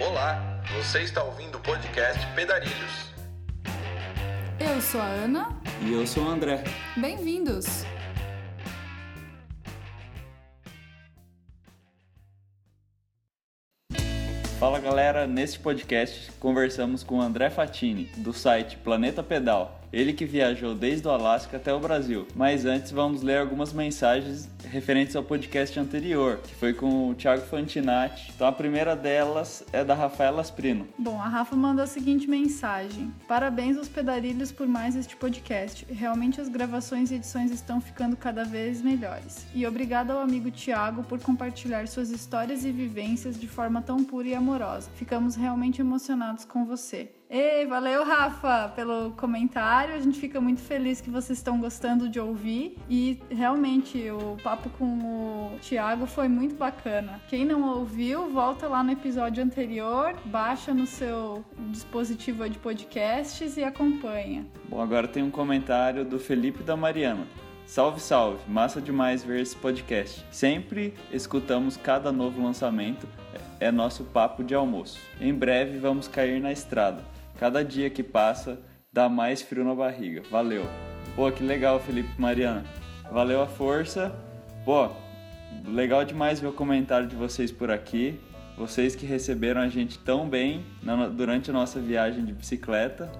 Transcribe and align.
Olá, 0.00 0.60
você 0.76 1.02
está 1.02 1.22
ouvindo 1.22 1.56
o 1.56 1.60
podcast 1.60 2.26
Pedarilhos. 2.34 3.14
Eu 4.58 4.80
sou 4.80 5.00
a 5.00 5.06
Ana. 5.06 5.60
E 5.82 5.92
eu 5.92 6.04
sou 6.04 6.24
o 6.24 6.28
André. 6.28 6.64
Bem-vindos! 6.96 7.84
Fala 14.58 14.80
galera, 14.80 15.28
neste 15.28 15.60
podcast 15.60 16.32
conversamos 16.40 17.04
com 17.04 17.18
o 17.18 17.22
André 17.22 17.48
Fatini, 17.48 18.06
do 18.16 18.32
site 18.32 18.76
Planeta 18.78 19.22
Pedal. 19.22 19.80
Ele 19.94 20.12
que 20.12 20.24
viajou 20.24 20.74
desde 20.74 21.06
o 21.06 21.10
Alasca 21.12 21.56
até 21.56 21.72
o 21.72 21.78
Brasil. 21.78 22.26
Mas 22.34 22.64
antes 22.64 22.90
vamos 22.90 23.22
ler 23.22 23.38
algumas 23.38 23.72
mensagens 23.72 24.50
referentes 24.64 25.14
ao 25.14 25.22
podcast 25.22 25.78
anterior, 25.78 26.38
que 26.38 26.52
foi 26.52 26.72
com 26.72 27.10
o 27.10 27.14
Thiago 27.14 27.42
Fantinatti. 27.46 28.32
Então 28.34 28.48
a 28.48 28.50
primeira 28.52 28.96
delas 28.96 29.62
é 29.72 29.84
da 29.84 29.94
Rafaela 29.94 30.40
Asprino. 30.40 30.88
Bom, 30.98 31.20
a 31.20 31.28
Rafa 31.28 31.54
mandou 31.54 31.84
a 31.84 31.86
seguinte 31.86 32.28
mensagem: 32.28 33.14
Parabéns 33.28 33.76
aos 33.76 33.88
pedarilhos 33.88 34.50
por 34.50 34.66
mais 34.66 34.96
este 34.96 35.14
podcast. 35.14 35.86
Realmente 35.88 36.40
as 36.40 36.48
gravações 36.48 37.12
e 37.12 37.14
edições 37.14 37.52
estão 37.52 37.80
ficando 37.80 38.16
cada 38.16 38.44
vez 38.44 38.82
melhores. 38.82 39.46
E 39.54 39.64
obrigado 39.64 40.10
ao 40.10 40.18
amigo 40.18 40.50
Thiago 40.50 41.04
por 41.04 41.20
compartilhar 41.20 41.86
suas 41.86 42.10
histórias 42.10 42.64
e 42.64 42.72
vivências 42.72 43.38
de 43.38 43.46
forma 43.46 43.80
tão 43.80 44.02
pura 44.02 44.26
e 44.26 44.34
amorosa. 44.34 44.90
Ficamos 44.96 45.36
realmente 45.36 45.80
emocionados 45.80 46.44
com 46.44 46.64
você. 46.64 47.12
Ei, 47.36 47.66
valeu, 47.66 48.04
Rafa, 48.04 48.68
pelo 48.76 49.10
comentário. 49.16 49.92
A 49.92 49.98
gente 49.98 50.20
fica 50.20 50.40
muito 50.40 50.60
feliz 50.60 51.00
que 51.00 51.10
vocês 51.10 51.36
estão 51.36 51.58
gostando 51.58 52.08
de 52.08 52.20
ouvir. 52.20 52.78
E 52.88 53.20
realmente 53.28 54.08
o 54.08 54.36
papo 54.40 54.70
com 54.78 54.84
o 54.84 55.58
Thiago 55.58 56.06
foi 56.06 56.28
muito 56.28 56.54
bacana. 56.54 57.20
Quem 57.28 57.44
não 57.44 57.76
ouviu, 57.76 58.30
volta 58.30 58.68
lá 58.68 58.84
no 58.84 58.92
episódio 58.92 59.42
anterior, 59.42 60.14
baixa 60.26 60.72
no 60.72 60.86
seu 60.86 61.44
dispositivo 61.70 62.48
de 62.48 62.56
podcasts 62.56 63.56
e 63.56 63.64
acompanha. 63.64 64.46
Bom, 64.68 64.80
agora 64.80 65.08
tem 65.08 65.24
um 65.24 65.30
comentário 65.30 66.04
do 66.04 66.20
Felipe 66.20 66.62
da 66.62 66.76
Mariana. 66.76 67.26
Salve, 67.66 67.98
salve! 67.98 68.38
Massa 68.46 68.80
demais 68.80 69.24
ver 69.24 69.40
esse 69.40 69.56
podcast. 69.56 70.24
Sempre 70.30 70.94
escutamos 71.10 71.76
cada 71.76 72.12
novo 72.12 72.40
lançamento, 72.40 73.08
é 73.58 73.72
nosso 73.72 74.04
papo 74.04 74.44
de 74.44 74.54
almoço. 74.54 75.00
Em 75.20 75.34
breve 75.34 75.78
vamos 75.78 76.06
cair 76.06 76.40
na 76.40 76.52
estrada. 76.52 77.13
Cada 77.38 77.64
dia 77.64 77.90
que 77.90 78.02
passa 78.02 78.58
dá 78.92 79.08
mais 79.08 79.42
frio 79.42 79.64
na 79.64 79.74
barriga. 79.74 80.22
Valeu. 80.30 80.64
Pô, 81.16 81.30
que 81.30 81.42
legal, 81.42 81.80
Felipe 81.80 82.20
Mariana. 82.20 82.64
Valeu 83.10 83.42
a 83.42 83.46
força. 83.46 84.14
Pô, 84.64 84.90
legal 85.66 86.04
demais 86.04 86.40
ver 86.40 86.48
o 86.48 86.52
comentário 86.52 87.06
de 87.06 87.16
vocês 87.16 87.50
por 87.50 87.70
aqui. 87.70 88.20
Vocês 88.56 88.94
que 88.94 89.04
receberam 89.04 89.60
a 89.60 89.68
gente 89.68 89.98
tão 89.98 90.28
bem 90.28 90.64
na, 90.82 91.08
durante 91.08 91.50
a 91.50 91.52
nossa 91.52 91.80
viagem 91.80 92.24
de 92.24 92.32
bicicleta. 92.32 93.10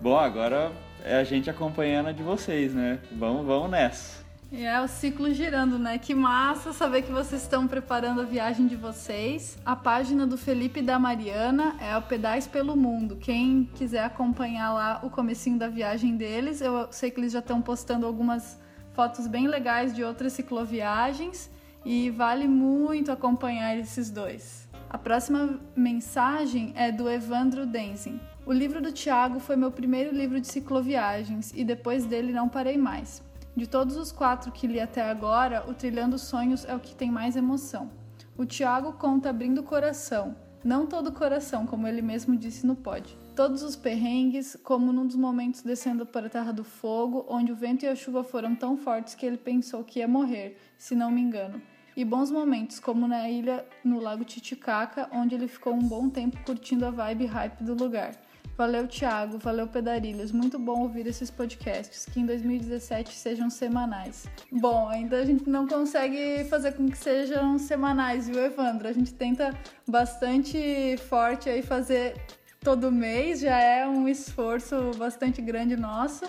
Bom, 0.00 0.16
agora 0.16 0.70
é 1.04 1.16
a 1.16 1.24
gente 1.24 1.50
acompanhando 1.50 2.08
a 2.08 2.12
de 2.12 2.22
vocês, 2.22 2.72
né? 2.72 3.00
Vamos, 3.12 3.44
vamos 3.44 3.70
nessa. 3.70 4.17
É 4.50 4.80
o 4.80 4.88
ciclo 4.88 5.30
girando, 5.34 5.78
né? 5.78 5.98
Que 5.98 6.14
massa 6.14 6.72
saber 6.72 7.02
que 7.02 7.12
vocês 7.12 7.42
estão 7.42 7.68
preparando 7.68 8.22
a 8.22 8.24
viagem 8.24 8.66
de 8.66 8.76
vocês. 8.76 9.58
A 9.64 9.76
página 9.76 10.26
do 10.26 10.38
Felipe 10.38 10.80
e 10.80 10.82
da 10.82 10.98
Mariana 10.98 11.76
é 11.78 11.94
o 11.98 12.00
Pedais 12.00 12.46
pelo 12.46 12.74
Mundo. 12.74 13.16
Quem 13.16 13.68
quiser 13.74 14.04
acompanhar 14.04 14.72
lá 14.72 15.00
o 15.02 15.10
comecinho 15.10 15.58
da 15.58 15.68
viagem 15.68 16.16
deles, 16.16 16.62
eu 16.62 16.88
sei 16.90 17.10
que 17.10 17.20
eles 17.20 17.32
já 17.32 17.40
estão 17.40 17.60
postando 17.60 18.06
algumas 18.06 18.58
fotos 18.94 19.26
bem 19.26 19.46
legais 19.46 19.94
de 19.94 20.02
outras 20.02 20.32
cicloviagens 20.32 21.50
e 21.84 22.08
vale 22.08 22.48
muito 22.48 23.12
acompanhar 23.12 23.76
esses 23.76 24.08
dois. 24.08 24.66
A 24.88 24.96
próxima 24.96 25.60
mensagem 25.76 26.72
é 26.74 26.90
do 26.90 27.06
Evandro 27.10 27.66
Denzin. 27.66 28.18
O 28.46 28.52
livro 28.54 28.80
do 28.80 28.92
Tiago 28.92 29.40
foi 29.40 29.56
meu 29.56 29.70
primeiro 29.70 30.10
livro 30.16 30.40
de 30.40 30.46
cicloviagens 30.46 31.52
e 31.54 31.62
depois 31.64 32.06
dele 32.06 32.32
não 32.32 32.48
parei 32.48 32.78
mais. 32.78 33.27
De 33.58 33.66
todos 33.66 33.96
os 33.96 34.12
quatro 34.12 34.52
que 34.52 34.68
li 34.68 34.78
até 34.78 35.02
agora, 35.02 35.68
o 35.68 35.74
Trilhando 35.74 36.16
Sonhos 36.16 36.64
é 36.64 36.76
o 36.76 36.78
que 36.78 36.94
tem 36.94 37.10
mais 37.10 37.34
emoção. 37.34 37.90
O 38.36 38.46
Tiago 38.46 38.92
conta 38.92 39.30
abrindo 39.30 39.62
o 39.62 39.64
coração, 39.64 40.36
não 40.62 40.86
todo 40.86 41.08
o 41.08 41.12
coração, 41.12 41.66
como 41.66 41.88
ele 41.88 42.00
mesmo 42.00 42.36
disse 42.36 42.64
no 42.64 42.76
pod. 42.76 43.18
Todos 43.34 43.64
os 43.64 43.74
perrengues, 43.74 44.56
como 44.62 44.92
num 44.92 45.04
dos 45.04 45.16
momentos 45.16 45.62
descendo 45.62 46.06
para 46.06 46.28
a 46.28 46.30
Terra 46.30 46.52
do 46.52 46.62
Fogo, 46.62 47.26
onde 47.28 47.50
o 47.50 47.56
vento 47.56 47.84
e 47.84 47.88
a 47.88 47.96
chuva 47.96 48.22
foram 48.22 48.54
tão 48.54 48.76
fortes 48.76 49.16
que 49.16 49.26
ele 49.26 49.36
pensou 49.36 49.82
que 49.82 49.98
ia 49.98 50.06
morrer, 50.06 50.56
se 50.78 50.94
não 50.94 51.10
me 51.10 51.20
engano. 51.20 51.60
E 51.96 52.04
bons 52.04 52.30
momentos, 52.30 52.78
como 52.78 53.08
na 53.08 53.28
ilha 53.28 53.66
no 53.82 53.98
Lago 53.98 54.24
Titicaca, 54.24 55.10
onde 55.12 55.34
ele 55.34 55.48
ficou 55.48 55.74
um 55.74 55.82
bom 55.82 56.08
tempo 56.08 56.38
curtindo 56.46 56.86
a 56.86 56.92
vibe 56.92 57.26
hype 57.26 57.64
do 57.64 57.74
lugar. 57.74 58.12
Valeu, 58.58 58.88
Thiago. 58.88 59.38
Valeu, 59.38 59.68
Pedarilhos. 59.68 60.32
Muito 60.32 60.58
bom 60.58 60.82
ouvir 60.82 61.06
esses 61.06 61.30
podcasts, 61.30 62.04
que 62.06 62.18
em 62.18 62.26
2017 62.26 63.14
sejam 63.14 63.48
semanais. 63.48 64.26
Bom, 64.50 64.88
ainda 64.88 65.20
a 65.20 65.24
gente 65.24 65.48
não 65.48 65.64
consegue 65.68 66.44
fazer 66.50 66.72
com 66.72 66.88
que 66.88 66.98
sejam 66.98 67.56
semanais, 67.56 68.28
viu, 68.28 68.44
Evandro? 68.44 68.88
A 68.88 68.92
gente 68.92 69.14
tenta 69.14 69.56
bastante 69.88 70.96
forte 71.08 71.48
aí 71.48 71.62
fazer 71.62 72.20
todo 72.58 72.90
mês, 72.90 73.38
já 73.38 73.60
é 73.60 73.86
um 73.86 74.08
esforço 74.08 74.90
bastante 74.96 75.40
grande 75.40 75.76
nosso. 75.76 76.24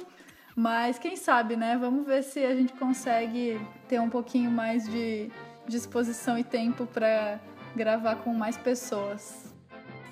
Mas 0.56 1.00
quem 1.00 1.16
sabe, 1.16 1.56
né? 1.56 1.80
Vamos 1.80 2.06
ver 2.06 2.22
se 2.22 2.46
a 2.46 2.54
gente 2.54 2.74
consegue 2.74 3.60
ter 3.88 4.00
um 4.00 4.10
pouquinho 4.10 4.52
mais 4.52 4.88
de 4.88 5.32
disposição 5.68 6.38
e 6.38 6.44
tempo 6.44 6.86
para 6.86 7.40
gravar 7.76 8.18
com 8.18 8.32
mais 8.36 8.56
pessoas. 8.56 9.49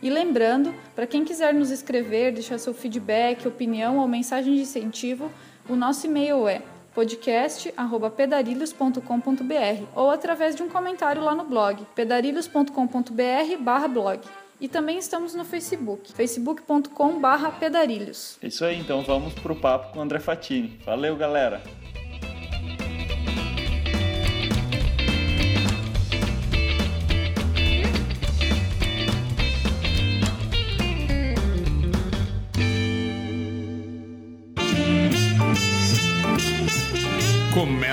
E 0.02 0.09
lembrando, 0.09 0.74
para 0.96 1.06
quem 1.08 1.25
quiser 1.25 1.53
nos 1.53 1.72
escrever, 1.72 2.34
deixar 2.34 2.58
seu 2.58 2.74
feedback, 2.74 3.46
opinião 3.47 3.97
ou 3.97 4.08
mensagem 4.08 4.56
de 4.56 4.62
incentivo, 4.62 5.30
o 5.68 5.75
nosso 5.75 6.06
e-mail 6.06 6.47
é 6.47 6.62
podcast@pedarilhos.com.br 6.94 9.84
ou 9.96 10.09
através 10.09 10.56
de 10.56 10.63
um 10.63 10.69
comentário 10.69 11.22
lá 11.24 11.35
no 11.35 11.44
blog 11.44 11.85
pedarilhos.com.br/blog. 11.96 14.22
E 14.59 14.68
também 14.68 14.97
estamos 14.97 15.35
no 15.35 15.46
Facebook, 15.46 16.12
facebook.com/pedarilhos. 16.14 18.40
Isso 18.41 18.66
aí, 18.66 18.79
então 18.79 19.03
vamos 19.03 19.35
pro 19.35 19.56
papo 19.56 19.94
com 19.94 20.00
o 20.00 20.02
André 20.02 20.19
Fatini. 20.19 20.79
Valeu, 20.84 21.16
galera. 21.16 21.62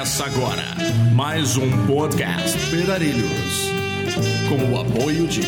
Começa 0.04 0.26
agora 0.26 0.64
mais 1.14 1.56
um 1.56 1.86
podcast 1.86 2.58
Pedarilhos. 2.70 3.70
Com 4.50 4.74
o 4.74 4.78
apoio 4.78 5.26
de 5.26 5.40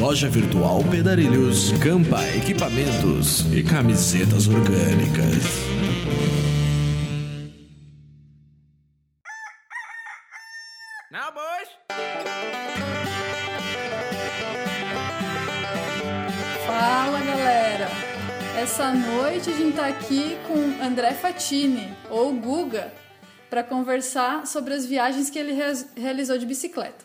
Loja 0.00 0.30
Virtual 0.30 0.82
Pedarilhos, 0.84 1.72
Campa 1.72 2.26
Equipamentos 2.34 3.40
e 3.52 3.62
Camisetas 3.62 4.48
Orgânicas. 4.48 5.44
Now, 11.10 11.30
boys. 11.34 11.68
Fala 16.66 17.20
galera! 17.20 17.88
Essa 18.58 18.90
noite 18.94 19.50
a 19.50 19.52
gente 19.52 19.76
tá 19.76 19.88
aqui 19.88 20.38
com 20.48 20.82
André 20.82 21.12
Fatini, 21.12 21.92
ou 22.08 22.32
Guga, 22.32 22.90
para 23.52 23.62
conversar 23.62 24.46
sobre 24.46 24.72
as 24.72 24.86
viagens 24.86 25.28
que 25.28 25.38
ele 25.38 25.52
re 25.52 25.84
realizou 25.94 26.38
de 26.38 26.46
bicicleta. 26.46 27.04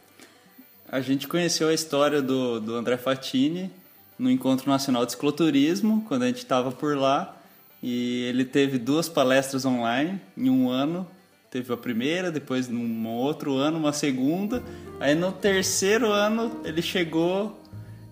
A 0.89 1.01
gente 1.01 1.27
conheceu 1.27 1.67
a 1.67 1.73
história 1.73 2.21
do, 2.21 2.61
do 2.61 2.73
André 2.73 2.95
Fatini 2.95 3.69
no 4.17 4.31
Encontro 4.31 4.69
Nacional 4.71 5.05
de 5.05 5.11
Cicloturismo, 5.11 6.05
quando 6.07 6.23
a 6.23 6.27
gente 6.27 6.37
estava 6.37 6.71
por 6.71 6.95
lá, 6.95 7.35
e 7.83 8.23
ele 8.29 8.45
teve 8.45 8.77
duas 8.77 9.09
palestras 9.09 9.65
online 9.65 10.21
em 10.37 10.49
um 10.49 10.69
ano. 10.69 11.05
Teve 11.51 11.73
a 11.73 11.75
primeira, 11.75 12.31
depois 12.31 12.69
num 12.69 13.05
outro 13.09 13.57
ano, 13.57 13.77
uma 13.77 13.91
segunda. 13.91 14.63
Aí 15.01 15.15
no 15.15 15.33
terceiro 15.33 16.13
ano 16.13 16.61
ele 16.63 16.81
chegou 16.81 17.61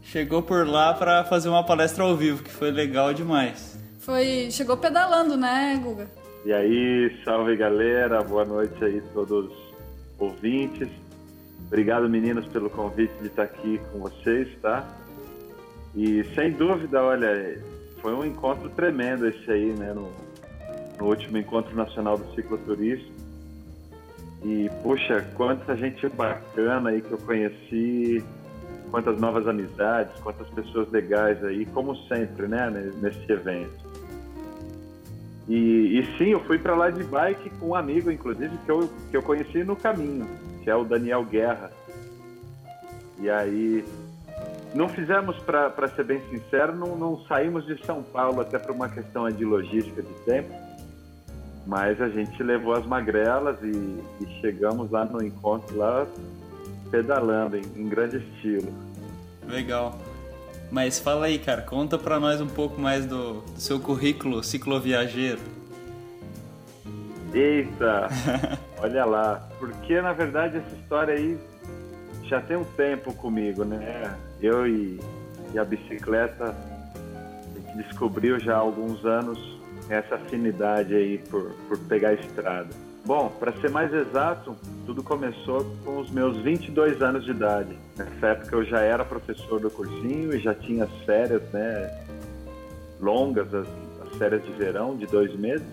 chegou 0.03 0.43
por 0.43 0.67
lá 0.67 0.93
para 0.93 1.23
fazer 1.23 1.47
uma 1.47 1.63
palestra 1.63 2.03
ao 2.03 2.17
vivo, 2.17 2.43
que 2.43 2.51
foi 2.51 2.69
legal 2.69 3.13
demais. 3.13 3.77
Foi, 4.01 4.49
chegou 4.51 4.75
pedalando, 4.75 5.37
né, 5.37 5.79
Guga? 5.81 6.24
E 6.45 6.53
aí, 6.53 7.11
salve 7.25 7.55
galera, 7.55 8.21
boa 8.21 8.45
noite 8.45 8.85
aí 8.85 9.01
todos 9.15 9.51
ouvintes. 10.19 10.87
Obrigado 11.65 12.07
meninos 12.07 12.45
pelo 12.49 12.69
convite 12.69 13.11
de 13.19 13.29
estar 13.29 13.45
aqui 13.45 13.81
com 13.91 13.97
vocês, 13.97 14.47
tá? 14.61 14.87
E 15.95 16.23
sem 16.35 16.51
dúvida, 16.51 17.01
olha, 17.01 17.59
foi 17.99 18.13
um 18.13 18.23
encontro 18.23 18.69
tremendo 18.69 19.27
esse 19.27 19.51
aí, 19.51 19.73
né, 19.73 19.91
no, 19.91 20.11
no 20.99 21.07
último 21.07 21.35
encontro 21.39 21.75
nacional 21.75 22.15
do 22.15 22.31
cicloturismo. 22.35 23.11
E 24.43 24.69
puxa, 24.83 25.25
quanta 25.33 25.75
gente 25.75 26.07
bacana 26.09 26.91
aí 26.91 27.01
que 27.01 27.11
eu 27.11 27.17
conheci, 27.17 28.23
quantas 28.91 29.19
novas 29.19 29.47
amizades, 29.47 30.13
quantas 30.21 30.47
pessoas 30.49 30.91
legais 30.91 31.43
aí, 31.43 31.65
como 31.65 31.95
sempre, 32.03 32.47
né, 32.47 32.69
nesse 33.01 33.31
evento. 33.31 33.94
E, 35.47 35.99
e 35.99 36.17
sim, 36.17 36.29
eu 36.29 36.39
fui 36.45 36.57
para 36.57 36.75
lá 36.75 36.89
de 36.89 37.03
bike 37.03 37.49
com 37.59 37.69
um 37.69 37.75
amigo, 37.75 38.11
inclusive, 38.11 38.57
que 38.65 38.71
eu, 38.71 38.89
que 39.11 39.17
eu 39.17 39.21
conheci 39.21 39.63
no 39.63 39.75
caminho, 39.75 40.27
que 40.63 40.69
é 40.69 40.75
o 40.75 40.83
Daniel 40.83 41.23
Guerra. 41.23 41.71
E 43.19 43.29
aí, 43.29 43.85
não 44.73 44.89
fizemos, 44.89 45.37
para 45.37 45.87
ser 45.95 46.03
bem 46.03 46.21
sincero, 46.29 46.75
não, 46.75 46.97
não 46.97 47.25
saímos 47.25 47.65
de 47.65 47.83
São 47.85 48.01
Paulo 48.01 48.41
até 48.41 48.57
por 48.57 48.71
uma 48.71 48.89
questão 48.89 49.29
de 49.29 49.45
logística 49.45 50.01
de 50.01 50.13
tempo, 50.25 50.53
mas 51.65 52.01
a 52.01 52.09
gente 52.09 52.41
levou 52.41 52.73
as 52.73 52.85
magrelas 52.85 53.57
e, 53.61 53.67
e 53.67 54.27
chegamos 54.41 54.91
lá 54.91 55.05
no 55.05 55.23
encontro 55.23 55.77
lá 55.77 56.07
pedalando 56.91 57.57
em, 57.57 57.63
em 57.75 57.87
grande 57.87 58.17
estilo. 58.17 58.73
Legal. 59.47 59.97
Mas 60.71 60.99
fala 60.99 61.27
aí, 61.27 61.39
cara, 61.39 61.61
conta 61.61 61.97
para 61.97 62.19
nós 62.19 62.41
um 62.41 62.47
pouco 62.47 62.79
mais 62.79 63.05
do, 63.05 63.41
do 63.41 63.59
seu 63.59 63.79
currículo 63.79 64.43
cicloviajeiro. 64.43 65.39
Eita, 67.33 68.07
olha 68.81 69.05
lá. 69.05 69.47
Porque 69.59 70.01
na 70.01 70.13
verdade 70.13 70.57
essa 70.57 70.75
história 70.75 71.13
aí 71.13 71.37
já 72.23 72.41
tem 72.41 72.57
um 72.57 72.63
tempo 72.63 73.13
comigo, 73.13 73.63
né? 73.63 74.15
Eu 74.41 74.67
e, 74.67 74.99
e 75.53 75.59
a 75.59 75.63
bicicleta, 75.63 76.55
a 76.55 77.59
gente 77.59 77.87
descobriu 77.87 78.39
já 78.39 78.55
há 78.55 78.59
alguns 78.59 79.05
anos 79.05 79.55
essa 79.89 80.15
afinidade 80.15 80.95
aí 80.95 81.17
por, 81.29 81.51
por 81.67 81.77
pegar 81.79 82.09
a 82.09 82.13
estrada. 82.13 82.84
Bom, 83.05 83.29
para 83.39 83.51
ser 83.61 83.69
mais 83.69 83.93
exato, 83.93 84.55
tudo 84.83 85.03
começou 85.03 85.63
com 85.85 85.99
os 85.99 86.09
meus 86.09 86.37
22 86.37 87.03
anos 87.03 87.23
de 87.23 87.31
idade. 87.31 87.77
Nessa 87.95 88.27
época 88.29 88.55
eu 88.55 88.65
já 88.65 88.79
era 88.79 89.05
professor 89.05 89.59
do 89.59 89.69
cursinho 89.69 90.33
e 90.33 90.39
já 90.39 90.55
tinha 90.55 90.85
as 90.85 90.91
férias, 91.05 91.43
né, 91.53 92.03
longas, 92.99 93.53
as, 93.53 93.67
as 94.07 94.17
férias 94.17 94.43
de 94.43 94.51
verão 94.53 94.97
de 94.97 95.05
dois 95.05 95.35
meses. 95.35 95.67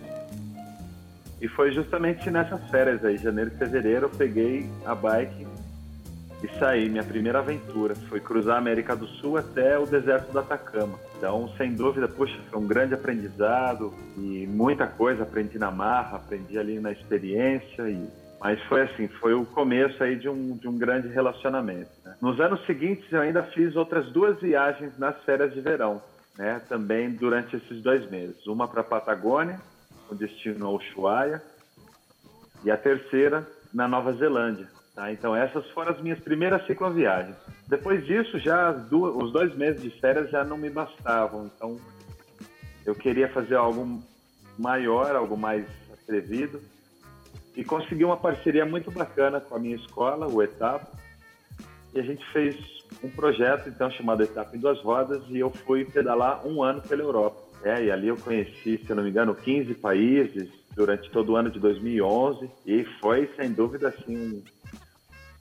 E 1.40 1.48
foi 1.48 1.72
justamente 1.72 2.30
nessas 2.30 2.62
férias 2.70 3.02
aí, 3.02 3.16
janeiro 3.16 3.50
e 3.54 3.58
fevereiro, 3.58 4.04
eu 4.06 4.10
peguei 4.10 4.68
a 4.84 4.94
bike 4.94 5.46
e 6.42 6.58
saí. 6.58 6.88
Minha 6.88 7.04
primeira 7.04 7.38
aventura 7.38 7.94
foi 7.94 8.20
cruzar 8.20 8.56
a 8.56 8.58
América 8.58 8.96
do 8.96 9.06
Sul 9.06 9.36
até 9.36 9.78
o 9.78 9.86
deserto 9.86 10.32
do 10.32 10.38
Atacama. 10.38 10.98
Então, 11.16 11.48
sem 11.56 11.74
dúvida, 11.74 12.08
puxa, 12.08 12.38
foi 12.50 12.58
um 12.60 12.66
grande 12.66 12.94
aprendizado 12.94 13.94
e 14.16 14.46
muita 14.48 14.86
coisa 14.86 15.22
aprendi 15.22 15.58
na 15.58 15.70
marra, 15.70 16.16
aprendi 16.16 16.58
ali 16.58 16.80
na 16.80 16.90
experiência 16.90 17.88
e 17.88 18.22
mas 18.42 18.60
foi 18.64 18.82
assim, 18.82 19.06
foi 19.06 19.34
o 19.34 19.46
começo 19.46 20.02
aí 20.02 20.16
de 20.16 20.28
um, 20.28 20.56
de 20.56 20.66
um 20.66 20.76
grande 20.76 21.06
relacionamento. 21.06 21.90
Né? 22.04 22.16
Nos 22.20 22.40
anos 22.40 22.66
seguintes, 22.66 23.04
eu 23.12 23.20
ainda 23.20 23.44
fiz 23.44 23.76
outras 23.76 24.10
duas 24.10 24.40
viagens 24.40 24.98
nas 24.98 25.16
férias 25.22 25.54
de 25.54 25.60
verão, 25.60 26.02
né? 26.36 26.60
também 26.68 27.12
durante 27.12 27.54
esses 27.54 27.80
dois 27.80 28.10
meses. 28.10 28.44
Uma 28.48 28.66
para 28.66 28.80
a 28.80 28.84
Patagônia, 28.84 29.60
com 30.08 30.16
destino 30.16 30.66
ao 30.66 30.74
Ushuaia, 30.74 31.40
e 32.64 32.70
a 32.70 32.76
terceira 32.76 33.46
na 33.72 33.86
Nova 33.86 34.12
Zelândia, 34.12 34.66
Tá? 34.94 35.10
Então 35.10 35.34
essas 35.34 35.66
foram 35.70 35.92
as 35.92 36.00
minhas 36.00 36.20
primeiras 36.20 36.66
cicloviagens. 36.66 37.36
Depois 37.66 38.04
disso, 38.04 38.38
já 38.38 38.72
duas, 38.72 39.16
os 39.16 39.32
dois 39.32 39.54
meses 39.56 39.82
de 39.82 39.90
férias 39.90 40.30
já 40.30 40.44
não 40.44 40.58
me 40.58 40.68
bastavam. 40.68 41.50
Então 41.54 41.80
eu 42.84 42.94
queria 42.94 43.28
fazer 43.28 43.54
algo 43.54 44.02
maior, 44.58 45.16
algo 45.16 45.36
mais 45.36 45.66
atrevido. 45.92 46.60
E 47.56 47.64
consegui 47.64 48.04
uma 48.04 48.16
parceria 48.16 48.64
muito 48.64 48.90
bacana 48.90 49.40
com 49.40 49.54
a 49.54 49.58
minha 49.58 49.76
escola, 49.76 50.26
o 50.26 50.42
Etapa. 50.42 50.86
E 51.94 52.00
a 52.00 52.02
gente 52.02 52.24
fez 52.32 52.56
um 53.02 53.10
projeto 53.10 53.68
então 53.68 53.90
chamado 53.90 54.22
Etapa 54.22 54.54
em 54.56 54.60
Duas 54.60 54.80
Rodas 54.80 55.22
e 55.28 55.38
eu 55.38 55.50
fui 55.50 55.84
pedalar 55.84 56.46
um 56.46 56.62
ano 56.62 56.82
pela 56.82 57.02
Europa. 57.02 57.42
É, 57.64 57.84
e 57.84 57.90
ali 57.90 58.08
eu 58.08 58.16
conheci, 58.16 58.78
se 58.78 58.90
eu 58.90 58.96
não 58.96 59.04
me 59.04 59.10
engano, 59.10 59.34
15 59.34 59.74
países 59.74 60.48
durante 60.74 61.10
todo 61.10 61.32
o 61.32 61.36
ano 61.36 61.50
de 61.50 61.60
2011 61.60 62.50
e 62.66 62.84
foi 63.00 63.30
sem 63.36 63.52
dúvida 63.52 63.88
assim 63.88 64.42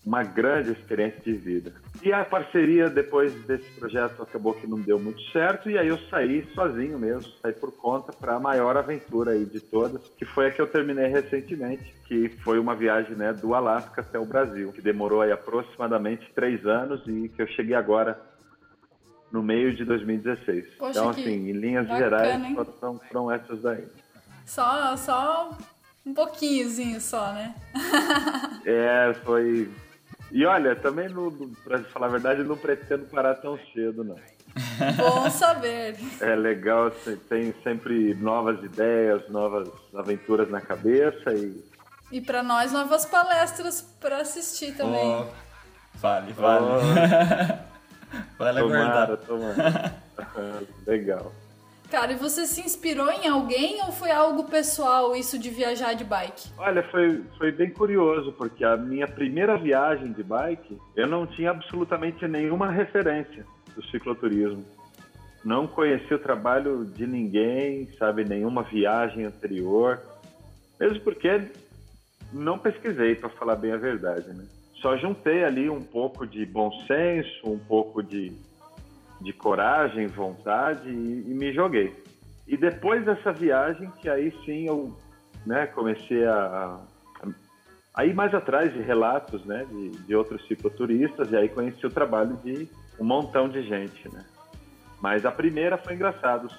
uma 0.05 0.23
grande 0.23 0.71
experiência 0.71 1.21
de 1.21 1.33
vida. 1.33 1.73
E 2.01 2.11
a 2.11 2.25
parceria 2.25 2.89
depois 2.89 3.33
desse 3.45 3.69
projeto 3.79 4.23
acabou 4.23 4.53
que 4.53 4.65
não 4.65 4.79
deu 4.79 4.99
muito 4.99 5.21
certo 5.31 5.69
e 5.69 5.77
aí 5.77 5.87
eu 5.87 5.97
saí 6.09 6.47
sozinho 6.55 6.97
mesmo, 6.97 7.31
saí 7.41 7.53
por 7.53 7.71
conta 7.71 8.11
para 8.11 8.35
a 8.35 8.39
maior 8.39 8.75
aventura 8.75 9.31
aí 9.31 9.45
de 9.45 9.59
todas, 9.59 10.01
que 10.17 10.25
foi 10.25 10.47
a 10.47 10.51
que 10.51 10.59
eu 10.59 10.65
terminei 10.65 11.07
recentemente, 11.07 11.93
que 12.07 12.29
foi 12.43 12.57
uma 12.57 12.75
viagem 12.75 13.15
né, 13.15 13.31
do 13.31 13.53
Alasca 13.53 14.01
até 14.01 14.17
o 14.17 14.25
Brasil, 14.25 14.71
que 14.71 14.81
demorou 14.81 15.21
aí 15.21 15.31
aproximadamente 15.31 16.31
três 16.33 16.65
anos 16.65 17.03
e 17.07 17.29
que 17.29 17.41
eu 17.41 17.47
cheguei 17.47 17.75
agora 17.75 18.19
no 19.31 19.43
meio 19.43 19.75
de 19.75 19.85
2016. 19.85 20.77
Poxa, 20.79 20.99
então 20.99 21.09
assim, 21.09 21.49
em 21.49 21.51
linhas 21.51 21.87
bacana, 21.87 22.03
gerais, 22.03 22.55
foram, 22.55 22.99
foram 22.99 23.31
essas 23.31 23.61
daí. 23.61 23.87
Só, 24.47 24.97
só 24.97 25.57
um 26.03 26.13
pouquinhozinho 26.13 26.99
só, 26.99 27.31
né? 27.33 27.53
é, 28.65 29.13
foi 29.23 29.69
e 30.31 30.45
olha, 30.45 30.75
também, 30.75 31.07
para 31.63 31.83
falar 31.85 32.07
a 32.07 32.11
verdade, 32.11 32.43
não 32.43 32.57
pretendo 32.57 33.05
parar 33.05 33.35
tão 33.35 33.59
cedo, 33.73 34.03
não. 34.03 34.15
Bom 34.97 35.29
saber. 35.29 35.95
É 36.19 36.35
legal, 36.35 36.91
tem 37.29 37.53
sempre 37.63 38.13
novas 38.15 38.63
ideias, 38.63 39.27
novas 39.29 39.69
aventuras 39.93 40.49
na 40.49 40.61
cabeça 40.61 41.33
e. 41.33 41.63
E 42.11 42.19
para 42.19 42.43
nós, 42.43 42.73
novas 42.73 43.05
palestras 43.05 43.81
para 43.99 44.17
assistir 44.17 44.75
também. 44.75 45.05
Oh, 45.05 45.27
vale, 45.95 46.33
vale. 46.33 46.65
Oh. 46.65 48.37
vale 48.37 48.59
tomara, 48.59 49.17
tomara. 49.17 49.95
legal. 50.85 51.31
Cara, 51.91 52.13
e 52.13 52.15
você 52.15 52.47
se 52.47 52.61
inspirou 52.61 53.11
em 53.11 53.27
alguém 53.27 53.81
ou 53.81 53.91
foi 53.91 54.11
algo 54.11 54.45
pessoal 54.45 55.13
isso 55.13 55.37
de 55.37 55.49
viajar 55.49 55.93
de 55.93 56.05
bike? 56.05 56.49
Olha, 56.57 56.81
foi, 56.83 57.21
foi 57.37 57.51
bem 57.51 57.69
curioso, 57.69 58.31
porque 58.31 58.63
a 58.63 58.77
minha 58.77 59.05
primeira 59.05 59.57
viagem 59.57 60.13
de 60.13 60.23
bike, 60.23 60.79
eu 60.95 61.05
não 61.05 61.27
tinha 61.27 61.51
absolutamente 61.51 62.25
nenhuma 62.29 62.71
referência 62.71 63.45
do 63.75 63.85
cicloturismo. 63.87 64.63
Não 65.43 65.67
conhecia 65.67 66.15
o 66.15 66.19
trabalho 66.19 66.85
de 66.85 67.05
ninguém, 67.05 67.89
sabe, 67.99 68.23
nenhuma 68.23 68.63
viagem 68.63 69.25
anterior. 69.25 69.99
Mesmo 70.79 71.01
porque 71.01 71.41
não 72.31 72.57
pesquisei, 72.57 73.15
para 73.15 73.27
falar 73.31 73.57
bem 73.57 73.73
a 73.73 73.77
verdade, 73.77 74.29
né? 74.29 74.45
Só 74.75 74.95
juntei 74.95 75.43
ali 75.43 75.69
um 75.69 75.81
pouco 75.81 76.25
de 76.25 76.45
bom 76.45 76.71
senso, 76.87 77.51
um 77.51 77.59
pouco 77.59 78.01
de 78.01 78.31
de 79.21 79.31
coragem, 79.31 80.07
vontade 80.07 80.89
e, 80.89 81.25
e, 81.27 81.33
me 81.33 81.53
joguei. 81.53 81.95
E 82.47 82.57
depois 82.57 83.05
dessa 83.05 83.31
viagem, 83.31 83.89
que 84.01 84.09
aí 84.09 84.31
sim 84.43 84.67
eu 84.67 84.97
né, 85.45 85.67
comecei 85.67 86.25
a, 86.25 86.79
a, 87.93 88.05
ir 88.05 88.13
mais 88.13 88.33
atrás 88.33 88.73
de 88.73 88.81
relatos 88.81 89.45
né, 89.45 89.65
de, 89.69 89.89
de 89.91 90.15
outros 90.15 90.45
cicloturistas 90.47 91.31
e 91.31 91.37
aí 91.37 91.49
conheci 91.49 91.85
o 91.85 91.89
trabalho 91.89 92.35
de 92.43 92.67
um 92.99 93.05
montão 93.05 93.47
de 93.47 93.61
gente. 93.63 94.09
Né? 94.11 94.25
Mas 94.99 95.25
a 95.25 95.31
primeira 95.31 95.77
foi 95.77 95.93
engraçado, 95.93 96.49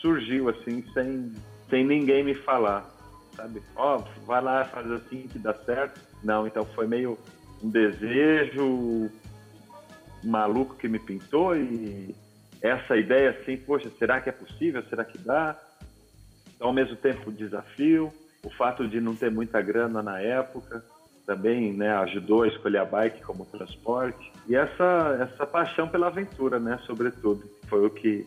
surgiu 0.00 0.48
assim 0.48 0.84
sem, 0.92 1.32
sem 1.68 1.84
ninguém 1.84 2.24
me 2.24 2.34
falar, 2.34 2.88
sabe? 3.36 3.62
Ó, 3.76 3.96
oh, 3.98 4.24
vai 4.26 4.42
lá, 4.42 4.64
faz 4.64 4.90
assim 4.90 5.28
que 5.28 5.38
dá 5.38 5.54
certo. 5.54 6.00
Não, 6.22 6.46
então 6.46 6.64
foi 6.64 6.86
meio 6.86 7.16
um 7.62 7.70
desejo, 7.70 9.10
maluco 10.22 10.76
que 10.76 10.88
me 10.88 10.98
pintou 10.98 11.56
e 11.56 12.14
essa 12.62 12.96
ideia 12.96 13.30
assim, 13.30 13.56
poxa, 13.56 13.90
será 13.98 14.20
que 14.20 14.28
é 14.28 14.32
possível? 14.32 14.82
Será 14.88 15.04
que 15.04 15.18
dá? 15.18 15.56
Então, 16.54 16.68
ao 16.68 16.74
mesmo 16.74 16.96
tempo, 16.96 17.30
o 17.30 17.32
desafio, 17.32 18.12
o 18.44 18.50
fato 18.50 18.86
de 18.86 19.00
não 19.00 19.14
ter 19.14 19.30
muita 19.30 19.60
grana 19.62 20.02
na 20.02 20.20
época 20.20 20.84
também, 21.26 21.72
né, 21.72 21.94
ajudou 21.96 22.42
a 22.42 22.48
escolher 22.48 22.78
a 22.78 22.84
bike 22.84 23.22
como 23.22 23.46
transporte 23.46 24.32
e 24.48 24.56
essa 24.56 25.16
essa 25.20 25.46
paixão 25.46 25.88
pela 25.88 26.08
aventura, 26.08 26.58
né, 26.58 26.78
sobretudo, 26.86 27.48
foi 27.68 27.86
o 27.86 27.90
que 27.90 28.26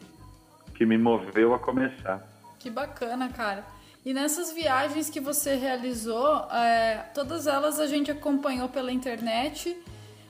que 0.73 0.85
me 0.85 0.97
moveu 0.97 1.53
a 1.53 1.59
começar. 1.59 2.25
Que 2.59 2.69
bacana, 2.69 3.29
cara. 3.29 3.63
E 4.05 4.13
nessas 4.13 4.51
viagens 4.51 5.09
que 5.09 5.19
você 5.19 5.55
realizou, 5.55 6.49
é, 6.51 7.09
todas 7.13 7.45
elas 7.45 7.79
a 7.79 7.87
gente 7.87 8.09
acompanhou 8.09 8.67
pela 8.67 8.91
internet 8.91 9.77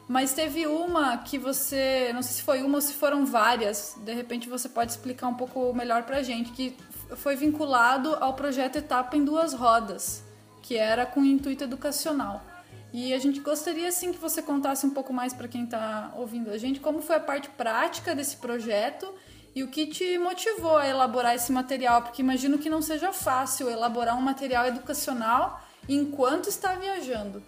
mas 0.08 0.34
teve 0.34 0.68
uma 0.68 1.18
que 1.18 1.38
você, 1.38 2.12
não 2.14 2.22
sei 2.22 2.34
se 2.34 2.44
foi 2.44 2.62
uma 2.62 2.76
ou 2.76 2.82
se 2.82 2.94
foram 2.94 3.26
várias, 3.26 3.96
de 4.04 4.14
repente 4.14 4.50
você 4.50 4.68
pode 4.68 4.92
explicar 4.92 5.28
um 5.28 5.34
pouco 5.34 5.74
melhor 5.74 6.04
pra 6.04 6.22
gente, 6.22 6.52
que 6.52 6.76
foi 7.16 7.36
vinculado 7.36 8.16
ao 8.16 8.34
projeto 8.34 8.78
Etapa 8.78 9.16
em 9.16 9.24
Duas 9.24 9.54
Rodas, 9.54 10.24
que 10.62 10.78
era 10.78 11.06
com 11.06 11.24
intuito 11.24 11.64
educacional. 11.64 12.44
E 12.92 13.14
a 13.14 13.18
gente 13.18 13.40
gostaria 13.40 13.92
sim 13.92 14.12
que 14.12 14.20
você 14.20 14.42
contasse 14.42 14.86
um 14.86 14.92
pouco 14.92 15.12
mais 15.12 15.34
para 15.34 15.48
quem 15.48 15.64
está 15.64 16.12
ouvindo 16.16 16.52
a 16.52 16.58
gente 16.58 16.80
como 16.80 17.02
foi 17.02 17.16
a 17.16 17.20
parte 17.20 17.50
prática 17.50 18.14
desse 18.14 18.38
projeto 18.38 19.12
e 19.56 19.64
o 19.64 19.68
que 19.68 19.88
te 19.88 20.18
motivou 20.18 20.78
a 20.78 20.88
elaborar 20.88 21.34
esse 21.34 21.52
material, 21.52 22.02
porque 22.02 22.22
imagino 22.22 22.58
que 22.58 22.70
não 22.70 22.82
seja 22.82 23.12
fácil 23.12 23.70
elaborar 23.70 24.18
um 24.18 24.22
material 24.22 24.66
educacional 24.66 25.62
enquanto 25.88 26.50
está 26.50 26.76
viajando. 26.76 27.42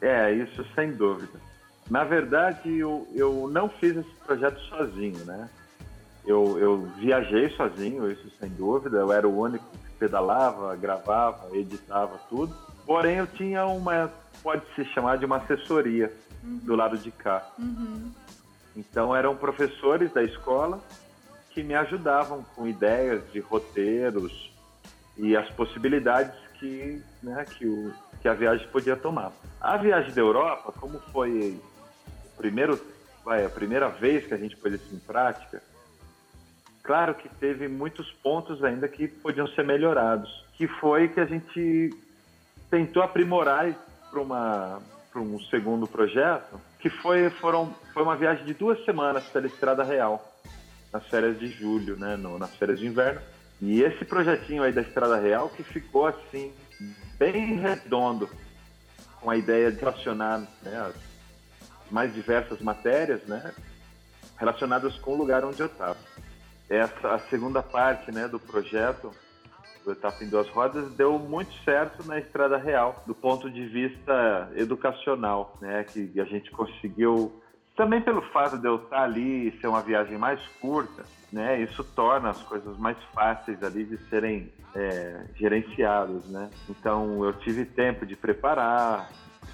É, 0.00 0.32
isso 0.32 0.64
sem 0.74 0.92
dúvida. 0.92 1.51
Na 1.92 2.04
verdade, 2.04 2.74
eu, 2.78 3.06
eu 3.14 3.50
não 3.52 3.68
fiz 3.68 3.94
esse 3.94 4.14
projeto 4.24 4.58
sozinho, 4.60 5.26
né? 5.26 5.50
Eu, 6.24 6.58
eu 6.58 6.78
viajei 6.96 7.50
sozinho, 7.50 8.10
isso 8.10 8.30
sem 8.40 8.48
dúvida. 8.48 8.96
Eu 8.96 9.12
era 9.12 9.28
o 9.28 9.38
único 9.38 9.62
que 9.66 9.92
pedalava, 9.98 10.74
gravava, 10.74 11.54
editava 11.54 12.18
tudo. 12.30 12.56
Porém, 12.86 13.18
eu 13.18 13.26
tinha 13.26 13.66
uma, 13.66 14.10
pode 14.42 14.62
se 14.74 14.86
chamar 14.86 15.18
de 15.18 15.26
uma 15.26 15.36
assessoria 15.36 16.10
uhum. 16.42 16.60
do 16.62 16.74
lado 16.74 16.96
de 16.96 17.10
cá. 17.10 17.46
Uhum. 17.58 18.10
Então, 18.74 19.14
eram 19.14 19.36
professores 19.36 20.10
da 20.14 20.24
escola 20.24 20.80
que 21.50 21.62
me 21.62 21.74
ajudavam 21.74 22.42
com 22.56 22.66
ideias 22.66 23.22
de 23.34 23.40
roteiros 23.40 24.50
e 25.18 25.36
as 25.36 25.50
possibilidades 25.50 26.34
que, 26.58 27.02
né, 27.22 27.44
que, 27.44 27.66
o, 27.66 27.92
que 28.22 28.28
a 28.28 28.32
viagem 28.32 28.66
podia 28.68 28.96
tomar. 28.96 29.30
A 29.60 29.76
viagem 29.76 30.14
da 30.14 30.22
Europa, 30.22 30.72
como 30.80 30.98
foi 31.12 31.60
primeiro, 32.42 32.80
vai, 33.24 33.44
a 33.44 33.48
primeira 33.48 33.88
vez 33.88 34.26
que 34.26 34.34
a 34.34 34.36
gente 34.36 34.56
pôs 34.56 34.74
isso 34.74 34.92
em 34.92 34.98
prática, 34.98 35.62
claro 36.82 37.14
que 37.14 37.28
teve 37.28 37.68
muitos 37.68 38.10
pontos 38.14 38.64
ainda 38.64 38.88
que 38.88 39.06
podiam 39.06 39.46
ser 39.46 39.64
melhorados, 39.64 40.44
que 40.54 40.66
foi 40.66 41.06
que 41.08 41.20
a 41.20 41.24
gente 41.24 41.94
tentou 42.68 43.02
aprimorar 43.02 43.72
para 44.10 44.20
uma 44.20 44.82
para 45.12 45.20
um 45.20 45.38
segundo 45.42 45.86
projeto, 45.86 46.58
que 46.80 46.88
foi 46.88 47.30
foram 47.30 47.72
foi 47.92 48.02
uma 48.02 48.16
viagem 48.16 48.44
de 48.44 48.54
duas 48.54 48.82
semanas 48.84 49.24
pela 49.26 49.46
Estrada 49.46 49.84
Real, 49.84 50.26
nas 50.92 51.06
férias 51.06 51.38
de 51.38 51.48
julho, 51.48 51.96
né, 51.96 52.16
no, 52.16 52.38
nas 52.38 52.54
férias 52.56 52.80
de 52.80 52.86
inverno. 52.86 53.20
E 53.60 53.82
esse 53.82 54.04
projetinho 54.04 54.62
aí 54.64 54.72
da 54.72 54.80
Estrada 54.80 55.16
Real 55.16 55.48
que 55.50 55.62
ficou 55.62 56.06
assim 56.06 56.52
bem 57.18 57.56
redondo, 57.60 58.28
com 59.20 59.30
a 59.30 59.36
ideia 59.36 59.70
de 59.70 59.78
relacionar 59.78 60.40
né, 60.62 60.80
as 60.80 61.11
mais 61.92 62.12
diversas 62.12 62.60
matérias, 62.60 63.22
né, 63.24 63.52
relacionadas 64.38 64.96
com 64.98 65.12
o 65.12 65.16
lugar 65.16 65.44
onde 65.44 65.60
eu 65.60 65.66
estava. 65.66 65.98
Essa 66.68 67.14
a 67.14 67.18
segunda 67.18 67.62
parte, 67.62 68.10
né, 68.10 68.26
do 68.26 68.40
projeto 68.40 69.10
do 69.84 69.92
Etapa 69.92 70.24
em 70.24 70.28
Duas 70.28 70.48
Rodas 70.48 70.92
deu 70.94 71.18
muito 71.18 71.52
certo 71.64 72.06
na 72.06 72.18
Estrada 72.18 72.56
Real, 72.56 73.02
do 73.06 73.14
ponto 73.14 73.50
de 73.50 73.66
vista 73.66 74.50
educacional, 74.54 75.56
né, 75.60 75.84
que 75.84 76.18
a 76.20 76.24
gente 76.24 76.50
conseguiu 76.50 77.40
também 77.76 78.00
pelo 78.00 78.22
fato 78.30 78.58
de 78.58 78.66
eu 78.66 78.76
estar 78.76 79.02
ali 79.02 79.56
ser 79.60 79.66
uma 79.66 79.82
viagem 79.82 80.16
mais 80.18 80.40
curta, 80.60 81.04
né, 81.32 81.60
isso 81.60 81.82
torna 81.82 82.30
as 82.30 82.40
coisas 82.42 82.76
mais 82.78 82.96
fáceis 83.14 83.62
ali 83.62 83.84
de 83.84 83.98
serem 84.08 84.52
é, 84.74 85.26
gerenciadas, 85.34 86.24
né. 86.26 86.48
Então 86.68 87.24
eu 87.24 87.32
tive 87.32 87.64
tempo 87.64 88.06
de 88.06 88.14
preparar, 88.14 89.10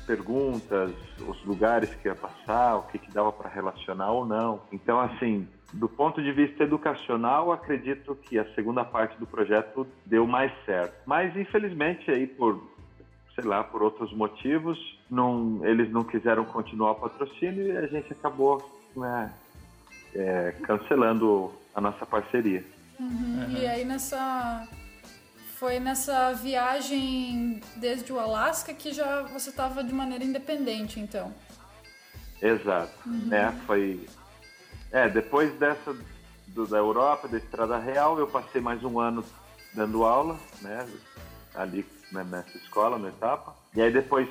perguntas, 0.08 0.90
os 1.20 1.44
lugares 1.44 1.90
que 1.96 2.08
ia 2.08 2.14
passar, 2.14 2.76
o 2.76 2.82
que, 2.84 2.98
que 2.98 3.12
dava 3.12 3.30
para 3.30 3.50
relacionar 3.50 4.10
ou 4.10 4.24
não. 4.24 4.62
Então, 4.72 4.98
assim, 4.98 5.46
do 5.70 5.86
ponto 5.86 6.22
de 6.22 6.32
vista 6.32 6.64
educacional, 6.64 7.52
acredito 7.52 8.14
que 8.14 8.38
a 8.38 8.54
segunda 8.54 8.82
parte 8.82 9.18
do 9.18 9.26
projeto 9.26 9.86
deu 10.06 10.26
mais 10.26 10.50
certo. 10.64 10.94
Mas, 11.04 11.36
infelizmente, 11.36 12.10
aí 12.10 12.26
por, 12.26 12.72
sei 13.34 13.44
lá, 13.44 13.62
por 13.62 13.82
outros 13.82 14.10
motivos, 14.14 14.78
não, 15.10 15.60
eles 15.62 15.92
não 15.92 16.02
quiseram 16.02 16.46
continuar 16.46 16.92
o 16.92 16.94
patrocínio 16.94 17.66
e 17.66 17.76
a 17.76 17.86
gente 17.86 18.10
acabou 18.10 18.66
né, 18.96 19.30
é, 20.14 20.54
cancelando 20.62 21.52
a 21.74 21.82
nossa 21.82 22.06
parceria. 22.06 22.64
Uhum. 22.98 23.08
Uhum. 23.08 23.56
E 23.58 23.66
aí 23.66 23.84
nessa 23.84 24.66
foi 25.58 25.80
nessa 25.80 26.32
viagem 26.32 27.60
desde 27.76 28.12
o 28.12 28.18
Alasca 28.18 28.72
que 28.72 28.92
já 28.92 29.22
você 29.22 29.50
estava 29.50 29.82
de 29.82 29.92
maneira 29.92 30.24
independente, 30.24 31.00
então. 31.00 31.34
Exato. 32.40 32.92
Uhum. 33.04 33.34
É, 33.34 33.52
foi. 33.66 34.08
É, 34.92 35.08
depois 35.08 35.52
dessa 35.58 35.96
do, 36.46 36.66
da 36.66 36.78
Europa, 36.78 37.26
da 37.26 37.36
Estrada 37.36 37.76
Real, 37.76 38.18
eu 38.18 38.28
passei 38.28 38.60
mais 38.60 38.82
um 38.84 39.00
ano 39.00 39.24
dando 39.74 40.04
aula, 40.04 40.38
né? 40.62 40.88
Ali 41.54 41.84
né, 42.12 42.24
nessa 42.24 42.56
escola, 42.56 42.96
na 42.96 43.08
etapa. 43.08 43.54
E 43.74 43.82
aí 43.82 43.92
depois 43.92 44.28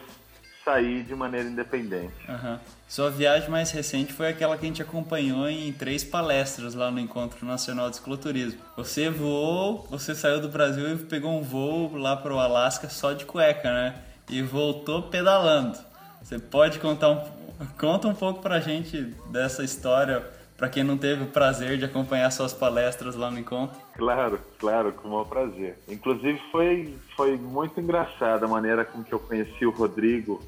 sair 0.67 1.01
de 1.03 1.15
maneira 1.15 1.47
independente. 1.47 2.13
Uhum. 2.27 2.59
Sua 2.89 3.09
viagem 3.09 3.49
mais 3.49 3.71
recente 3.71 4.11
foi 4.11 4.27
aquela 4.27 4.57
que 4.57 4.65
a 4.65 4.67
gente 4.67 4.81
acompanhou 4.81 5.49
em 5.49 5.71
três 5.71 6.03
palestras 6.03 6.75
lá 6.75 6.91
no 6.91 6.99
Encontro 6.99 7.45
Nacional 7.45 7.89
de 7.89 7.95
Cicloturismo. 7.95 8.59
Você 8.75 9.09
voou, 9.09 9.87
você 9.89 10.13
saiu 10.13 10.41
do 10.41 10.49
Brasil 10.49 10.93
e 10.93 10.97
pegou 10.97 11.31
um 11.31 11.41
voo 11.41 11.95
lá 11.95 12.17
para 12.17 12.33
o 12.33 12.39
Alasca 12.39 12.89
só 12.89 13.13
de 13.13 13.23
cueca, 13.23 13.71
né? 13.71 13.95
E 14.29 14.41
voltou 14.41 15.03
pedalando. 15.03 15.77
Você 16.21 16.37
pode 16.37 16.79
contar 16.79 17.11
um, 17.11 17.21
conta 17.79 18.09
um 18.09 18.13
pouco 18.13 18.41
pra 18.41 18.59
gente 18.59 19.01
dessa 19.31 19.63
história, 19.63 20.21
para 20.57 20.67
quem 20.67 20.83
não 20.83 20.97
teve 20.97 21.23
o 21.23 21.27
prazer 21.27 21.77
de 21.77 21.85
acompanhar 21.85 22.29
suas 22.29 22.53
palestras 22.53 23.15
lá 23.15 23.31
no 23.31 23.39
encontro? 23.39 23.79
Claro, 23.93 24.37
claro, 24.59 24.91
com 24.91 25.07
o 25.07 25.11
maior 25.11 25.25
prazer. 25.25 25.77
Inclusive 25.87 26.41
foi, 26.51 26.97
foi 27.15 27.37
muito 27.37 27.79
engraçada 27.79 28.45
a 28.45 28.49
maneira 28.49 28.83
com 28.83 29.01
que 29.01 29.13
eu 29.13 29.19
conheci 29.19 29.65
o 29.65 29.71
Rodrigo 29.71 30.41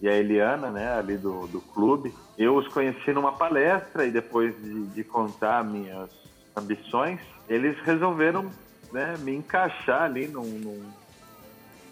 e 0.00 0.08
a 0.08 0.12
Eliana, 0.12 0.70
né, 0.70 0.92
ali 0.92 1.16
do, 1.16 1.46
do 1.46 1.60
clube. 1.60 2.14
Eu 2.36 2.56
os 2.56 2.68
conheci 2.68 3.12
numa 3.12 3.32
palestra 3.32 4.04
e 4.04 4.10
depois 4.10 4.54
de, 4.62 4.86
de 4.88 5.04
contar 5.04 5.64
minhas 5.64 6.10
ambições, 6.56 7.20
eles 7.48 7.76
resolveram 7.84 8.50
né, 8.92 9.16
me 9.18 9.34
encaixar 9.34 10.02
ali 10.02 10.28
num, 10.28 10.44
num, 10.44 10.82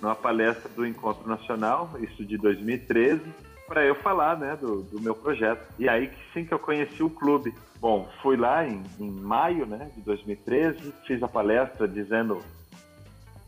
numa 0.00 0.14
palestra 0.14 0.68
do 0.68 0.86
Encontro 0.86 1.28
Nacional, 1.28 1.90
isso 2.00 2.24
de 2.24 2.36
2013, 2.36 3.22
para 3.66 3.84
eu 3.84 3.94
falar 3.94 4.36
né, 4.36 4.56
do, 4.60 4.82
do, 4.82 5.00
meu 5.00 5.14
projeto. 5.14 5.66
E 5.78 5.88
aí 5.88 6.08
que 6.08 6.32
sim 6.32 6.44
que 6.44 6.52
eu 6.52 6.58
conheci 6.58 7.02
o 7.02 7.10
clube. 7.10 7.54
Bom, 7.80 8.08
fui 8.20 8.36
lá 8.36 8.66
em, 8.66 8.82
em 9.00 9.10
maio 9.10 9.66
né, 9.66 9.90
de 9.96 10.02
2013, 10.02 10.92
fiz 11.06 11.22
a 11.22 11.28
palestra 11.28 11.88
dizendo 11.88 12.42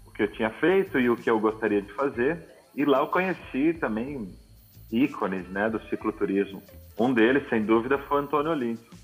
o 0.07 0.11
que 0.11 0.23
eu 0.23 0.33
tinha 0.33 0.51
feito 0.51 0.99
e 0.99 1.11
o 1.11 1.17
que 1.17 1.31
eu 1.31 1.39
gostaria 1.39 1.83
de 1.83 1.93
fazer. 1.93 2.39
E 2.75 2.85
lá 2.85 2.99
eu 2.99 3.07
conheci 3.07 3.75
também 3.75 4.35
ícones 4.91 5.49
né, 5.49 5.69
do 5.69 5.81
cicloturismo. 5.89 6.63
Um 6.99 7.13
deles, 7.13 7.49
sem 7.49 7.65
dúvida, 7.65 7.99
foi 7.99 8.19
o 8.19 8.25
Antônio 8.25 8.53
Olinto. 8.53 8.95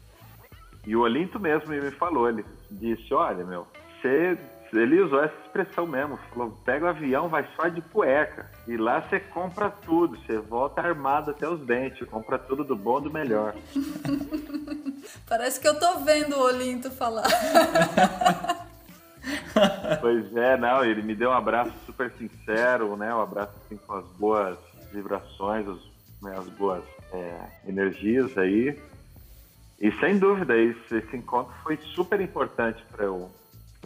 E 0.86 0.96
o 0.96 1.00
Olinto 1.00 1.38
mesmo 1.38 1.68
me 1.68 1.90
falou, 1.90 2.28
ele 2.28 2.44
disse, 2.70 3.12
olha, 3.12 3.44
meu, 3.44 3.66
você... 4.00 4.38
Ele 4.72 5.00
usou 5.00 5.20
essa 5.20 5.34
expressão 5.44 5.84
mesmo, 5.84 6.16
falou, 6.32 6.56
pega 6.64 6.86
o 6.86 6.88
avião, 6.88 7.28
vai 7.28 7.44
só 7.56 7.66
de 7.66 7.80
cueca. 7.80 8.48
E 8.68 8.76
lá 8.76 9.02
você 9.02 9.18
compra 9.18 9.68
tudo, 9.68 10.16
você 10.16 10.38
volta 10.38 10.80
armado 10.80 11.32
até 11.32 11.48
os 11.48 11.58
dentes, 11.66 12.08
compra 12.08 12.38
tudo 12.38 12.62
do 12.62 12.76
bom 12.76 13.00
do 13.00 13.12
melhor. 13.12 13.52
Parece 15.28 15.58
que 15.58 15.66
eu 15.66 15.76
tô 15.76 15.98
vendo 16.04 16.36
o 16.36 16.42
Olinto 16.42 16.88
falar. 16.88 17.26
pois 20.00 20.36
é, 20.36 20.56
não, 20.56 20.84
ele 20.84 21.02
me 21.02 21.16
deu 21.16 21.30
um 21.30 21.34
abraço 21.34 21.72
super 21.84 22.12
sincero, 22.12 22.96
né? 22.96 23.12
Um 23.12 23.22
abraço 23.22 23.54
assim 23.64 23.76
com 23.76 23.94
as 23.94 24.06
boas 24.18 24.56
vibrações, 24.92 25.66
as, 25.68 25.78
né, 26.22 26.36
as 26.36 26.48
boas 26.50 26.84
é, 27.12 27.46
energias 27.66 28.36
aí. 28.36 28.78
E 29.80 29.90
sem 29.98 30.18
dúvida, 30.18 30.56
esse, 30.56 30.96
esse 30.96 31.16
encontro 31.16 31.54
foi 31.62 31.76
super 31.94 32.20
importante 32.20 32.84
para 32.90 33.04
eu, 33.04 33.30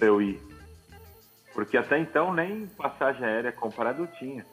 eu 0.00 0.20
ir. 0.20 0.40
Porque 1.52 1.76
até 1.76 1.98
então 1.98 2.34
nem 2.34 2.66
passagem 2.66 3.24
aérea 3.24 3.52
comprada 3.52 4.00
eu 4.00 4.06
tinha. 4.06 4.44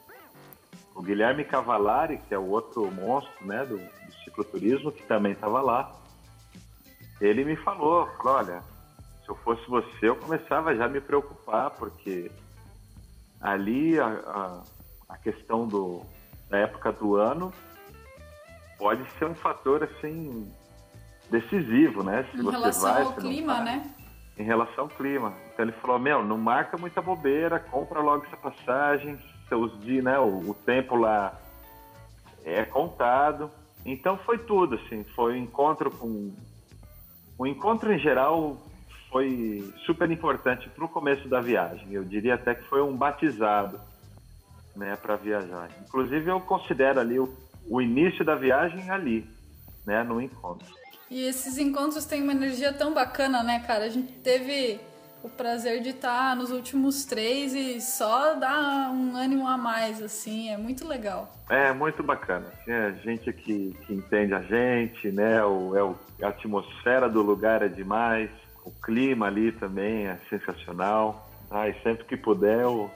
O 0.94 1.02
Guilherme 1.02 1.44
Cavalari, 1.44 2.18
que 2.28 2.34
é 2.34 2.38
o 2.38 2.48
outro 2.48 2.88
monstro 2.92 3.44
né, 3.44 3.64
do, 3.64 3.76
do 3.76 4.14
cicloturismo, 4.24 4.92
que 4.92 5.02
também 5.02 5.32
estava 5.32 5.60
lá, 5.60 5.92
ele 7.20 7.44
me 7.44 7.56
falou, 7.56 8.06
falou, 8.18 8.38
olha, 8.38 8.62
se 9.24 9.28
eu 9.28 9.34
fosse 9.36 9.66
você, 9.68 10.08
eu 10.08 10.16
começava 10.16 10.74
já 10.76 10.84
a 10.84 10.88
me 10.88 11.00
preocupar, 11.00 11.70
porque 11.70 12.30
ali 13.40 13.98
a, 13.98 14.06
a, 14.06 14.62
a 15.08 15.18
questão 15.18 15.66
do, 15.66 16.02
na 16.52 16.58
época 16.58 16.92
do 16.92 17.16
ano 17.16 17.50
pode 18.78 19.02
ser 19.12 19.24
um 19.24 19.34
fator 19.34 19.82
assim 19.82 20.52
decisivo, 21.30 22.04
né? 22.04 22.26
Se 22.30 22.38
em 22.38 22.50
relação 22.50 22.92
vai, 22.92 23.02
ao 23.02 23.12
clima, 23.14 23.54
vai, 23.54 23.64
né? 23.64 23.94
Em 24.38 24.42
relação 24.42 24.84
ao 24.84 24.90
clima. 24.90 25.32
Então 25.52 25.64
ele 25.64 25.72
falou, 25.72 25.98
meu, 25.98 26.22
não 26.22 26.36
marca 26.36 26.76
muita 26.76 27.00
bobeira, 27.00 27.58
compra 27.58 28.00
logo 28.00 28.26
essa 28.26 28.36
passagem, 28.36 29.18
seus 29.48 29.80
dias, 29.80 30.04
né? 30.04 30.18
O, 30.18 30.50
o 30.50 30.54
tempo 30.54 30.94
lá 30.94 31.34
é 32.44 32.64
contado. 32.64 33.50
Então 33.86 34.18
foi 34.18 34.36
tudo, 34.36 34.74
assim, 34.74 35.04
foi 35.16 35.32
um 35.32 35.44
encontro 35.44 35.90
com. 35.90 36.34
O 37.38 37.46
encontro 37.46 37.90
em 37.90 37.98
geral 37.98 38.58
foi 39.10 39.72
super 39.86 40.10
importante 40.10 40.68
para 40.68 40.84
o 40.84 40.88
começo 40.88 41.26
da 41.28 41.40
viagem. 41.40 41.90
Eu 41.92 42.04
diria 42.04 42.34
até 42.34 42.54
que 42.54 42.64
foi 42.64 42.82
um 42.82 42.94
batizado 42.94 43.80
né, 44.76 44.96
para 44.96 45.16
viajar. 45.16 45.68
Inclusive 45.86 46.30
eu 46.30 46.40
considero 46.40 47.00
ali 47.00 47.18
o, 47.18 47.32
o 47.68 47.80
início 47.80 48.24
da 48.24 48.34
viagem 48.34 48.90
ali, 48.90 49.26
né, 49.86 50.02
no 50.02 50.20
encontro. 50.20 50.66
E 51.10 51.24
esses 51.24 51.58
encontros 51.58 52.06
têm 52.06 52.22
uma 52.22 52.32
energia 52.32 52.72
tão 52.72 52.94
bacana, 52.94 53.42
né, 53.42 53.62
cara? 53.66 53.84
A 53.84 53.88
gente 53.88 54.12
teve 54.14 54.80
o 55.22 55.28
prazer 55.28 55.80
de 55.80 55.90
estar 55.90 56.34
nos 56.34 56.50
últimos 56.50 57.04
três 57.04 57.54
e 57.54 57.80
só 57.80 58.34
dá 58.34 58.90
um 58.92 59.16
ânimo 59.16 59.46
a 59.46 59.56
mais, 59.56 60.02
assim, 60.02 60.50
é 60.50 60.56
muito 60.56 60.86
legal. 60.86 61.32
É, 61.48 61.72
muito 61.72 62.02
bacana. 62.02 62.46
É 62.66 62.92
gente 63.04 63.32
que, 63.32 63.76
que 63.86 63.94
entende 63.94 64.34
a 64.34 64.40
gente, 64.40 65.12
né? 65.12 65.44
O, 65.44 65.76
é 65.76 65.82
o, 65.82 65.94
a 66.22 66.28
atmosfera 66.28 67.08
do 67.08 67.22
lugar 67.22 67.62
é 67.62 67.68
demais, 67.68 68.30
o 68.64 68.70
clima 68.70 69.26
ali 69.26 69.52
também 69.52 70.06
é 70.06 70.18
sensacional. 70.28 71.28
Ah, 71.50 71.68
e 71.68 71.74
sempre 71.82 72.04
que 72.04 72.16
puder 72.16 72.60
eu, 72.60 72.90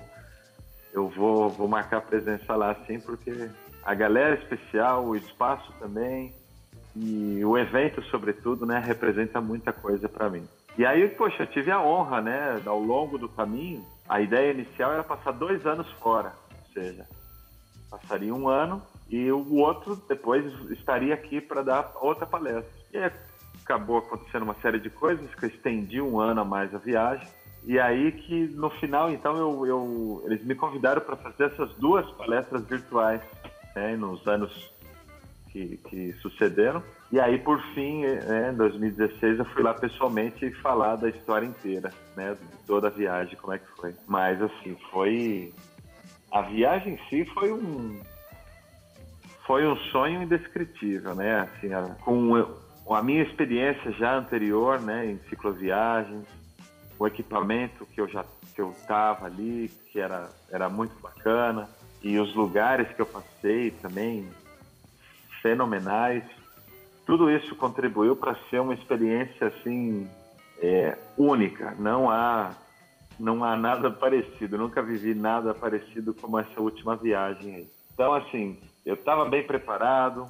eu 0.96 1.08
vou, 1.08 1.50
vou 1.50 1.68
marcar 1.68 2.00
presença 2.00 2.56
lá, 2.56 2.74
sim, 2.86 2.98
porque 2.98 3.50
a 3.84 3.94
galera 3.94 4.34
especial, 4.34 5.04
o 5.04 5.14
espaço 5.14 5.70
também 5.78 6.34
e 6.96 7.44
o 7.44 7.58
evento, 7.58 8.02
sobretudo, 8.04 8.64
né, 8.64 8.82
representa 8.84 9.40
muita 9.40 9.72
coisa 9.72 10.08
para 10.08 10.30
mim. 10.30 10.48
E 10.78 10.86
aí, 10.86 11.08
poxa, 11.08 11.42
eu 11.42 11.46
tive 11.46 11.70
a 11.70 11.80
honra, 11.82 12.22
né, 12.22 12.62
ao 12.64 12.80
longo 12.80 13.18
do 13.18 13.28
caminho, 13.28 13.84
a 14.08 14.20
ideia 14.20 14.52
inicial 14.52 14.92
era 14.92 15.04
passar 15.04 15.32
dois 15.32 15.66
anos 15.66 15.86
fora, 16.00 16.32
ou 16.50 16.72
seja, 16.72 17.06
passaria 17.90 18.34
um 18.34 18.48
ano 18.48 18.82
e 19.10 19.30
o 19.30 19.56
outro 19.56 19.96
depois 20.08 20.44
estaria 20.70 21.14
aqui 21.14 21.40
para 21.40 21.62
dar 21.62 21.92
outra 22.00 22.26
palestra. 22.26 22.72
E 22.92 22.98
aí 22.98 23.10
acabou 23.62 23.98
acontecendo 23.98 24.44
uma 24.44 24.54
série 24.54 24.78
de 24.78 24.88
coisas 24.88 25.32
que 25.34 25.44
eu 25.44 25.48
estendi 25.48 26.00
um 26.00 26.18
ano 26.18 26.40
a 26.40 26.44
mais 26.44 26.74
a 26.74 26.78
viagem. 26.78 27.28
E 27.66 27.80
aí 27.80 28.12
que 28.12 28.46
no 28.54 28.70
final, 28.70 29.10
então, 29.10 29.36
eu, 29.36 29.66
eu 29.66 30.22
eles 30.26 30.44
me 30.44 30.54
convidaram 30.54 31.00
para 31.00 31.16
fazer 31.16 31.44
essas 31.44 31.74
duas 31.74 32.08
palestras 32.12 32.64
virtuais 32.64 33.20
né, 33.74 33.96
nos 33.96 34.24
anos 34.26 34.72
que, 35.50 35.76
que 35.88 36.12
sucederam. 36.22 36.80
E 37.10 37.18
aí, 37.18 37.38
por 37.38 37.60
fim, 37.74 38.04
né, 38.04 38.50
em 38.52 38.56
2016, 38.56 39.40
eu 39.40 39.44
fui 39.46 39.64
lá 39.64 39.74
pessoalmente 39.74 40.50
falar 40.62 40.94
da 40.96 41.08
história 41.08 41.46
inteira, 41.46 41.92
né? 42.16 42.36
Toda 42.66 42.88
a 42.88 42.90
viagem, 42.90 43.36
como 43.36 43.52
é 43.52 43.58
que 43.58 43.68
foi. 43.76 43.94
Mas, 44.06 44.40
assim, 44.40 44.76
foi... 44.90 45.52
A 46.30 46.42
viagem 46.42 46.94
em 46.94 47.08
si 47.08 47.24
foi 47.32 47.52
um... 47.52 48.00
Foi 49.46 49.66
um 49.66 49.76
sonho 49.92 50.22
indescritível, 50.22 51.14
né? 51.14 51.40
Assim, 51.40 51.68
com 52.04 52.94
a 52.94 53.02
minha 53.02 53.22
experiência 53.22 53.92
já 53.92 54.16
anterior, 54.16 54.80
né? 54.80 55.06
Em 55.06 55.18
cicloviagens, 55.28 56.26
o 56.98 57.06
equipamento 57.06 57.86
que 57.86 58.00
eu 58.00 58.08
já 58.08 58.24
que 58.54 58.62
eu 58.62 58.74
tava 58.88 59.26
ali, 59.26 59.70
que 59.92 60.00
era, 60.00 60.30
era 60.50 60.66
muito 60.68 60.98
bacana, 60.98 61.68
e 62.02 62.18
os 62.18 62.34
lugares 62.34 62.88
que 62.94 63.02
eu 63.02 63.06
passei 63.06 63.70
também, 63.70 64.26
fenomenais. 65.42 66.24
Tudo 67.04 67.30
isso 67.30 67.54
contribuiu 67.54 68.16
para 68.16 68.34
ser 68.48 68.60
uma 68.60 68.72
experiência 68.72 69.48
assim 69.48 70.08
é, 70.58 70.96
única. 71.18 71.74
Não 71.78 72.10
há 72.10 72.54
não 73.18 73.44
há 73.44 73.56
nada 73.56 73.90
parecido. 73.90 74.56
Nunca 74.56 74.82
vivi 74.82 75.14
nada 75.14 75.54
parecido 75.54 76.14
como 76.14 76.38
essa 76.38 76.60
última 76.60 76.96
viagem. 76.96 77.68
Então 77.92 78.14
assim, 78.14 78.58
eu 78.84 78.94
estava 78.94 79.24
bem 79.26 79.42
preparado, 79.42 80.28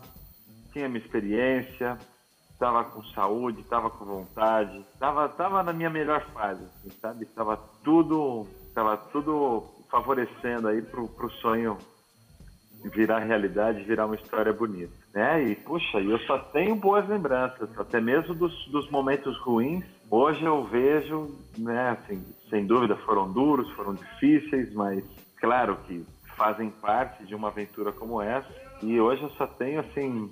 tinha 0.73 0.89
minha 0.89 1.01
experiência, 1.01 1.99
estava 2.57 2.85
com 2.85 3.05
saúde, 3.05 3.61
estava 3.61 3.91
com 3.91 4.05
vontade, 4.05 4.79
estava 4.95 5.29
tava 5.29 5.63
na 5.63 5.75
minha 5.75 5.91
melhor 5.91 6.25
fase, 6.33 6.65
assim, 6.65 6.91
sabe? 7.01 7.25
Estava 7.25 7.57
tudo, 7.85 8.47
tava 8.75 8.97
tudo 8.97 9.63
favorecendo 9.91 10.67
aí 10.67 10.81
pro, 10.81 11.07
pro 11.07 11.31
sonho 11.31 11.77
virar 12.85 13.19
realidade, 13.19 13.83
virar 13.83 14.07
uma 14.07 14.15
história 14.15 14.53
bonita, 14.53 14.93
né? 15.15 15.43
E 15.43 15.55
puxa, 15.55 16.01
eu 16.01 16.19
só 16.21 16.39
tenho 16.39 16.75
boas 16.75 17.07
lembranças, 17.07 17.69
até 17.79 18.01
mesmo 18.01 18.35
dos, 18.35 18.67
dos 18.69 18.91
momentos 18.91 19.39
ruins. 19.41 19.85
Hoje 20.11 20.43
eu 20.45 20.65
vejo, 20.65 21.37
né? 21.59 21.91
Assim, 21.91 22.25
sem 22.49 22.67
dúvida 22.67 22.97
foram 22.97 23.31
duros, 23.31 23.71
foram 23.73 23.95
difíceis, 23.95 24.73
mas 24.73 25.05
claro 25.39 25.77
que 25.87 26.07
fazem 26.37 26.71
parte 26.71 27.25
de 27.25 27.35
uma 27.35 27.49
aventura 27.49 27.93
como 27.93 28.23
essa. 28.23 28.49
E 28.83 28.99
hoje 28.99 29.23
eu 29.23 29.31
só 29.31 29.47
tenho 29.47 29.81
assim 29.81 30.31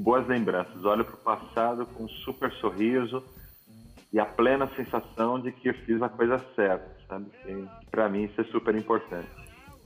boas 0.00 0.26
lembranças. 0.26 0.84
Olho 0.84 1.04
para 1.04 1.14
o 1.14 1.18
passado 1.18 1.86
com 1.86 2.04
um 2.04 2.08
super 2.08 2.50
sorriso 2.54 3.22
e 4.12 4.18
a 4.18 4.24
plena 4.24 4.68
sensação 4.74 5.38
de 5.38 5.52
que 5.52 5.68
eu 5.68 5.74
fiz 5.74 6.00
a 6.02 6.08
coisa 6.08 6.38
certa, 6.56 6.90
sabe? 7.06 7.26
Para 7.90 8.08
mim 8.08 8.24
isso 8.24 8.40
é 8.40 8.44
super 8.44 8.74
importante. 8.74 9.28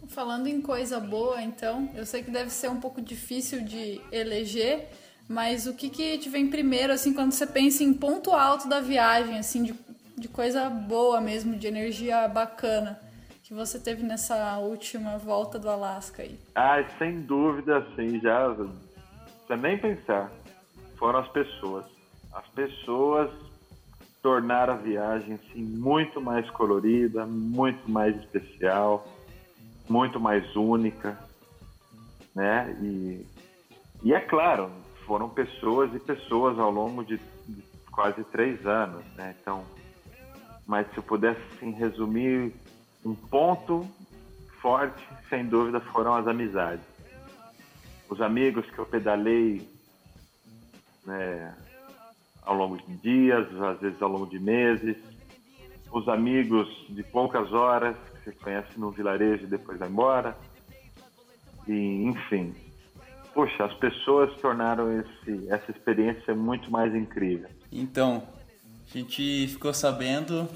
Falando 0.08 0.46
em 0.46 0.60
coisa 0.60 1.00
boa, 1.00 1.42
então, 1.42 1.90
eu 1.94 2.06
sei 2.06 2.22
que 2.22 2.30
deve 2.30 2.50
ser 2.50 2.70
um 2.70 2.78
pouco 2.78 3.00
difícil 3.00 3.64
de 3.64 4.00
eleger, 4.12 4.88
mas 5.28 5.66
o 5.66 5.74
que 5.74 5.88
que 5.88 6.18
te 6.18 6.28
vem 6.28 6.48
primeiro, 6.48 6.92
assim, 6.92 7.12
quando 7.12 7.32
você 7.32 7.46
pensa 7.46 7.82
em 7.82 7.92
ponto 7.92 8.30
alto 8.30 8.68
da 8.68 8.80
viagem, 8.80 9.38
assim, 9.38 9.62
de, 9.62 9.74
de 10.16 10.28
coisa 10.28 10.68
boa 10.68 11.22
mesmo, 11.22 11.56
de 11.56 11.66
energia 11.66 12.28
bacana, 12.28 13.00
que 13.42 13.54
você 13.54 13.78
teve 13.78 14.02
nessa 14.02 14.58
última 14.58 15.16
volta 15.16 15.58
do 15.58 15.70
Alasca 15.70 16.22
aí? 16.22 16.38
Ah, 16.54 16.84
sem 16.98 17.22
dúvida, 17.22 17.78
assim, 17.78 18.20
já, 18.20 18.54
você 19.46 19.56
nem 19.56 19.78
pensar, 19.78 20.30
foram 20.96 21.18
as 21.20 21.28
pessoas. 21.28 21.84
As 22.32 22.46
pessoas 22.48 23.30
tornaram 24.22 24.74
a 24.74 24.76
viagem, 24.76 25.34
assim, 25.34 25.62
muito 25.62 26.20
mais 26.20 26.48
colorida, 26.50 27.26
muito 27.26 27.90
mais 27.90 28.16
especial, 28.16 29.06
muito 29.88 30.18
mais 30.18 30.56
única, 30.56 31.18
né? 32.34 32.74
E, 32.80 33.26
e 34.02 34.14
é 34.14 34.20
claro, 34.20 34.70
foram 35.06 35.28
pessoas 35.28 35.94
e 35.94 35.98
pessoas 35.98 36.58
ao 36.58 36.70
longo 36.70 37.04
de, 37.04 37.18
de 37.46 37.62
quase 37.92 38.24
três 38.24 38.66
anos, 38.66 39.04
né? 39.14 39.34
Então, 39.40 39.64
mas 40.66 40.90
se 40.90 40.96
eu 40.96 41.02
pudesse 41.02 41.40
assim, 41.56 41.70
resumir 41.72 42.52
um 43.04 43.14
ponto 43.14 43.86
forte, 44.62 45.06
sem 45.28 45.44
dúvida, 45.44 45.80
foram 45.80 46.14
as 46.14 46.26
amizades. 46.26 46.93
Os 48.14 48.20
amigos 48.20 48.64
que 48.70 48.78
eu 48.78 48.86
pedalei 48.86 49.68
né, 51.04 51.52
ao 52.42 52.54
longo 52.54 52.76
de 52.76 52.94
dias, 52.98 53.44
às 53.60 53.80
vezes 53.80 54.00
ao 54.00 54.08
longo 54.08 54.26
de 54.26 54.38
meses, 54.38 54.96
os 55.90 56.08
amigos 56.08 56.68
de 56.90 57.02
poucas 57.02 57.52
horas 57.52 57.96
você 58.22 58.30
conhece 58.30 58.78
no 58.78 58.92
vilarejo 58.92 59.42
e 59.42 59.46
depois 59.48 59.80
vai 59.80 59.88
embora. 59.88 60.38
E, 61.66 62.04
enfim. 62.04 62.54
Poxa, 63.34 63.64
as 63.64 63.74
pessoas 63.74 64.32
tornaram 64.36 64.96
esse, 64.96 65.48
essa 65.48 65.72
experiência 65.72 66.36
muito 66.36 66.70
mais 66.70 66.94
incrível. 66.94 67.48
Então, 67.72 68.22
a 68.88 68.96
gente 68.96 69.48
ficou 69.48 69.74
sabendo 69.74 70.48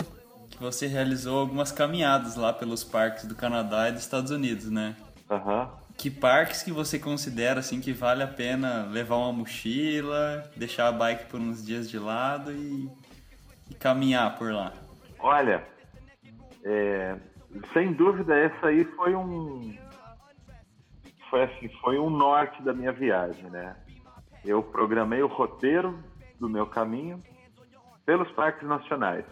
que 0.49 0.59
você 0.61 0.87
realizou 0.87 1.41
algumas 1.41 1.73
caminhadas 1.73 2.37
lá 2.37 2.53
pelos 2.53 2.85
parques 2.85 3.25
do 3.25 3.35
Canadá 3.35 3.89
e 3.89 3.93
dos 3.95 4.03
Estados 4.03 4.31
Unidos, 4.31 4.71
né? 4.71 4.95
Uhum. 5.31 5.69
Que 5.97 6.11
parques 6.11 6.63
que 6.63 6.73
você 6.73 6.99
considera 6.99 7.61
assim 7.61 7.81
que 7.81 7.93
vale 7.93 8.23
a 8.23 8.29
pena 8.29 8.85
levar 8.85 9.17
uma 9.17 9.33
mochila, 9.33 10.49
deixar 10.57 10.89
a 10.89 10.93
bike 10.93 11.27
por 11.27 11.41
uns 11.41 11.65
dias 11.65 11.91
de 11.91 11.99
lado 11.99 12.53
e, 12.53 12.89
e 13.71 13.75
caminhar 13.75 14.39
por 14.39 14.53
lá? 14.53 14.73
Olha, 15.19 15.67
é, 16.65 17.17
sem 17.73 17.93
dúvida, 17.93 18.39
essa 18.39 18.69
aí 18.69 18.85
foi 18.85 19.15
um 19.15 19.77
foi 21.29 21.43
assim, 21.43 21.69
foi 21.81 21.99
um 21.99 22.09
norte 22.09 22.63
da 22.63 22.73
minha 22.73 22.93
viagem, 22.93 23.51
né? 23.51 23.77
Eu 24.45 24.63
programei 24.63 25.23
o 25.23 25.27
roteiro 25.27 25.99
do 26.41 26.49
meu 26.49 26.67
caminho 26.67 27.23
pelos 28.07 28.31
parques 28.33 28.67
nacionais, 28.67 29.25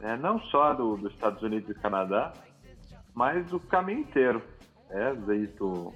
né? 0.00 0.16
não 0.16 0.40
só 0.40 0.72
do, 0.72 0.96
dos 0.96 1.12
Estados 1.12 1.42
Unidos 1.42 1.70
e 1.70 1.80
Canadá, 1.80 2.32
mas 3.14 3.52
o 3.52 3.60
caminho 3.60 4.00
inteiro, 4.00 4.42
né? 4.92 5.14
desde 5.26 5.62
o 5.62 5.92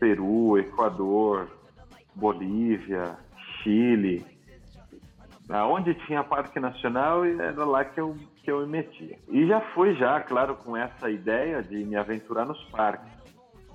Peru, 0.00 0.58
Equador, 0.58 1.48
Bolívia, 2.14 3.16
Chile, 3.62 4.24
aonde 5.48 5.94
tinha 6.06 6.24
parque 6.24 6.58
nacional 6.58 7.24
era 7.24 7.64
lá 7.64 7.84
que 7.84 8.00
eu 8.00 8.16
que 8.42 8.50
eu 8.50 8.60
me 8.60 8.78
metia. 8.78 9.18
E 9.28 9.46
já 9.46 9.60
fui 9.74 9.94
já, 9.94 10.20
claro, 10.22 10.56
com 10.56 10.74
essa 10.74 11.10
ideia 11.10 11.62
de 11.62 11.84
me 11.84 11.96
aventurar 11.96 12.46
nos 12.46 12.62
parques. 12.70 13.12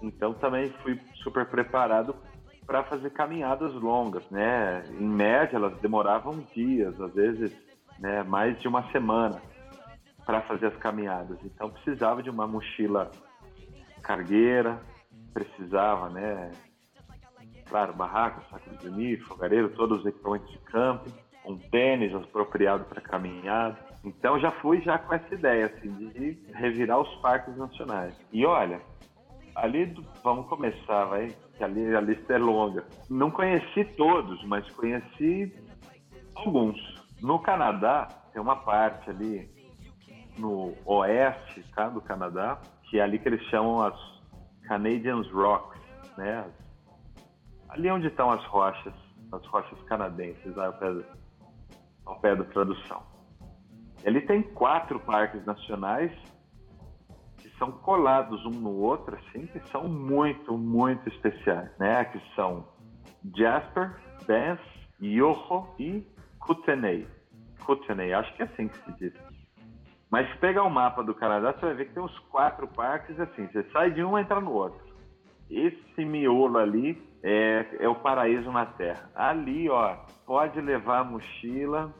Então 0.01 0.33
também 0.33 0.71
fui 0.81 0.99
super 1.23 1.45
preparado 1.45 2.15
para 2.65 2.83
fazer 2.83 3.11
caminhadas 3.11 3.71
longas, 3.75 4.27
né? 4.31 4.83
Em 4.99 5.07
média 5.07 5.57
elas 5.57 5.77
demoravam 5.77 6.43
dias, 6.55 6.99
às 6.99 7.13
vezes, 7.13 7.55
né, 7.99 8.23
mais 8.23 8.59
de 8.59 8.67
uma 8.67 8.89
semana 8.91 9.39
para 10.25 10.41
fazer 10.41 10.67
as 10.67 10.77
caminhadas. 10.77 11.37
Então 11.43 11.69
precisava 11.69 12.23
de 12.23 12.31
uma 12.31 12.47
mochila 12.47 13.11
cargueira, 14.03 14.79
precisava, 15.33 16.09
né, 16.09 16.51
claro, 17.67 17.93
barraca, 17.93 18.43
saco 18.51 18.69
de 18.69 18.77
dormir, 18.77 19.19
fogareiro, 19.21 19.69
todos 19.69 20.01
os 20.01 20.05
equipamentos 20.05 20.51
de 20.51 20.59
camping, 20.59 21.13
um 21.45 21.57
tênis 21.57 22.13
apropriado 22.13 22.85
para 22.85 23.01
caminhada. 23.01 23.77
Então 24.03 24.39
já 24.39 24.51
fui 24.51 24.81
já 24.81 24.97
com 24.97 25.13
essa 25.13 25.33
ideia 25.33 25.65
assim, 25.65 25.89
de 25.89 26.39
revirar 26.53 26.99
os 26.99 27.15
parques 27.15 27.55
nacionais. 27.57 28.15
E 28.31 28.45
olha, 28.45 28.79
ali 29.55 29.85
do, 29.87 30.05
vamos 30.23 30.47
começar, 30.47 31.05
vai, 31.05 31.35
que 31.57 31.63
ali 31.63 31.95
a 31.95 32.01
lista 32.01 32.33
é 32.33 32.37
longa. 32.37 32.85
Não 33.09 33.31
conheci 33.31 33.85
todos, 33.97 34.43
mas 34.45 34.69
conheci 34.71 35.53
alguns. 36.35 36.77
No 37.21 37.39
Canadá 37.39 38.07
tem 38.31 38.41
uma 38.41 38.57
parte 38.57 39.09
ali 39.09 39.49
no 40.37 40.73
oeste 40.85 41.63
tá, 41.75 41.89
do 41.89 42.01
Canadá, 42.01 42.59
que 42.93 42.99
é 42.99 43.01
ali 43.01 43.17
que 43.17 43.27
eles 43.27 43.41
chamam 43.45 43.81
as 43.81 43.99
Canadians 44.67 45.27
Rocks, 45.31 45.81
né? 46.15 46.45
Ali 47.69 47.89
onde 47.89 48.05
estão 48.05 48.29
as 48.29 48.45
rochas, 48.45 48.93
as 49.31 49.43
rochas 49.47 49.81
canadenses, 49.85 50.55
ao 50.55 50.73
pé, 50.73 51.03
ao 52.05 52.19
pé 52.19 52.35
da 52.35 52.43
tradução. 52.43 53.01
Ele 54.03 54.21
tem 54.21 54.43
quatro 54.43 54.99
parques 54.99 55.43
nacionais 55.43 56.11
que 57.39 57.49
são 57.57 57.71
colados 57.71 58.45
um 58.45 58.51
no 58.51 58.75
outro, 58.75 59.15
assim, 59.15 59.47
que 59.47 59.59
são 59.71 59.89
muito, 59.89 60.55
muito 60.55 61.09
especiais, 61.09 61.71
né? 61.79 62.05
Que 62.05 62.21
são 62.35 62.67
Jasper, 63.35 63.99
Banff, 64.27 64.63
Yoho 65.01 65.67
e 65.79 66.05
Kootenay. 66.37 67.07
Kootenay, 67.65 68.13
acho 68.13 68.31
que 68.35 68.43
é 68.43 68.45
assim 68.45 68.67
que 68.67 68.77
se 68.77 68.91
diz. 68.99 69.32
Mas 70.13 70.29
se 70.29 70.37
pegar 70.37 70.61
o 70.61 70.69
mapa 70.69 71.01
do 71.01 71.15
Canadá, 71.15 71.53
você 71.53 71.65
vai 71.65 71.73
ver 71.73 71.85
que 71.85 71.95
tem 71.95 72.03
uns 72.03 72.19
quatro 72.29 72.67
parques 72.67 73.19
assim. 73.19 73.47
Você 73.47 73.63
sai 73.71 73.89
de 73.89 74.03
um 74.03 74.15
e 74.15 74.21
entra 74.21 74.39
no 74.39 74.51
outro. 74.51 74.79
Esse 75.49 76.05
miolo 76.05 76.59
ali 76.59 77.01
é, 77.23 77.65
é 77.79 77.89
o 77.89 77.95
paraíso 77.95 78.51
na 78.51 78.63
Terra. 78.63 79.09
Ali, 79.15 79.67
ó, 79.71 79.95
pode 80.23 80.61
levar 80.61 80.99
a 80.99 81.03
mochila 81.03 81.91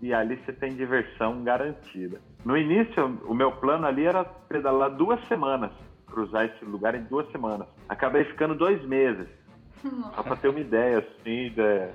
e 0.00 0.14
ali 0.14 0.36
você 0.36 0.52
tem 0.52 0.76
diversão 0.76 1.42
garantida. 1.42 2.20
No 2.44 2.56
início, 2.56 3.04
o 3.26 3.34
meu 3.34 3.50
plano 3.50 3.84
ali 3.84 4.06
era 4.06 4.22
pedalar 4.22 4.90
duas 4.90 5.20
semanas, 5.26 5.72
cruzar 6.06 6.44
esse 6.44 6.64
lugar 6.64 6.94
em 6.94 7.02
duas 7.02 7.28
semanas. 7.32 7.66
Acabei 7.88 8.22
ficando 8.26 8.54
dois 8.54 8.80
meses. 8.84 9.26
Só 9.82 10.22
para 10.22 10.36
ter 10.36 10.50
uma 10.50 10.60
ideia, 10.60 10.98
assim, 10.98 11.50
de, 11.50 11.88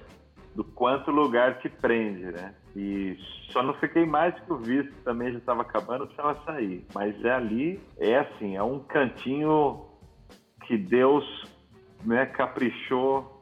do 0.60 0.64
quanto 0.66 1.10
o 1.10 1.14
lugar 1.14 1.60
te 1.60 1.70
prende, 1.70 2.26
né? 2.26 2.54
E 2.76 3.18
só 3.50 3.64
não 3.64 3.74
fiquei 3.76 4.06
mais 4.06 4.38
que 4.42 4.52
o 4.52 4.58
visto 4.58 4.92
também 5.06 5.32
já 5.32 5.38
estava 5.38 5.62
acabando, 5.62 6.06
precisava 6.06 6.38
sair. 6.44 6.86
Mas 6.94 7.24
é 7.24 7.32
ali, 7.32 7.82
é 7.98 8.18
assim, 8.18 8.58
é 8.58 8.62
um 8.62 8.80
cantinho 8.80 9.86
que 10.68 10.78
Deus 10.78 11.24
né, 12.04 12.26
caprichou 12.26 13.42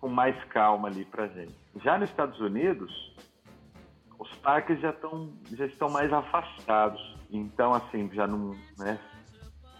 com 0.00 0.08
mais 0.08 0.36
calma 0.46 0.88
ali 0.88 1.04
pra 1.04 1.28
gente. 1.28 1.54
Já 1.84 1.96
nos 1.96 2.10
Estados 2.10 2.40
Unidos, 2.40 3.14
os 4.18 4.34
parques 4.38 4.80
já 4.80 4.90
estão 4.90 5.32
já 5.52 5.66
estão 5.66 5.88
mais 5.88 6.12
afastados. 6.12 7.16
Então, 7.30 7.74
assim, 7.74 8.10
já 8.12 8.26
não. 8.26 8.56
Né, 8.76 8.98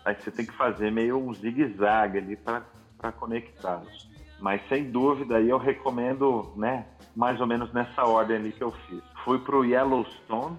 aí 0.04 0.14
você 0.14 0.30
tem 0.30 0.46
que 0.46 0.54
fazer 0.54 0.92
meio 0.92 1.18
um 1.18 1.34
zigue-zague 1.34 2.18
ali 2.18 2.36
para 2.36 3.10
conectá-los. 3.10 4.15
Mas 4.38 4.60
sem 4.68 4.90
dúvida 4.90 5.36
aí 5.36 5.48
eu 5.48 5.58
recomendo, 5.58 6.52
né, 6.56 6.86
mais 7.14 7.40
ou 7.40 7.46
menos 7.46 7.72
nessa 7.72 8.04
ordem 8.04 8.36
ali 8.36 8.52
que 8.52 8.62
eu 8.62 8.72
fiz. 8.72 9.02
Fui 9.24 9.38
para 9.38 9.56
o 9.56 9.64
Yellowstone, 9.64 10.58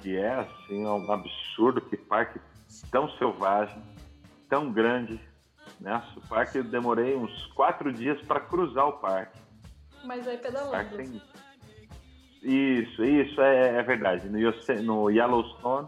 que 0.00 0.16
é 0.16 0.34
assim 0.34 0.84
um 0.84 1.10
absurdo, 1.10 1.80
que 1.80 1.96
parque 1.96 2.40
tão 2.90 3.08
selvagem, 3.12 3.80
tão 4.48 4.72
grande. 4.72 5.20
Né? 5.80 6.02
O 6.16 6.28
parque 6.28 6.58
eu 6.58 6.64
demorei 6.64 7.14
uns 7.16 7.46
quatro 7.54 7.92
dias 7.92 8.20
para 8.22 8.40
cruzar 8.40 8.88
o 8.88 8.92
parque. 8.94 9.38
Mas 10.04 10.26
aí 10.26 10.38
pedalando. 10.38 10.96
Tem... 10.96 11.22
Isso, 12.42 13.04
isso 13.04 13.40
é, 13.40 13.76
é, 13.78 13.82
verdade. 13.82 14.28
No, 14.28 14.38
no 14.82 15.10
Yellowstone, 15.10 15.86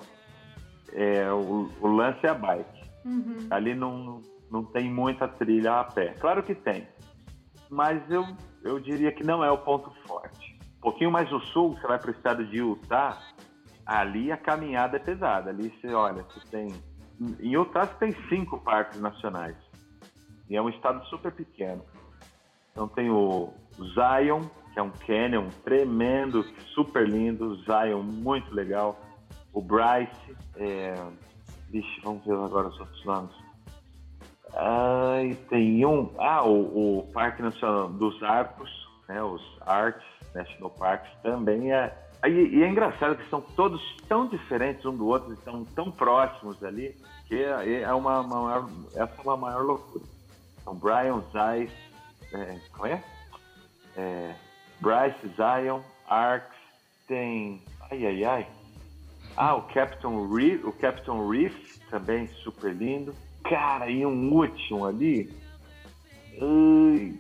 é, 0.92 1.28
o, 1.33 1.68
o, 1.80 1.88
lance 1.88 2.24
é 2.24 2.28
a 2.28 2.35
bike. 2.35 2.85
Uhum. 3.04 3.46
Ali 3.50 3.74
não, 3.74 4.22
não 4.54 4.62
tem 4.62 4.88
muita 4.88 5.26
trilha 5.26 5.80
a 5.80 5.84
pé. 5.84 6.14
Claro 6.20 6.40
que 6.44 6.54
tem, 6.54 6.86
mas 7.68 8.08
eu, 8.08 8.24
eu 8.62 8.78
diria 8.78 9.10
que 9.10 9.24
não 9.24 9.42
é 9.42 9.50
o 9.50 9.58
ponto 9.58 9.90
forte. 10.06 10.56
Um 10.78 10.80
pouquinho 10.80 11.10
mais 11.10 11.28
no 11.28 11.40
sul, 11.40 11.74
você 11.74 11.86
vai 11.88 11.98
para 11.98 12.12
o 12.12 12.14
estado 12.14 12.46
de 12.46 12.58
Utah, 12.58 13.18
ali 13.84 14.30
a 14.30 14.36
caminhada 14.36 14.96
é 14.96 15.00
pesada. 15.00 15.50
Ali 15.50 15.70
você 15.70 15.92
olha, 15.92 16.22
você 16.22 16.40
tem. 16.48 16.72
Em 17.40 17.52
Utah 17.52 17.84
você 17.84 17.94
tem 17.94 18.12
cinco 18.28 18.60
parques 18.60 19.00
nacionais. 19.00 19.56
E 20.48 20.56
é 20.56 20.62
um 20.62 20.68
estado 20.68 21.04
super 21.06 21.32
pequeno. 21.32 21.82
Então 22.70 22.86
tem 22.86 23.10
o 23.10 23.52
Zion, 23.76 24.42
que 24.72 24.78
é 24.78 24.82
um 24.82 24.90
canyon 24.90 25.48
tremendo, 25.64 26.44
super 26.74 27.08
lindo, 27.08 27.56
Zion 27.64 28.02
muito 28.02 28.54
legal. 28.54 29.00
O 29.52 29.60
Bryce, 29.60 30.36
é... 30.56 30.94
Vixe, 31.70 32.00
vamos 32.04 32.24
ver 32.24 32.34
agora 32.34 32.68
os 32.68 32.78
outros 32.78 33.04
nomes. 33.04 33.43
Ai, 34.56 35.36
tem 35.48 35.84
um. 35.84 36.10
Ah, 36.18 36.44
o, 36.44 36.98
o 36.98 37.12
Parque 37.12 37.42
Nacional 37.42 37.88
dos 37.88 38.22
Arcos, 38.22 38.70
né, 39.08 39.22
os 39.22 39.42
Arts 39.62 40.04
National 40.34 40.70
Parks, 40.70 41.10
também 41.22 41.72
é. 41.72 41.92
E, 42.24 42.28
e, 42.28 42.62
é 42.62 42.68
engraçado 42.68 43.16
que 43.16 43.28
são 43.28 43.40
todos 43.40 43.82
tão 44.08 44.26
diferentes 44.26 44.84
um 44.86 44.96
do 44.96 45.06
outro, 45.06 45.34
estão 45.34 45.64
tão 45.64 45.90
próximos 45.90 46.62
ali, 46.64 46.96
que 47.26 47.34
é, 47.34 47.82
é 47.82 47.92
uma, 47.92 48.20
uma 48.20 48.42
maior, 48.42 48.68
essa 48.94 49.12
é 49.18 49.22
uma 49.22 49.36
maior 49.36 49.62
loucura. 49.62 50.04
Então, 50.60 50.74
Brian 50.74 51.22
Zeiss, 51.32 51.72
é, 52.32 52.58
qual 52.72 52.86
é? 52.86 53.04
é? 53.96 54.34
Bryce 54.80 55.28
Zion, 55.36 55.80
Arcs, 56.08 56.56
tem. 57.06 57.62
Ai, 57.90 58.06
ai, 58.06 58.24
ai. 58.24 58.46
Ah, 59.36 59.54
o 59.56 59.62
Captain 59.62 60.28
Reef, 60.32 60.64
o 60.64 60.72
Captain 60.72 61.28
Reef, 61.28 61.78
também 61.90 62.28
super 62.42 62.72
lindo. 62.72 63.14
Cara, 63.44 63.90
e 63.90 64.04
um 64.04 64.33
último 64.33 64.87
ali. 64.87 65.30
Ai, 66.40 67.14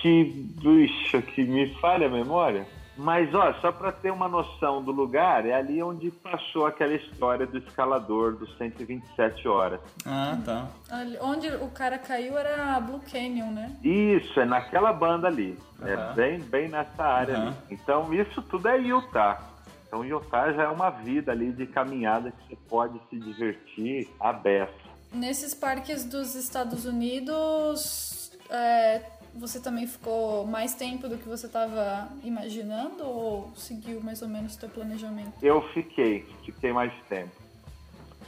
que 0.00 0.24
bicho 0.62 1.22
que 1.22 1.44
me 1.44 1.72
falha 1.76 2.06
a 2.06 2.10
memória. 2.10 2.66
Mas, 2.96 3.34
ó, 3.34 3.52
só 3.54 3.72
para 3.72 3.90
ter 3.90 4.12
uma 4.12 4.28
noção 4.28 4.80
do 4.80 4.92
lugar, 4.92 5.44
é 5.44 5.52
ali 5.52 5.82
onde 5.82 6.12
passou 6.12 6.64
aquela 6.64 6.94
história 6.94 7.44
do 7.44 7.58
escalador 7.58 8.36
dos 8.36 8.56
127 8.56 9.48
horas. 9.48 9.80
Ah, 10.06 10.38
tá. 10.44 10.68
Ali, 10.90 11.18
onde 11.20 11.48
o 11.48 11.68
cara 11.70 11.98
caiu 11.98 12.38
era 12.38 12.78
Blue 12.78 13.00
Canyon, 13.10 13.50
né? 13.50 13.76
Isso, 13.82 14.38
é 14.38 14.44
naquela 14.44 14.92
banda 14.92 15.26
ali. 15.26 15.58
Uhum. 15.80 15.88
É 15.88 16.12
bem, 16.14 16.38
bem 16.38 16.68
nessa 16.68 17.02
área 17.02 17.36
uhum. 17.36 17.48
ali. 17.48 17.56
Então, 17.70 18.14
isso 18.14 18.40
tudo 18.42 18.68
é 18.68 18.78
Utah. 18.78 19.42
Então, 19.88 20.04
Utah 20.04 20.52
já 20.52 20.62
é 20.62 20.68
uma 20.68 20.90
vida 20.90 21.32
ali 21.32 21.52
de 21.52 21.66
caminhada 21.66 22.30
que 22.30 22.48
você 22.48 22.56
pode 22.68 23.00
se 23.10 23.18
divertir 23.18 24.08
a 24.20 24.32
beça. 24.32 24.83
Nesses 25.14 25.54
parques 25.54 26.04
dos 26.04 26.34
Estados 26.34 26.84
Unidos, 26.84 28.32
é, 28.50 29.00
você 29.34 29.60
também 29.60 29.86
ficou 29.86 30.44
mais 30.44 30.74
tempo 30.74 31.08
do 31.08 31.16
que 31.16 31.28
você 31.28 31.46
estava 31.46 32.08
imaginando 32.24 33.04
ou 33.04 33.52
seguiu 33.54 34.00
mais 34.00 34.22
ou 34.22 34.28
menos 34.28 34.56
o 34.56 34.60
seu 34.60 34.68
planejamento? 34.68 35.32
Eu 35.40 35.62
fiquei, 35.72 36.26
fiquei 36.44 36.72
mais 36.72 36.92
tempo. 37.08 37.30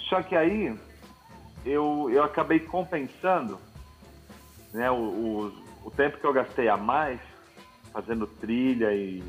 Só 0.09 0.23
que 0.23 0.37
aí 0.37 0.79
eu, 1.65 2.09
eu 2.11 2.23
acabei 2.23 2.61
compensando 2.61 3.59
né, 4.73 4.89
o, 4.89 4.95
o, 4.95 5.53
o 5.87 5.91
tempo 5.91 6.19
que 6.19 6.25
eu 6.25 6.33
gastei 6.33 6.69
a 6.69 6.77
mais 6.77 7.21
fazendo 7.93 8.29
trilha 8.29 8.93
e, 8.95 9.25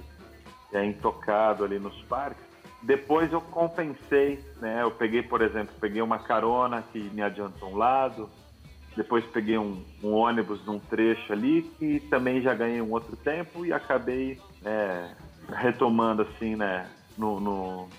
e 0.74 0.86
intocado 0.86 1.64
ali 1.64 1.80
nos 1.80 2.00
parques 2.04 2.47
depois 2.82 3.32
eu 3.32 3.42
compensei, 3.42 4.44
né? 4.62 4.82
Eu 4.82 4.92
peguei, 4.92 5.24
por 5.24 5.42
exemplo, 5.42 5.76
peguei 5.80 6.02
uma 6.02 6.20
carona 6.20 6.84
que 6.92 7.00
me 7.00 7.22
adiantou 7.22 7.70
um 7.70 7.76
lado, 7.76 8.30
depois 8.96 9.26
peguei 9.26 9.58
um, 9.58 9.84
um 10.04 10.14
ônibus 10.14 10.66
num 10.66 10.80
trecho 10.80 11.32
ali 11.32 11.64
que 11.78 12.00
também 12.10 12.42
já 12.42 12.54
ganhei 12.54 12.82
um 12.82 12.92
outro 12.92 13.16
tempo 13.16 13.66
e 13.66 13.74
acabei 13.74 14.40
é, 14.64 15.10
retomando 15.50 16.24
assim, 16.24 16.56
né? 16.56 16.90
No, 17.18 17.40
no, 17.40 17.90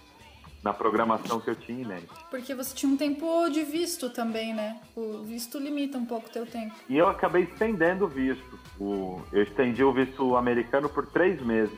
na 0.62 0.73
programação 0.73 1.41
que 1.41 1.51
eu 1.51 1.57
tinha 1.57 1.83
em 1.83 1.85
mente. 1.85 2.09
Porque 2.31 2.55
você 2.55 2.75
tinha 2.75 2.93
um 2.93 2.97
tempo 2.97 3.49
de 3.49 3.62
visto 3.62 4.11
também, 4.11 4.55
né? 4.55 4.81
O 4.95 5.23
visto 5.23 5.59
limita 5.59 5.99
um 5.99 6.05
pouco 6.05 6.29
o 6.29 6.31
teu 6.31 6.47
tempo. 6.47 6.75
E 6.88 6.97
eu 6.97 7.09
acabei 7.09 7.45
estendendo 7.45 8.05
o 8.05 8.09
visto. 8.09 8.59
O, 8.79 9.21
eu 9.33 9.43
estendi 9.43 9.83
o 9.83 9.93
visto 9.93 10.37
americano 10.37 10.88
por 10.88 11.07
três 11.07 11.41
meses. 11.43 11.77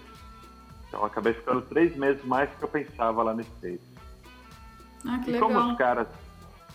Então 0.90 1.04
acabei 1.04 1.32
ficando 1.32 1.62
três 1.62 1.96
meses 1.96 2.22
mais 2.24 2.50
do 2.50 2.56
que 2.56 2.64
eu 2.64 2.68
pensava 2.68 3.22
lá 3.22 3.32
no 3.32 3.42
States. 3.42 3.86
Ah, 5.06 5.20
que 5.24 5.30
e 5.30 5.34
legal. 5.34 5.48
como 5.48 5.70
os 5.70 5.78
caras 5.78 6.08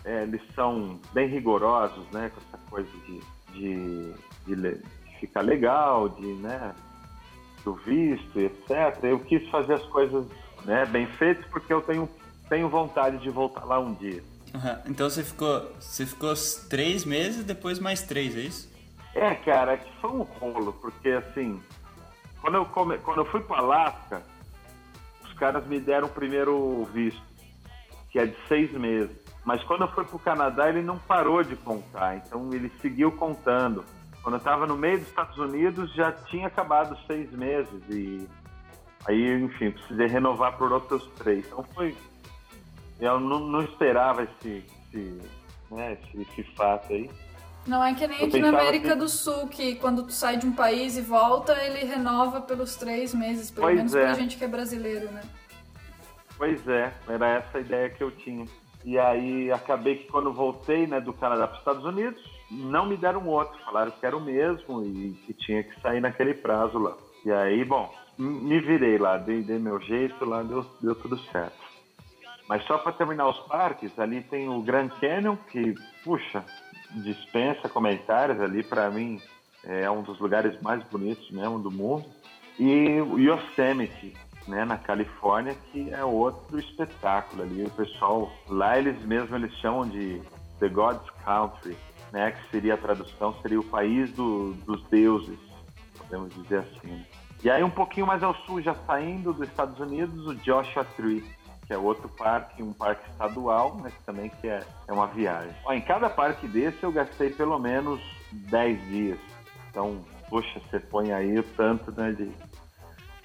é, 0.06 0.24
eles 0.24 0.42
são 0.56 1.00
bem 1.14 1.28
rigorosos, 1.28 2.06
né, 2.12 2.32
com 2.34 2.42
essa 2.48 2.64
coisa 2.70 2.90
de, 3.06 3.22
de, 3.52 4.14
de, 4.46 4.56
de 4.56 5.20
ficar 5.20 5.42
legal, 5.42 6.08
de, 6.08 6.28
né, 6.36 6.74
do 7.66 7.74
visto, 7.74 8.40
etc. 8.40 9.04
Eu 9.04 9.20
quis 9.20 9.48
fazer 9.50 9.74
as 9.74 9.84
coisas 9.88 10.26
né, 10.64 10.86
bem 10.86 11.08
feitas 11.08 11.46
porque 11.48 11.74
eu 11.74 11.82
tenho, 11.82 12.08
tenho 12.48 12.70
vontade 12.70 13.18
de 13.18 13.30
voltar 13.30 13.66
lá 13.66 13.80
um 13.80 13.94
dia. 13.94 14.24
Uhum. 14.54 14.92
Então 14.92 15.10
você 15.10 15.24
ficou, 15.24 15.70
você 15.80 16.06
ficou 16.06 16.34
três 16.70 17.04
meses 17.04 17.44
depois 17.44 17.80
mais 17.80 18.02
três, 18.04 18.38
é 18.38 18.42
isso? 18.42 18.74
É, 19.14 19.34
cara, 19.36 19.74
é 19.74 19.78
que 19.78 19.92
foi 20.00 20.12
um 20.12 20.22
rolo, 20.22 20.74
porque 20.74 21.10
assim, 21.10 21.60
quando 22.46 22.56
eu, 22.58 22.66
come... 22.66 22.98
Quando 23.00 23.18
eu 23.18 23.26
fui 23.26 23.42
para 23.42 23.58
Alasca, 23.58 24.22
os 25.24 25.34
caras 25.34 25.66
me 25.66 25.80
deram 25.80 26.06
o 26.06 26.12
primeiro 26.12 26.84
visto, 26.94 27.24
que 28.12 28.20
é 28.20 28.28
de 28.28 28.38
seis 28.48 28.72
meses. 28.72 29.18
Mas 29.44 29.64
quando 29.64 29.82
eu 29.82 29.88
fui 29.88 30.04
para 30.04 30.16
o 30.16 30.20
Canadá, 30.20 30.70
ele 30.70 30.84
não 30.84 31.00
parou 31.00 31.44
de 31.44 31.56
contar, 31.56 32.18
então 32.18 32.54
ele 32.54 32.72
seguiu 32.84 33.12
contando. 33.14 33.84
Quando 34.22 34.36
eu 34.36 34.38
estava 34.38 34.68
no 34.68 34.78
meio 34.78 35.00
dos 35.00 35.08
Estados 35.08 35.36
Unidos, 35.40 35.92
já 35.96 36.12
tinha 36.12 36.46
acabado 36.46 36.96
seis 37.08 37.32
meses 37.32 37.82
e 37.90 38.28
aí, 39.08 39.42
enfim, 39.42 39.72
precisei 39.72 40.06
renovar 40.06 40.56
por 40.56 40.72
outros 40.72 41.08
três. 41.18 41.48
Então 41.48 41.64
foi, 41.74 41.98
eu 43.00 43.20
não, 43.20 43.40
não 43.40 43.62
esperava 43.64 44.22
esse, 44.22 44.64
esse, 44.94 45.20
né, 45.72 45.94
esse, 45.94 46.22
esse 46.22 46.44
fato 46.56 46.94
aí. 46.94 47.10
Não 47.68 47.84
é 47.84 47.94
que 47.96 48.06
nem 48.08 48.20
Eu 48.22 48.28
aqui 48.28 48.40
na 48.40 48.50
América 48.50 48.90
que- 48.90 48.96
do 48.96 49.10
Sul, 49.10 49.48
que 49.48 49.76
quando 49.76 50.04
tu 50.04 50.12
sai 50.12 50.38
de 50.38 50.46
um 50.46 50.52
país 50.54 50.98
e 50.98 51.02
volta, 51.02 51.54
ele 51.64 51.84
renova 51.86 52.40
pelos 52.42 52.76
três 52.76 53.14
meses, 53.14 53.50
pelo 53.50 53.66
Pois 53.66 53.76
menos 53.78 53.96
é. 53.96 54.02
pra 54.04 54.14
gente 54.14 54.38
que 54.38 54.44
é 54.44 54.48
brasileiro, 54.48 55.12
né? 55.12 55.22
Pois 56.38 56.68
é, 56.68 56.94
era 57.08 57.28
essa 57.30 57.58
a 57.58 57.62
ideia 57.62 57.90
que 57.90 58.04
eu 58.04 58.12
tinha. 58.12 58.46
E 58.84 59.00
aí 59.00 59.52
acabei 59.52 59.96
que 59.96 60.12
quando 60.12 60.32
voltei 60.32 60.86
né, 60.86 61.02
do 61.02 61.12
Canadá 61.14 61.48
para 61.48 61.54
os 61.54 61.60
Estados 61.60 61.86
Unidos, 61.86 62.22
não 62.52 62.86
me 62.86 62.96
deram 62.96 63.26
outro. 63.28 63.58
Falaram 63.66 63.90
que 63.92 64.06
era 64.06 64.16
o 64.16 64.22
mesmo 64.22 64.84
e 64.84 65.14
que 65.26 65.34
tinha 65.34 65.64
que 65.64 65.80
sair 65.82 66.00
naquele 66.02 66.36
prazo 66.36 66.78
lá. 66.78 66.96
E 67.26 67.32
aí, 67.32 67.66
bom, 67.66 67.92
me 68.16 68.60
virei 68.60 69.00
lá, 69.00 69.18
dei, 69.18 69.42
dei 69.42 69.58
meu 69.58 69.80
jeito 69.82 70.24
lá, 70.24 70.44
deu, 70.44 70.64
deu 70.82 70.94
tudo 70.94 71.18
certo. 71.32 71.66
Mas 72.48 72.64
só 72.66 72.78
para 72.78 72.92
terminar 72.92 73.28
os 73.28 73.40
parques, 73.48 73.98
ali 73.98 74.22
tem 74.22 74.48
o 74.48 74.62
Grand 74.62 74.90
Canyon, 75.00 75.36
que, 75.50 75.74
puxa, 76.04 76.46
dispensa 77.02 77.68
comentários 77.70 78.40
ali, 78.42 78.64
para 78.64 78.90
mim 78.90 79.20
é 79.64 79.90
um 79.90 80.02
dos 80.04 80.20
lugares 80.20 80.60
mais 80.62 80.84
bonitos 80.84 81.30
mesmo 81.32 81.60
do 81.60 81.72
mundo. 81.72 82.06
E 82.60 83.02
o 83.02 83.20
Yosemite, 83.20 84.14
né, 84.48 84.64
na 84.64 84.78
Califórnia, 84.78 85.56
que 85.72 85.92
é 85.94 86.04
outro 86.06 86.60
espetáculo 86.60 87.44
ali. 87.44 87.64
O 87.64 87.70
pessoal, 87.72 88.32
lá 88.48 88.78
eles 88.78 89.02
mesmos 89.04 89.32
eles 89.34 89.54
chamam 89.58 89.88
de 89.88 90.22
The 90.60 90.70
God's 90.70 91.10
Country, 91.26 91.76
né, 92.12 92.32
que 92.32 92.50
seria 92.52 92.76
a 92.76 92.78
tradução, 92.78 93.34
seria 93.42 93.60
o 93.60 93.64
país 93.64 94.12
do- 94.12 94.54
dos 94.66 94.82
deuses, 94.90 95.38
podemos 95.98 96.34
dizer 96.36 96.60
assim. 96.60 96.88
né. 96.88 97.06
E 97.44 97.50
aí 97.50 97.64
um 97.64 97.70
pouquinho 97.70 98.08
mais 98.08 98.24
ao 98.24 98.34
sul, 98.34 98.62
já 98.62 98.74
saindo 98.88 99.34
dos 99.34 99.48
Estados 99.48 99.80
Unidos, 99.80 100.26
o 100.26 100.34
Joshua 100.36 100.86
Tree, 100.96 101.24
que 101.68 101.74
é 101.74 101.78
outro 101.78 102.08
parque, 102.10 102.62
um 102.62 102.74
parque 102.74 103.10
estadual, 103.10 103.76
mas 103.82 103.94
também 104.06 104.30
que 104.30 104.48
é, 104.48 104.64
é 104.88 104.94
uma 104.94 105.08
viagem. 105.08 105.54
Ó, 105.66 105.74
em 105.74 105.82
cada 105.82 106.10
parque 106.10 106.48
desse 106.48 106.84
eu 106.84 106.92
gastei 106.92 107.30
pelo 107.32 107.58
menos 107.60 108.00
10 108.32 108.88
dias. 108.88 109.20
Então, 109.72 110.00
poxa, 110.30 110.60
você 110.70 110.80
põe 110.80 111.12
aí 111.12 111.38
o 111.40 111.44
tanto 111.44 111.92
né, 111.92 112.12
de, 112.12 112.32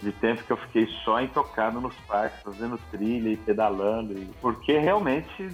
de 0.01 0.13
tempo 0.13 0.43
que 0.43 0.51
eu 0.53 0.57
fiquei 0.57 0.87
só 1.05 1.21
intocado 1.21 1.81
nos 1.81 1.95
parques, 2.01 2.43
fazendo 2.43 2.79
trilha 2.91 3.29
e 3.29 3.37
pedalando. 3.37 4.15
e- 4.15 4.33
Porque 4.41 4.79
realmente 4.79 5.51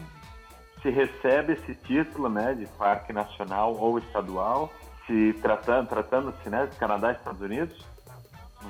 se 0.81 0.90
recebe 0.90 1.55
esse 1.55 1.75
título 1.75 2.29
né, 2.29 2.55
de 2.55 2.66
parque 2.79 3.12
nacional 3.12 3.75
ou 3.77 3.99
estadual, 3.99 4.72
se 5.07 5.33
tratando, 5.42 5.88
tratando-se 5.88 6.49
né, 6.49 6.66
de 6.66 6.77
Canadá 6.77 7.11
e 7.12 7.16
Estados 7.16 7.40
Unidos, 7.40 7.85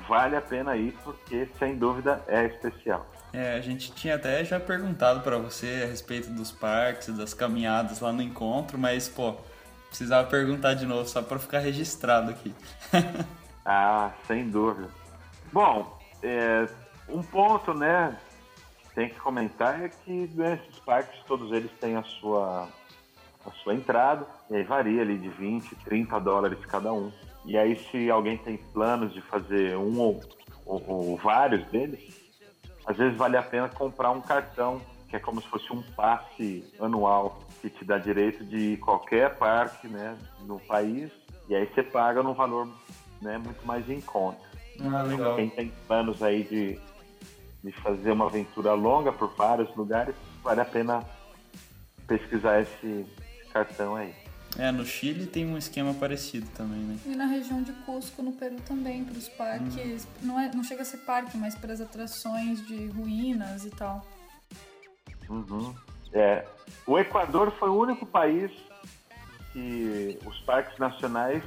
vale 0.07 0.35
a 0.35 0.41
pena 0.41 0.75
ir 0.75 0.91
porque 1.03 1.47
sem 1.59 1.75
dúvida 1.77 2.23
é 2.27 2.45
especial. 2.45 3.05
É, 3.37 3.53
a 3.55 3.61
gente 3.61 3.91
tinha 3.91 4.15
até 4.15 4.43
já 4.43 4.59
perguntado 4.59 5.21
pra 5.21 5.37
você 5.37 5.83
a 5.83 5.87
respeito 5.87 6.27
dos 6.31 6.51
parques, 6.51 7.07
das 7.15 7.35
caminhadas 7.35 7.99
lá 7.99 8.11
no 8.11 8.23
encontro, 8.23 8.79
mas, 8.79 9.07
pô, 9.07 9.35
precisava 9.89 10.27
perguntar 10.27 10.73
de 10.73 10.87
novo 10.87 11.07
só 11.07 11.21
pra 11.21 11.37
ficar 11.37 11.59
registrado 11.59 12.31
aqui. 12.31 12.53
Ah, 13.69 14.13
sem 14.25 14.49
dúvida. 14.49 14.89
Bom, 15.51 15.99
é, 16.23 16.65
um 17.09 17.21
ponto, 17.21 17.73
né, 17.73 18.17
que 18.81 18.95
tem 18.95 19.09
que 19.09 19.19
comentar 19.19 19.83
é 19.83 19.89
que 19.89 20.09
nesses 20.33 20.79
parques 20.85 21.19
todos 21.27 21.51
eles 21.51 21.69
têm 21.77 21.97
a 21.97 22.03
sua 22.03 22.69
a 23.45 23.51
sua 23.61 23.73
entrada, 23.75 24.25
e 24.49 24.55
aí 24.55 24.63
varia 24.63 25.01
ali 25.01 25.17
de 25.17 25.27
20, 25.27 25.75
30 25.83 26.17
dólares 26.17 26.57
cada 26.65 26.93
um. 26.93 27.11
E 27.43 27.57
aí 27.57 27.77
se 27.91 28.09
alguém 28.09 28.37
tem 28.37 28.55
planos 28.55 29.13
de 29.13 29.19
fazer 29.23 29.75
um 29.75 29.99
ou, 29.99 30.21
ou- 30.65 30.83
ou 30.89 31.17
vários 31.17 31.65
deles, 31.67 32.16
às 32.87 32.95
vezes 32.95 33.17
vale 33.17 33.35
a 33.35 33.43
pena 33.43 33.67
comprar 33.67 34.11
um 34.11 34.21
cartão, 34.21 34.81
que 35.09 35.17
é 35.17 35.19
como 35.19 35.41
se 35.41 35.47
fosse 35.49 35.71
um 35.73 35.81
passe 35.81 36.63
anual, 36.79 37.39
que 37.61 37.69
te 37.69 37.83
dá 37.83 37.97
direito 37.97 38.45
de 38.45 38.73
ir 38.73 38.77
qualquer 38.77 39.35
parque 39.35 39.89
né, 39.89 40.17
no 40.41 40.57
país, 40.57 41.11
e 41.49 41.55
aí 41.55 41.65
você 41.67 41.83
paga 41.83 42.23
num 42.23 42.33
valor 42.33 42.67
né, 43.21 43.37
muito 43.37 43.65
mais 43.67 43.89
em 43.89 43.99
conta. 43.99 44.39
Ah, 44.81 45.03
legal. 45.03 45.35
Quem 45.35 45.49
tem 45.49 45.73
planos 45.85 46.23
aí 46.23 46.43
de, 46.43 46.79
de 47.61 47.71
fazer 47.81 48.11
uma 48.11 48.25
aventura 48.25 48.73
longa 48.73 49.11
por 49.11 49.35
vários 49.35 49.73
lugares, 49.75 50.15
vale 50.41 50.61
a 50.61 50.65
pena 50.65 51.03
pesquisar 52.07 52.61
esse, 52.61 53.05
esse 53.41 53.49
cartão 53.51 53.95
aí. 53.95 54.13
É, 54.57 54.71
no 54.71 54.83
Chile 54.83 55.27
tem 55.27 55.45
um 55.45 55.57
esquema 55.57 55.93
parecido 55.93 56.47
também, 56.55 56.79
né? 56.79 56.97
E 57.05 57.15
na 57.15 57.25
região 57.25 57.61
de 57.61 57.71
Cusco, 57.85 58.23
no 58.23 58.31
Peru 58.31 58.55
também, 58.67 59.05
para 59.05 59.17
os 59.17 59.29
parques. 59.29 60.07
Não, 60.21 60.39
é, 60.39 60.51
não 60.53 60.63
chega 60.63 60.81
a 60.81 60.85
ser 60.85 60.97
parque, 60.97 61.37
mas 61.37 61.53
para 61.53 61.71
as 61.73 61.79
atrações 61.79 62.65
de 62.65 62.87
ruínas 62.87 63.65
e 63.65 63.69
tal. 63.69 64.03
Uhum. 65.29 65.75
É, 66.11 66.43
o 66.87 66.97
Equador 66.97 67.51
foi 67.51 67.69
o 67.69 67.79
único 67.79 68.05
país 68.05 68.51
que 69.53 70.17
os 70.25 70.39
parques 70.39 70.77
nacionais 70.79 71.43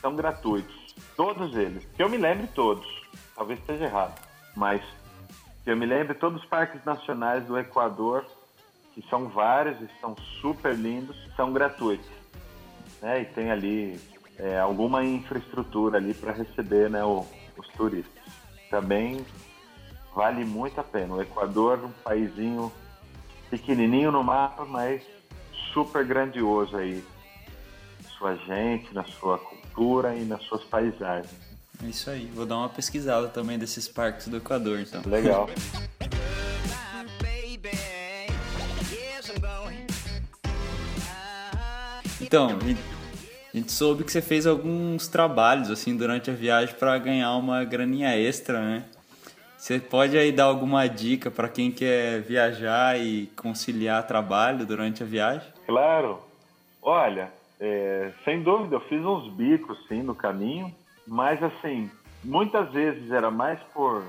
são 0.00 0.14
gratuitos. 0.14 0.94
Todos 1.16 1.56
eles. 1.56 1.84
Que 1.96 2.02
eu 2.02 2.08
me 2.08 2.16
lembre 2.16 2.46
todos. 2.54 2.86
Talvez 3.34 3.58
esteja 3.58 3.84
errado. 3.84 4.20
Mas 4.54 4.82
que 5.64 5.70
eu 5.70 5.76
me 5.76 5.86
lembre 5.86 6.14
todos 6.14 6.40
os 6.40 6.48
parques 6.48 6.84
nacionais 6.84 7.44
do 7.46 7.58
Equador, 7.58 8.24
que 8.94 9.04
são 9.08 9.28
vários 9.28 9.80
e 9.80 9.88
são 10.00 10.16
super 10.40 10.74
lindos, 10.74 11.16
são 11.36 11.52
gratuitos. 11.52 12.17
Né? 13.02 13.22
E 13.22 13.24
tem 13.26 13.50
ali 13.50 14.00
é, 14.38 14.58
alguma 14.58 15.04
infraestrutura 15.04 15.98
ali 15.98 16.14
para 16.14 16.32
receber 16.32 16.88
né, 16.88 17.04
o- 17.04 17.26
os 17.56 17.66
turistas. 17.76 18.22
Também 18.70 19.24
vale 20.14 20.44
muito 20.44 20.80
a 20.80 20.84
pena. 20.84 21.14
O 21.14 21.22
Equador, 21.22 21.84
um 21.84 21.90
paísinho 22.04 22.72
pequenininho 23.50 24.12
no 24.12 24.22
mapa, 24.22 24.64
mas 24.64 25.02
super 25.72 26.04
grandioso 26.04 26.76
aí. 26.76 27.04
Na 28.04 28.10
sua 28.10 28.34
gente, 28.36 28.92
na 28.94 29.04
sua 29.04 29.38
cultura 29.38 30.14
e 30.14 30.24
nas 30.24 30.42
suas 30.44 30.62
paisagens. 30.64 31.30
É 31.82 31.86
isso 31.86 32.10
aí. 32.10 32.26
Vou 32.34 32.44
dar 32.44 32.56
uma 32.58 32.68
pesquisada 32.68 33.28
também 33.28 33.58
desses 33.58 33.86
parques 33.88 34.26
do 34.28 34.36
Equador, 34.36 34.80
então. 34.80 35.02
Legal. 35.06 35.48
Então, 42.28 42.58
a 43.54 43.56
gente 43.56 43.72
soube 43.72 44.04
que 44.04 44.12
você 44.12 44.20
fez 44.20 44.46
alguns 44.46 45.08
trabalhos 45.08 45.70
assim 45.70 45.96
durante 45.96 46.30
a 46.30 46.34
viagem 46.34 46.74
para 46.74 46.98
ganhar 46.98 47.34
uma 47.36 47.64
graninha 47.64 48.14
extra, 48.14 48.60
né? 48.60 48.84
Você 49.56 49.80
pode 49.80 50.16
aí 50.16 50.30
dar 50.30 50.44
alguma 50.44 50.86
dica 50.86 51.30
para 51.30 51.48
quem 51.48 51.72
quer 51.72 52.20
viajar 52.20 53.00
e 53.00 53.28
conciliar 53.28 54.06
trabalho 54.06 54.66
durante 54.66 55.02
a 55.02 55.06
viagem? 55.06 55.50
Claro. 55.66 56.18
Olha, 56.82 57.32
é, 57.58 58.12
sem 58.26 58.42
dúvida, 58.42 58.76
eu 58.76 58.80
fiz 58.82 59.02
uns 59.02 59.32
bicos 59.32 59.78
sim 59.88 60.02
no 60.02 60.14
caminho, 60.14 60.70
mas 61.06 61.42
assim, 61.42 61.90
muitas 62.22 62.70
vezes 62.72 63.10
era 63.10 63.30
mais 63.30 63.58
por, 63.72 64.04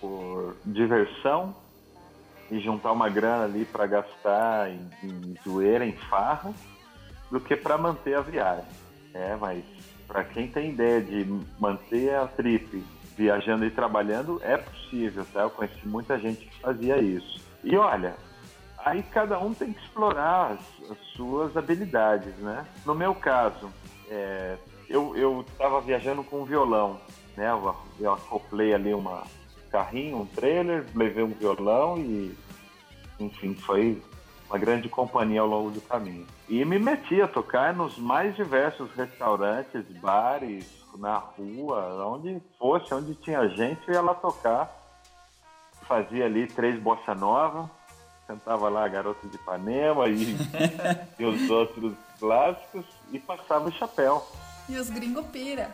por 0.00 0.54
diversão 0.64 1.56
e 2.52 2.60
juntar 2.60 2.92
uma 2.92 3.08
grana 3.08 3.46
ali 3.46 3.64
para 3.64 3.84
gastar 3.84 4.70
em, 4.70 4.88
em 5.02 5.36
zoeira, 5.42 5.84
em 5.84 5.96
farra, 6.08 6.54
do 7.30 7.40
que 7.40 7.56
para 7.56 7.78
manter 7.78 8.14
a 8.14 8.20
viagem. 8.20 8.64
É, 9.14 9.36
mas 9.36 9.64
para 10.06 10.24
quem 10.24 10.48
tem 10.48 10.70
ideia 10.70 11.00
de 11.00 11.26
manter 11.58 12.14
a 12.14 12.26
trip 12.26 12.82
viajando 13.16 13.64
e 13.64 13.70
trabalhando, 13.70 14.40
é 14.42 14.56
possível, 14.56 15.26
tá? 15.32 15.42
Eu 15.42 15.50
conheci 15.50 15.86
muita 15.86 16.18
gente 16.18 16.46
que 16.46 16.60
fazia 16.60 16.98
isso. 16.98 17.40
E 17.64 17.76
olha, 17.76 18.14
aí 18.78 19.02
cada 19.02 19.38
um 19.38 19.52
tem 19.52 19.72
que 19.72 19.80
explorar 19.82 20.52
as, 20.52 20.90
as 20.90 20.98
suas 21.16 21.56
habilidades, 21.56 22.36
né? 22.36 22.64
No 22.86 22.94
meu 22.94 23.14
caso, 23.14 23.70
é, 24.08 24.56
eu 24.88 25.44
estava 25.50 25.80
viajando 25.80 26.22
com 26.22 26.42
um 26.42 26.44
violão, 26.44 27.00
né? 27.36 27.50
Eu, 27.50 27.76
eu 27.98 28.12
acoplei 28.12 28.72
ali 28.72 28.94
uma 28.94 29.24
carrinho, 29.70 30.20
um 30.20 30.26
trailer, 30.26 30.86
levei 30.94 31.22
um 31.22 31.32
violão 31.32 31.98
e, 31.98 32.34
enfim, 33.20 33.54
foi 33.54 34.02
uma 34.48 34.58
grande 34.58 34.88
companhia 34.88 35.40
ao 35.40 35.46
longo 35.46 35.70
do 35.70 35.80
caminho. 35.80 36.26
E 36.48 36.64
me 36.64 36.78
meti 36.78 37.20
a 37.20 37.28
tocar 37.28 37.74
nos 37.74 37.98
mais 37.98 38.34
diversos 38.34 38.90
restaurantes, 38.92 39.84
bares, 40.00 40.66
na 40.96 41.18
rua, 41.18 42.06
onde 42.06 42.40
fosse, 42.58 42.92
onde 42.94 43.14
tinha 43.16 43.46
gente, 43.48 43.80
eu 43.86 43.94
ia 43.94 44.00
lá 44.00 44.14
tocar. 44.14 44.74
Fazia 45.86 46.24
ali 46.24 46.46
três 46.46 46.80
bossa 46.80 47.14
nova, 47.14 47.70
cantava 48.26 48.68
lá 48.68 48.88
Garota 48.88 49.26
de 49.28 49.36
Ipanema 49.36 50.08
e, 50.08 50.36
e 51.18 51.24
os 51.24 51.50
outros 51.50 51.94
clássicos 52.18 52.84
e 53.12 53.18
passava 53.18 53.68
o 53.68 53.72
chapéu. 53.72 54.26
E 54.68 54.76
os 54.76 54.88
gringo 54.88 55.22
pira. 55.24 55.70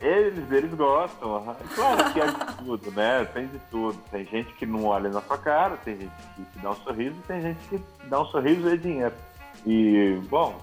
Eles, 0.00 0.50
eles 0.50 0.72
gostam. 0.74 1.36
aham. 1.36 1.56
Claro 1.74 2.12
que 2.12 2.20
é 2.20 2.26
de 2.26 2.56
tudo, 2.58 2.90
né? 2.92 3.24
Tem 3.26 3.46
de 3.48 3.58
tudo. 3.70 3.98
Tem 4.10 4.24
gente 4.24 4.52
que 4.54 4.64
não 4.64 4.84
olha 4.84 5.10
na 5.10 5.20
sua 5.20 5.38
cara, 5.38 5.76
tem 5.78 5.96
gente 5.96 6.12
que, 6.36 6.44
que 6.44 6.58
dá 6.60 6.70
um 6.70 6.76
sorriso, 6.76 7.16
tem 7.26 7.40
gente 7.40 7.68
que 7.68 7.78
dá 8.04 8.20
um 8.20 8.26
sorriso 8.26 8.68
e 8.68 8.78
dinheiro. 8.78 9.14
E, 9.68 10.18
bom, 10.30 10.56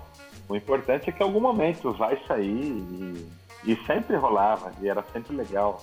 o 0.50 0.56
importante 0.56 1.08
é 1.08 1.14
que 1.14 1.22
em 1.22 1.26
algum 1.28 1.40
momento 1.40 1.94
vai 1.94 2.20
sair 2.28 2.50
e, 2.50 3.30
e 3.64 3.76
sempre 3.86 4.16
rolava, 4.16 4.72
e 4.82 4.90
era 4.90 5.04
sempre 5.14 5.36
legal. 5.36 5.80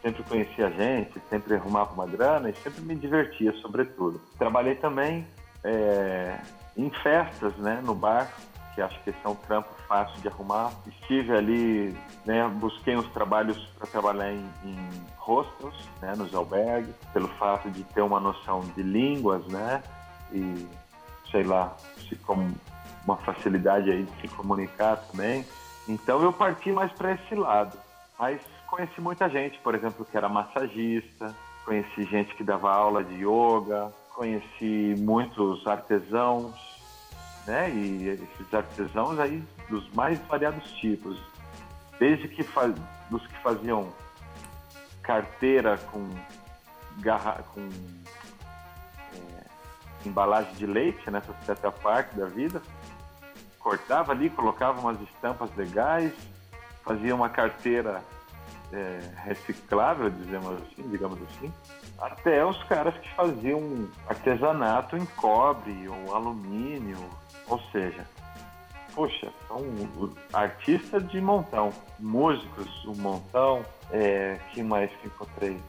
sempre 0.00 0.22
conhecia 0.22 0.70
gente, 0.70 1.20
sempre 1.28 1.56
arrumava 1.56 1.92
uma 1.92 2.06
grana 2.06 2.48
e 2.48 2.54
sempre 2.54 2.82
me 2.82 2.94
divertia, 2.94 3.52
sobretudo. 3.54 4.20
Trabalhei 4.38 4.76
também 4.76 5.26
é, 5.64 6.38
em 6.76 6.88
festas, 7.02 7.52
né, 7.56 7.80
no 7.82 7.96
bar, 7.96 8.32
que 8.76 8.80
acho 8.80 9.02
que 9.02 9.10
esse 9.10 9.18
é 9.24 9.28
um 9.28 9.34
trampo 9.34 9.70
fácil 9.88 10.20
de 10.20 10.28
arrumar. 10.28 10.70
Estive 10.86 11.32
ali, 11.32 11.98
né, 12.24 12.46
busquei 12.46 12.96
uns 12.96 13.08
trabalhos 13.08 13.58
para 13.76 13.88
trabalhar 13.88 14.32
em, 14.32 14.48
em 14.64 14.88
hostels, 15.16 15.74
né, 16.00 16.14
nos 16.16 16.32
albergues, 16.32 16.94
pelo 17.12 17.26
fato 17.26 17.68
de 17.72 17.82
ter 17.82 18.02
uma 18.02 18.20
noção 18.20 18.60
de 18.60 18.84
línguas, 18.84 19.44
né, 19.48 19.82
e 20.30 20.64
sei 21.30 21.42
lá, 21.42 21.76
se 22.08 22.16
com 22.16 22.50
uma 23.04 23.16
facilidade 23.18 23.90
aí 23.90 24.04
de 24.04 24.20
se 24.20 24.28
comunicar 24.28 24.96
também. 24.96 25.44
Então 25.88 26.22
eu 26.22 26.32
parti 26.32 26.72
mais 26.72 26.90
para 26.92 27.12
esse 27.12 27.34
lado. 27.34 27.78
Mas 28.18 28.40
conheci 28.66 29.00
muita 29.00 29.28
gente, 29.28 29.58
por 29.60 29.74
exemplo, 29.74 30.04
que 30.04 30.16
era 30.16 30.28
massagista, 30.28 31.34
conheci 31.64 32.04
gente 32.04 32.34
que 32.34 32.42
dava 32.42 32.72
aula 32.72 33.04
de 33.04 33.14
yoga, 33.24 33.92
conheci 34.14 34.94
muitos 34.98 35.66
artesãos, 35.66 36.54
né? 37.46 37.70
E 37.70 38.08
esses 38.08 38.54
artesãos 38.54 39.18
aí 39.18 39.42
dos 39.68 39.88
mais 39.92 40.18
variados 40.26 40.70
tipos, 40.72 41.20
desde 41.98 42.26
que 42.28 42.42
faz, 42.42 42.74
dos 43.10 43.24
que 43.26 43.38
faziam 43.42 43.88
carteira 45.02 45.78
com 45.92 46.08
garra, 46.98 47.44
com 47.54 47.68
embalagem 50.06 50.52
de 50.54 50.66
leite 50.66 51.10
nessa 51.10 51.32
né, 51.32 51.38
certa 51.44 51.70
parte 51.70 52.16
da 52.16 52.26
vida, 52.26 52.62
cortava 53.58 54.12
ali, 54.12 54.30
colocava 54.30 54.80
umas 54.80 55.00
estampas 55.00 55.50
legais, 55.56 56.12
fazia 56.84 57.14
uma 57.14 57.28
carteira 57.28 58.02
é, 58.72 59.00
reciclável, 59.24 60.10
dizemos 60.10 60.62
assim, 60.62 60.88
digamos 60.88 61.18
assim, 61.22 61.52
até 61.98 62.44
os 62.44 62.62
caras 62.64 62.94
que 62.98 63.08
faziam 63.14 63.88
artesanato 64.08 64.96
em 64.96 65.04
cobre 65.06 65.88
ou 65.88 66.14
alumínio, 66.14 66.98
ou 67.48 67.58
seja, 67.72 68.06
poxa, 68.94 69.32
são 69.46 69.62
artistas 70.32 71.06
de 71.08 71.20
montão, 71.20 71.72
músicos, 71.98 72.84
um 72.86 72.94
montão, 72.94 73.64
é, 73.90 74.38
que 74.52 74.62
mais 74.62 74.90
que 74.90 75.06
encontrei? 75.06 75.60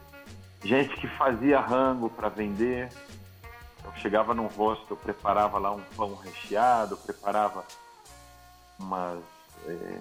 Gente 0.64 0.94
que 0.96 1.06
fazia 1.06 1.60
rango 1.60 2.08
para 2.10 2.28
vender. 2.28 2.88
Eu 3.88 4.00
chegava 4.00 4.34
num 4.34 4.46
rosto, 4.46 4.86
eu 4.90 4.96
preparava 4.96 5.58
lá 5.58 5.72
um 5.72 5.80
pão 5.96 6.14
recheado, 6.16 6.96
preparava 6.98 7.64
umas 8.78 9.18
é, 9.66 9.98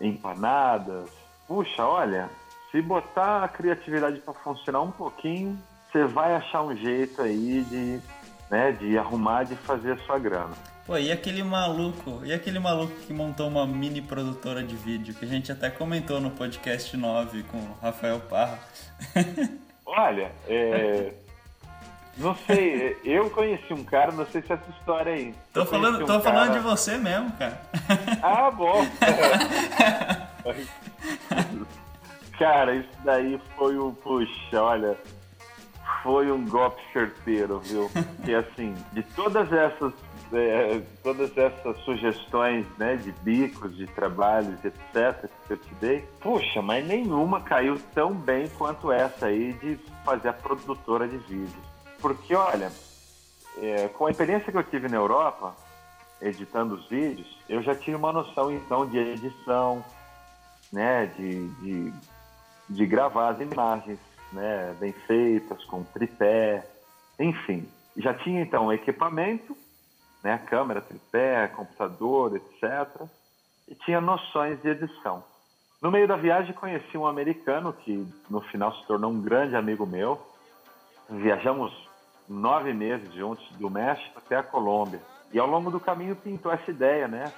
empanadas. 0.00 1.08
Puxa, 1.46 1.84
olha, 1.86 2.28
se 2.70 2.82
botar 2.82 3.44
a 3.44 3.48
criatividade 3.48 4.18
para 4.20 4.34
funcionar 4.34 4.80
um 4.80 4.90
pouquinho, 4.90 5.58
você 5.90 6.04
vai 6.04 6.34
achar 6.34 6.62
um 6.62 6.76
jeito 6.76 7.22
aí 7.22 7.64
de, 7.64 8.00
né, 8.50 8.72
de 8.72 8.98
arrumar, 8.98 9.44
de 9.44 9.56
fazer 9.56 9.92
a 9.92 9.98
sua 9.98 10.18
grana. 10.18 10.54
Pô, 10.86 10.96
e 10.96 11.12
aquele 11.12 11.42
maluco, 11.42 12.20
e 12.24 12.32
aquele 12.32 12.58
maluco 12.58 12.92
que 13.06 13.12
montou 13.12 13.48
uma 13.48 13.66
mini 13.66 14.02
produtora 14.02 14.62
de 14.62 14.74
vídeo, 14.74 15.14
que 15.14 15.24
a 15.24 15.28
gente 15.28 15.52
até 15.52 15.70
comentou 15.70 16.20
no 16.20 16.30
podcast 16.30 16.96
9 16.96 17.44
com 17.44 17.58
o 17.58 17.76
Rafael 17.80 18.20
Parra. 18.20 18.58
Olha, 19.86 20.32
é, 20.48 21.12
não 22.20 22.36
sei, 22.46 22.98
eu 23.02 23.30
conheci 23.30 23.72
um 23.72 23.82
cara, 23.82 24.12
não 24.12 24.26
sei 24.26 24.42
se 24.42 24.52
é 24.52 24.54
essa 24.54 24.70
história 24.70 25.14
aí. 25.14 25.34
Tô 25.54 25.64
falando, 25.64 26.02
um 26.02 26.06
tô 26.06 26.06
cara... 26.06 26.20
falando 26.20 26.52
de 26.52 26.58
você 26.58 26.98
mesmo, 26.98 27.32
cara. 27.32 27.62
Ah, 28.22 28.50
bom. 28.50 28.84
cara, 32.38 32.74
isso 32.74 32.90
daí 33.04 33.40
foi 33.56 33.78
o. 33.78 33.92
Puxa, 33.92 34.62
olha. 34.62 34.98
Foi 36.02 36.30
um 36.30 36.46
golpe 36.46 36.80
certeiro, 36.92 37.58
viu? 37.60 37.90
Que 38.24 38.34
assim, 38.34 38.74
de 38.92 39.02
todas 39.02 39.50
essas. 39.52 39.92
É, 40.32 40.80
todas 41.02 41.36
essas 41.36 41.76
sugestões 41.78 42.64
né, 42.78 42.94
de 42.94 43.10
bicos, 43.22 43.76
de 43.76 43.84
trabalhos, 43.88 44.64
etc., 44.64 45.28
que 45.48 45.54
eu 45.54 45.56
te 45.56 45.74
dei, 45.80 46.04
puxa, 46.20 46.62
mas 46.62 46.86
nenhuma 46.86 47.40
caiu 47.40 47.76
tão 47.92 48.14
bem 48.14 48.48
quanto 48.50 48.92
essa 48.92 49.26
aí 49.26 49.52
de 49.54 49.76
fazer 50.04 50.28
a 50.28 50.32
produtora 50.32 51.08
de 51.08 51.16
vídeos. 51.16 51.69
Porque, 52.00 52.34
olha, 52.34 52.72
é, 53.58 53.88
com 53.88 54.06
a 54.06 54.10
experiência 54.10 54.50
que 54.50 54.58
eu 54.58 54.64
tive 54.64 54.88
na 54.88 54.96
Europa, 54.96 55.54
editando 56.20 56.74
os 56.74 56.88
vídeos, 56.88 57.38
eu 57.48 57.62
já 57.62 57.74
tinha 57.74 57.96
uma 57.96 58.12
noção, 58.12 58.50
então, 58.52 58.86
de 58.86 58.98
edição, 58.98 59.84
né, 60.72 61.06
de, 61.06 61.48
de, 61.48 61.92
de 62.68 62.86
gravar 62.86 63.30
as 63.30 63.40
imagens 63.40 63.98
né, 64.32 64.74
bem 64.78 64.92
feitas, 64.92 65.64
com 65.64 65.82
tripé, 65.82 66.66
enfim. 67.18 67.68
Já 67.96 68.14
tinha, 68.14 68.42
então, 68.42 68.72
equipamento, 68.72 69.56
né, 70.22 70.38
câmera, 70.46 70.80
tripé, 70.80 71.48
computador, 71.48 72.36
etc. 72.36 73.02
E 73.68 73.74
tinha 73.74 74.00
noções 74.00 74.60
de 74.62 74.68
edição. 74.68 75.24
No 75.82 75.90
meio 75.90 76.06
da 76.06 76.16
viagem, 76.16 76.52
conheci 76.52 76.96
um 76.96 77.06
americano 77.06 77.72
que, 77.72 78.06
no 78.28 78.40
final, 78.42 78.74
se 78.74 78.86
tornou 78.86 79.10
um 79.10 79.20
grande 79.20 79.56
amigo 79.56 79.86
meu. 79.86 80.20
Viajamos 81.08 81.89
nove 82.30 82.72
meses 82.72 83.12
juntos, 83.12 83.44
do 83.56 83.68
México 83.68 84.12
até 84.16 84.36
a 84.36 84.42
Colômbia. 84.42 85.00
E 85.32 85.38
ao 85.38 85.48
longo 85.48 85.70
do 85.70 85.80
caminho 85.80 86.14
pintou 86.14 86.52
essa 86.52 86.70
ideia, 86.70 87.08
né? 87.08 87.32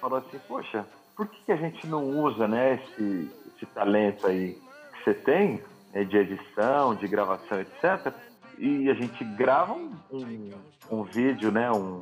Falou 0.00 0.18
assim, 0.18 0.38
poxa, 0.46 0.86
por 1.16 1.26
que, 1.26 1.50
a 1.50 1.56
gente 1.56 1.86
não 1.86 2.04
usa 2.22 2.46
né, 2.46 2.74
esse, 2.74 3.30
esse 3.48 3.66
talento 3.66 4.26
aí 4.26 4.52
que 4.92 5.04
você 5.04 5.14
tem, 5.14 5.62
né, 5.92 6.04
de 6.04 6.16
edição, 6.16 6.94
de 6.94 7.08
gravação, 7.08 7.60
etc., 7.60 8.14
e 8.58 8.88
a 8.88 8.94
gente 8.94 9.22
grava 9.22 9.74
um, 9.74 9.92
um, 10.10 10.50
um 10.90 11.02
vídeo, 11.02 11.50
né, 11.50 11.70
um, 11.70 12.00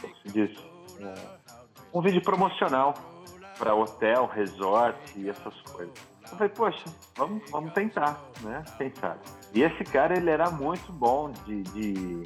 como 0.00 0.16
se 0.22 0.28
diz, 0.32 0.50
um, 1.92 1.98
um 1.98 2.02
vídeo 2.02 2.22
promocional 2.22 2.94
para 3.58 3.74
hotel, 3.74 4.26
resort 4.26 4.98
e 5.16 5.28
essas 5.28 5.54
coisas. 5.62 6.09
Eu 6.30 6.36
falei, 6.36 6.48
poxa, 6.48 6.84
vamos, 7.16 7.50
vamos 7.50 7.72
tentar, 7.72 8.20
né? 8.42 8.64
Quem 8.78 8.92
sabe? 8.94 9.18
E 9.52 9.62
esse 9.62 9.84
cara, 9.84 10.16
ele 10.16 10.30
era 10.30 10.50
muito 10.50 10.92
bom 10.92 11.30
de, 11.44 11.62
de, 11.62 12.24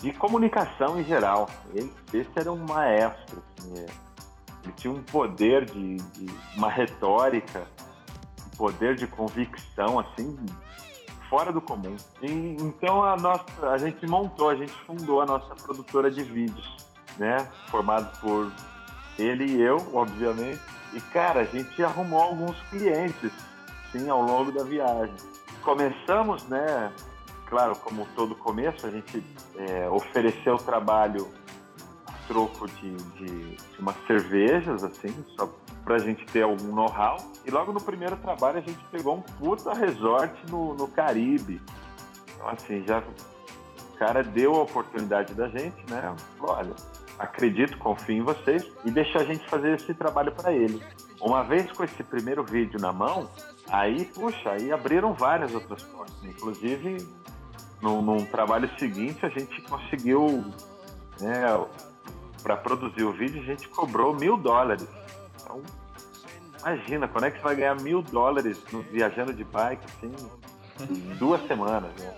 de 0.00 0.12
comunicação 0.12 1.00
em 1.00 1.04
geral. 1.04 1.48
Ele, 1.74 1.92
esse 2.12 2.30
era 2.36 2.52
um 2.52 2.64
maestro, 2.64 3.42
assim, 3.58 3.78
é. 3.78 3.86
ele 4.62 4.72
tinha 4.76 4.92
um 4.92 5.02
poder 5.02 5.64
de, 5.64 5.96
de 5.96 6.34
uma 6.56 6.70
retórica, 6.70 7.66
um 8.46 8.56
poder 8.56 8.94
de 8.94 9.06
convicção, 9.08 9.98
assim, 9.98 10.38
fora 11.28 11.50
do 11.50 11.60
comum. 11.60 11.96
E, 12.22 12.56
então 12.60 13.02
a 13.02 13.16
nossa, 13.16 13.44
a 13.70 13.78
gente 13.78 14.06
montou, 14.06 14.50
a 14.50 14.54
gente 14.54 14.72
fundou 14.86 15.20
a 15.20 15.26
nossa 15.26 15.54
produtora 15.56 16.10
de 16.10 16.22
vídeos, 16.22 16.76
né? 17.18 17.38
Formado 17.70 18.16
por 18.20 18.52
ele 19.18 19.44
e 19.44 19.60
eu, 19.60 19.76
obviamente. 19.92 20.60
E 20.92 21.00
cara, 21.00 21.40
a 21.40 21.44
gente 21.44 21.82
arrumou 21.82 22.20
alguns 22.20 22.56
clientes, 22.70 23.32
sim, 23.90 24.08
ao 24.08 24.22
longo 24.22 24.52
da 24.52 24.62
viagem 24.62 25.14
começamos, 25.62 26.46
né? 26.48 26.92
Claro, 27.46 27.76
como 27.76 28.06
todo 28.14 28.34
começo, 28.34 28.86
a 28.86 28.90
gente 28.90 29.22
é, 29.56 29.88
ofereceu 29.88 30.56
trabalho 30.56 31.28
a 32.06 32.12
troco 32.26 32.66
de, 32.66 32.94
de, 32.96 33.56
de 33.56 33.78
umas 33.78 33.96
cervejas, 34.06 34.82
assim, 34.82 35.14
só 35.36 35.48
para 35.84 35.96
a 35.96 35.98
gente 35.98 36.24
ter 36.26 36.42
algum 36.42 36.74
know-how. 36.74 37.18
E 37.44 37.50
logo 37.50 37.72
no 37.72 37.80
primeiro 37.80 38.16
trabalho 38.16 38.58
a 38.58 38.62
gente 38.62 38.82
pegou 38.90 39.16
um 39.16 39.22
puta 39.22 39.74
resort 39.74 40.34
no, 40.48 40.74
no 40.74 40.88
Caribe. 40.88 41.60
Então, 42.34 42.48
assim, 42.48 42.84
já 42.86 43.00
o 43.00 43.98
cara 43.98 44.22
deu 44.22 44.54
a 44.56 44.62
oportunidade 44.62 45.34
da 45.34 45.48
gente, 45.48 45.78
né? 45.90 46.14
Olha, 46.40 46.74
acredito, 47.22 47.78
confio 47.78 48.16
em 48.16 48.22
vocês 48.22 48.70
e 48.84 48.90
deixou 48.90 49.20
a 49.20 49.24
gente 49.24 49.48
fazer 49.48 49.74
esse 49.74 49.94
trabalho 49.94 50.32
para 50.32 50.52
ele. 50.52 50.82
Uma 51.20 51.42
vez 51.42 51.70
com 51.72 51.84
esse 51.84 52.02
primeiro 52.02 52.42
vídeo 52.42 52.80
na 52.80 52.92
mão, 52.92 53.28
Aí, 53.72 54.04
puxa, 54.04 54.50
aí 54.50 54.70
abriram 54.70 55.14
várias 55.14 55.54
outras 55.54 55.82
portas. 55.82 56.14
Inclusive, 56.24 57.08
no, 57.80 58.02
num 58.02 58.24
trabalho 58.26 58.70
seguinte, 58.78 59.24
a 59.24 59.28
gente 59.28 59.62
conseguiu, 59.62 60.44
né, 61.18 61.42
para 62.42 62.56
produzir 62.56 63.04
o 63.04 63.12
vídeo, 63.12 63.40
a 63.40 63.44
gente 63.44 63.68
cobrou 63.68 64.14
mil 64.14 64.36
dólares. 64.36 64.86
Então, 65.40 65.62
imagina, 66.60 67.08
quando 67.08 67.24
é 67.24 67.30
que 67.30 67.38
você 67.38 67.44
vai 67.44 67.56
ganhar 67.56 67.80
mil 67.80 68.02
dólares 68.02 68.60
no, 68.72 68.82
viajando 68.82 69.32
de 69.32 69.44
bike, 69.44 69.86
assim, 69.86 70.12
em 70.90 71.14
duas 71.16 71.40
semanas, 71.46 71.90
né? 71.98 72.14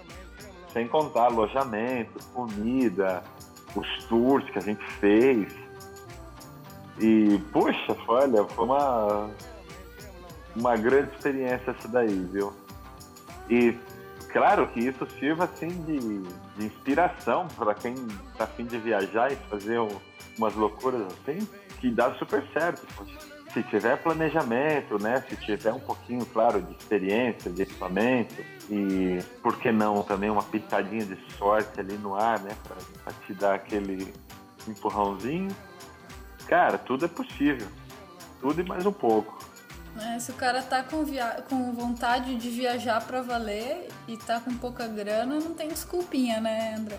Sem 0.72 0.88
contar 0.88 1.26
alojamento, 1.26 2.18
comida, 2.32 3.22
os 3.74 4.04
tours 4.04 4.48
que 4.50 4.58
a 4.58 4.62
gente 4.62 4.84
fez. 5.00 5.52
E, 6.98 7.38
puxa, 7.52 7.96
olha, 8.06 8.44
foi 8.44 8.64
uma 8.64 9.30
uma 10.56 10.76
grande 10.76 11.10
experiência 11.14 11.72
essa 11.72 11.88
daí, 11.88 12.28
viu? 12.32 12.52
E 13.50 13.76
claro 14.32 14.66
que 14.68 14.80
isso 14.80 15.06
sirva 15.18 15.44
assim 15.44 15.68
de, 15.82 15.98
de 16.56 16.66
inspiração 16.66 17.48
para 17.56 17.74
quem 17.74 17.94
tá 18.38 18.44
afim 18.44 18.64
de 18.64 18.78
viajar 18.78 19.32
e 19.32 19.36
fazer 19.50 19.80
umas 20.38 20.54
loucuras 20.54 21.02
assim, 21.02 21.46
que 21.80 21.90
dá 21.90 22.14
super 22.14 22.44
certo. 22.52 22.86
Se 23.54 23.62
tiver 23.62 23.96
planejamento, 24.02 24.98
né? 25.00 25.24
Se 25.28 25.36
tiver 25.36 25.72
um 25.72 25.78
pouquinho, 25.78 26.26
claro, 26.26 26.60
de 26.60 26.72
experiência, 26.72 27.50
de 27.50 27.62
equipamento 27.62 28.34
e, 28.68 29.20
por 29.40 29.58
que 29.58 29.70
não, 29.70 30.02
também 30.02 30.28
uma 30.28 30.42
pitadinha 30.42 31.06
de 31.06 31.16
sorte 31.38 31.78
ali 31.78 31.96
no 31.96 32.16
ar, 32.16 32.40
né? 32.40 32.54
Para 33.04 33.12
te 33.24 33.32
dar 33.32 33.54
aquele 33.54 34.12
empurrãozinho. 34.66 35.54
Cara, 36.48 36.76
tudo 36.76 37.04
é 37.04 37.08
possível. 37.08 37.68
Tudo 38.40 38.60
e 38.60 38.64
mais 38.64 38.84
um 38.84 38.92
pouco. 38.92 39.38
É, 40.00 40.18
se 40.18 40.32
o 40.32 40.34
cara 40.34 40.60
tá 40.60 40.82
com, 40.82 41.04
via... 41.04 41.44
com 41.48 41.72
vontade 41.72 42.34
de 42.34 42.50
viajar 42.50 43.00
para 43.06 43.22
valer 43.22 43.88
e 44.08 44.16
tá 44.16 44.40
com 44.40 44.52
pouca 44.54 44.88
grana, 44.88 45.38
não 45.38 45.54
tem 45.54 45.68
desculpinha, 45.68 46.40
né, 46.40 46.74
André? 46.76 46.98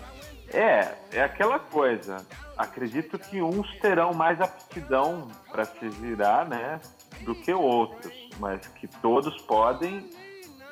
É, 0.52 0.94
é 1.12 1.22
aquela 1.22 1.58
coisa. 1.58 2.24
Acredito 2.56 3.18
que 3.18 3.42
uns 3.42 3.68
terão 3.80 4.14
mais 4.14 4.40
aptidão 4.40 5.28
para 5.50 5.64
se 5.64 5.88
virar, 5.88 6.48
né, 6.48 6.80
do 7.20 7.34
que 7.34 7.52
outros, 7.52 8.12
mas 8.38 8.66
que 8.66 8.86
todos 8.86 9.36
podem. 9.42 10.08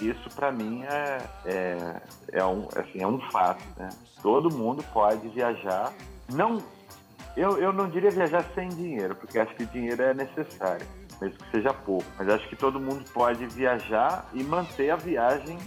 Isso 0.01 0.29
para 0.35 0.51
mim 0.51 0.83
é, 0.85 1.19
é, 1.45 2.03
é, 2.33 2.45
um, 2.45 2.67
assim, 2.75 3.01
é 3.01 3.07
um 3.07 3.21
fato, 3.31 3.63
né? 3.77 3.89
Todo 4.23 4.53
mundo 4.53 4.83
pode 4.93 5.29
viajar. 5.29 5.93
Não, 6.33 6.61
eu, 7.37 7.59
eu 7.59 7.73
não 7.73 7.89
diria 7.89 8.11
viajar 8.11 8.45
sem 8.55 8.69
dinheiro, 8.71 9.15
porque 9.15 9.39
acho 9.39 9.55
que 9.55 9.65
dinheiro 9.67 10.03
é 10.03 10.13
necessário, 10.13 10.87
mesmo 11.21 11.39
que 11.39 11.51
seja 11.51 11.73
pouco. 11.73 12.05
Mas 12.19 12.29
acho 12.29 12.49
que 12.49 12.57
todo 12.57 12.81
mundo 12.81 13.05
pode 13.13 13.47
viajar 13.47 14.29
e 14.33 14.43
manter 14.43 14.91
a 14.91 14.97
viagem 14.97 15.59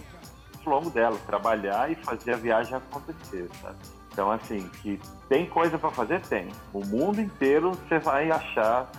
ao 0.64 0.74
longo 0.74 0.90
dela, 0.90 1.18
trabalhar 1.26 1.90
e 1.90 1.94
fazer 1.94 2.34
a 2.34 2.36
viagem 2.36 2.74
acontecer, 2.74 3.48
sabe? 3.62 3.97
Então, 4.10 4.30
assim, 4.30 4.68
que 4.82 5.00
tem 5.28 5.46
coisa 5.46 5.78
para 5.78 5.90
fazer? 5.90 6.20
Tem. 6.22 6.48
O 6.72 6.84
mundo 6.84 7.20
inteiro 7.20 7.72
você 7.72 7.98
vai 7.98 8.30
achar 8.30 8.90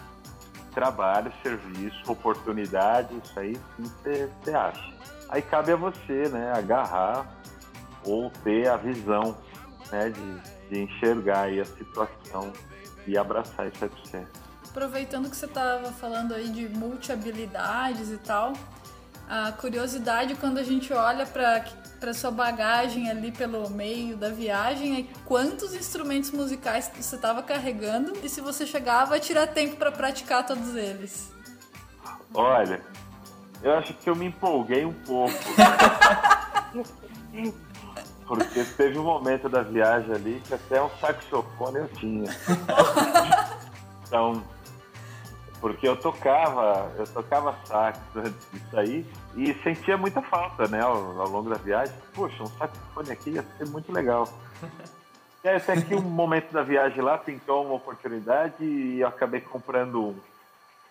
trabalho, 0.73 1.31
serviço, 1.43 1.99
oportunidade, 2.11 3.15
isso 3.23 3.39
aí 3.39 3.55
sim 3.75 3.83
você, 3.83 4.53
acha. 4.53 4.93
Aí 5.27 5.41
cabe 5.41 5.71
a 5.71 5.75
você, 5.75 6.29
né, 6.29 6.51
agarrar 6.55 7.25
ou 8.05 8.29
ter 8.43 8.67
a 8.67 8.77
visão, 8.77 9.35
né, 9.91 10.09
de, 10.09 10.69
de 10.69 10.83
enxergar 10.83 11.41
aí 11.41 11.59
a 11.59 11.65
situação 11.65 12.53
e 13.05 13.17
abraçar 13.17 13.67
isso 13.67 13.83
aí 13.83 13.89
pra 13.89 13.99
você. 13.99 14.27
Aproveitando 14.69 15.29
que 15.29 15.35
você 15.35 15.45
estava 15.45 15.91
falando 15.91 16.33
aí 16.33 16.49
de 16.49 16.69
multi-habilidades 16.69 18.11
e 18.11 18.17
tal, 18.17 18.53
a 19.29 19.51
curiosidade 19.51 20.33
quando 20.35 20.57
a 20.57 20.63
gente 20.63 20.91
olha 20.91 21.25
para 21.25 21.63
para 21.99 22.13
sua 22.13 22.31
bagagem 22.31 23.09
ali 23.09 23.29
pelo 23.29 23.69
meio 23.69 24.15
da 24.15 24.29
viagem 24.29 25.01
é 25.01 25.05
quantos 25.25 25.75
instrumentos 25.75 26.31
musicais 26.31 26.89
você 26.97 27.15
estava 27.15 27.43
carregando 27.43 28.13
e 28.23 28.29
se 28.29 28.39
você 28.39 28.65
chegava 28.65 29.15
a 29.15 29.19
tirar 29.19 29.47
tempo 29.47 29.75
para 29.75 29.91
praticar 29.91 30.45
todos 30.45 30.77
eles. 30.77 31.29
Olha, 32.33 32.81
eu 33.61 33.73
acho 33.73 33.93
que 33.95 34.09
eu 34.09 34.15
me 34.15 34.27
empolguei 34.27 34.85
um 34.85 34.93
pouco. 34.93 35.33
Porque 38.25 38.63
teve 38.63 38.97
um 38.97 39.03
momento 39.03 39.49
da 39.49 39.61
viagem 39.61 40.13
ali 40.13 40.41
que 40.47 40.53
até 40.53 40.81
um 40.81 40.89
saxofone 41.01 41.79
eu 41.79 41.87
tinha. 41.89 42.29
Então, 44.09 44.43
porque 45.59 45.87
eu 45.87 45.95
tocava, 45.95 46.91
eu 46.97 47.05
tocava 47.07 47.57
sax 47.65 47.99
antes 48.15 48.51
disso 48.51 48.79
aí 48.79 49.05
e 49.35 49.53
sentia 49.55 49.97
muita 49.97 50.21
falta, 50.21 50.67
né, 50.67 50.81
ao, 50.81 51.19
ao, 51.19 51.27
longo 51.29 51.49
da 51.49 51.57
viagem. 51.57 51.93
Poxa, 52.13 52.43
um 52.43 52.47
saxofone 52.47 53.11
aqui 53.11 53.31
ia 53.31 53.43
ser 53.57 53.67
muito 53.67 53.91
legal. 53.91 54.27
E 55.41 55.47
aí, 55.47 55.55
até 55.55 55.81
que 55.81 55.95
um 55.95 56.01
momento 56.01 56.51
da 56.51 56.61
viagem 56.61 57.01
lá 57.01 57.17
pintou 57.17 57.63
uma 57.63 57.75
oportunidade 57.75 58.61
e 58.61 58.99
eu 58.99 59.07
acabei 59.07 59.39
comprando 59.39 60.07
um. 60.07 60.15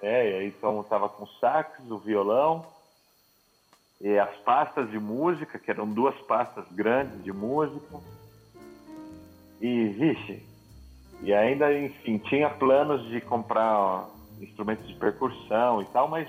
É, 0.00 0.42
então 0.46 0.78
eu 0.78 0.84
tava 0.84 1.06
com 1.06 1.24
o 1.24 1.28
sax, 1.38 1.78
o 1.86 1.98
violão, 1.98 2.64
e 4.00 4.18
as 4.18 4.34
pastas 4.38 4.90
de 4.90 4.98
música, 4.98 5.58
que 5.58 5.70
eram 5.70 5.86
duas 5.86 6.14
pastas 6.22 6.64
grandes 6.70 7.22
de 7.22 7.30
música. 7.30 8.00
E, 9.60 9.88
vixe, 9.88 10.42
e 11.20 11.34
ainda, 11.34 11.70
enfim, 11.76 12.16
tinha 12.16 12.48
planos 12.48 13.06
de 13.10 13.20
comprar 13.20 14.08
instrumentos 14.40 14.86
de 14.86 14.94
percussão 14.94 15.82
e 15.82 15.84
tal, 15.86 16.08
mas 16.08 16.28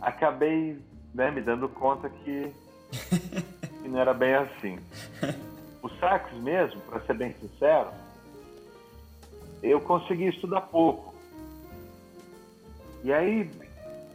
acabei 0.00 0.78
né, 1.14 1.30
me 1.30 1.40
dando 1.40 1.68
conta 1.68 2.08
que, 2.08 2.52
que 3.82 3.88
não 3.88 3.98
era 3.98 4.14
bem 4.14 4.34
assim. 4.34 4.78
O 5.82 5.88
sax 5.88 6.32
mesmo, 6.34 6.80
para 6.82 7.00
ser 7.00 7.14
bem 7.14 7.32
sincero, 7.34 7.88
eu 9.62 9.80
consegui 9.80 10.28
estudar 10.28 10.62
pouco. 10.62 11.14
E 13.04 13.12
aí, 13.12 13.50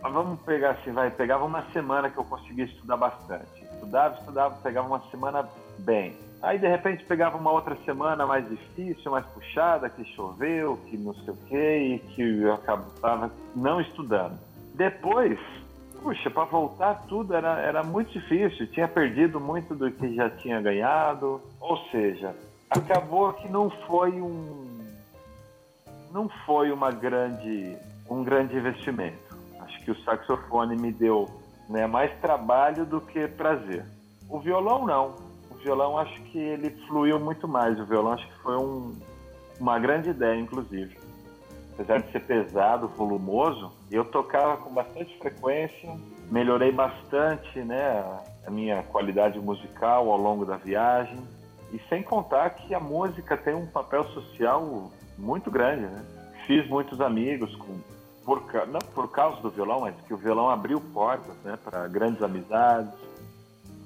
vamos 0.02 0.42
pegar 0.42 0.72
assim, 0.72 0.92
vai, 0.92 1.10
pegava 1.10 1.46
uma 1.46 1.64
semana 1.72 2.10
que 2.10 2.18
eu 2.18 2.24
conseguia 2.26 2.66
estudar 2.66 2.98
bastante. 2.98 3.64
Estudava, 3.74 4.20
estudava, 4.20 4.56
pegava 4.62 4.88
uma 4.88 5.02
semana 5.10 5.50
bem. 5.80 6.18
Aí 6.44 6.60
de 6.60 6.68
repente 6.68 7.06
pegava 7.06 7.38
uma 7.38 7.52
outra 7.52 7.74
semana 7.86 8.26
mais 8.26 8.48
difícil, 8.50 9.10
mais 9.10 9.26
puxada, 9.28 9.90
que 9.90 10.04
choveu, 10.14 10.78
que 10.90 10.98
não 10.98 11.16
sei 11.16 11.34
o 11.34 11.38
quê, 11.48 11.78
e 11.96 12.00
que 12.00 12.22
eu 12.22 12.54
acabava 12.54 13.32
não 13.56 13.80
estudando. 13.80 14.38
Depois, 14.76 15.40
puxa, 16.02 16.30
para 16.30 16.44
voltar 16.44 17.06
tudo 17.08 17.34
era, 17.34 17.62
era 17.62 17.82
muito 17.82 18.12
difícil, 18.12 18.68
tinha 18.68 18.90
perdido 18.90 19.40
muito 19.40 19.74
do 19.74 19.90
que 19.90 20.14
já 20.16 20.30
tinha 20.30 20.60
ganhado. 20.60 21.40
Ou 21.62 21.78
seja, 21.90 22.36
acabou 22.70 23.32
que 23.32 23.48
não 23.48 23.70
foi 23.88 24.12
um 24.12 24.84
não 26.12 26.28
foi 26.46 26.74
uma 26.74 26.92
grande 26.92 27.78
um 28.10 28.22
grande 28.22 28.58
investimento. 28.58 29.38
Acho 29.62 29.80
que 29.86 29.92
o 29.92 30.04
saxofone 30.04 30.76
me 30.76 30.92
deu 30.92 31.26
né, 31.70 31.88
mais 31.88 32.12
trabalho 32.20 32.86
do 32.86 33.00
que 33.00 33.30
prazer. 33.30 33.86
O 34.30 34.40
violão 34.40 34.86
não 34.86 35.33
violão 35.64 35.98
acho 35.98 36.22
que 36.24 36.38
ele 36.38 36.70
fluiu 36.88 37.20
muito 37.20 37.48
mais. 37.48 37.80
O 37.80 37.86
violão 37.86 38.14
acho 38.14 38.28
que 38.28 38.40
foi 38.40 38.58
um, 38.58 38.96
uma 39.60 39.80
grande 39.80 40.10
ideia, 40.10 40.40
inclusive. 40.40 40.98
Apesar 41.74 42.02
de 42.02 42.12
ser 42.12 42.22
pesado, 42.22 42.88
volumoso, 42.90 43.72
eu 43.90 44.06
tocava 44.06 44.58
com 44.58 44.72
bastante 44.72 45.18
frequência, 45.18 45.98
melhorei 46.30 46.72
bastante 46.72 47.60
né, 47.60 48.04
a 48.46 48.52
minha 48.52 48.84
qualidade 48.84 49.40
musical 49.40 50.12
ao 50.12 50.18
longo 50.18 50.46
da 50.46 50.58
viagem. 50.58 51.18
E 51.72 51.80
sem 51.90 52.04
contar 52.04 52.52
que 52.52 52.76
a 52.76 52.80
música 52.80 53.36
tem 53.36 53.56
um 53.56 53.66
papel 53.66 54.04
social 54.10 54.92
muito 55.18 55.50
grande. 55.50 55.82
Né? 55.82 56.06
Fiz 56.46 56.68
muitos 56.70 57.02
amigos 57.02 57.56
com, 57.56 57.80
por, 58.24 58.44
não 58.68 58.80
por 58.94 59.10
causa 59.10 59.42
do 59.42 59.50
violão, 59.50 59.82
mas 59.82 59.96
que 60.06 60.14
o 60.14 60.18
violão 60.18 60.50
abriu 60.50 60.80
portas 60.80 61.36
né, 61.44 61.58
para 61.64 61.88
grandes 61.88 62.22
amizades 62.22 62.94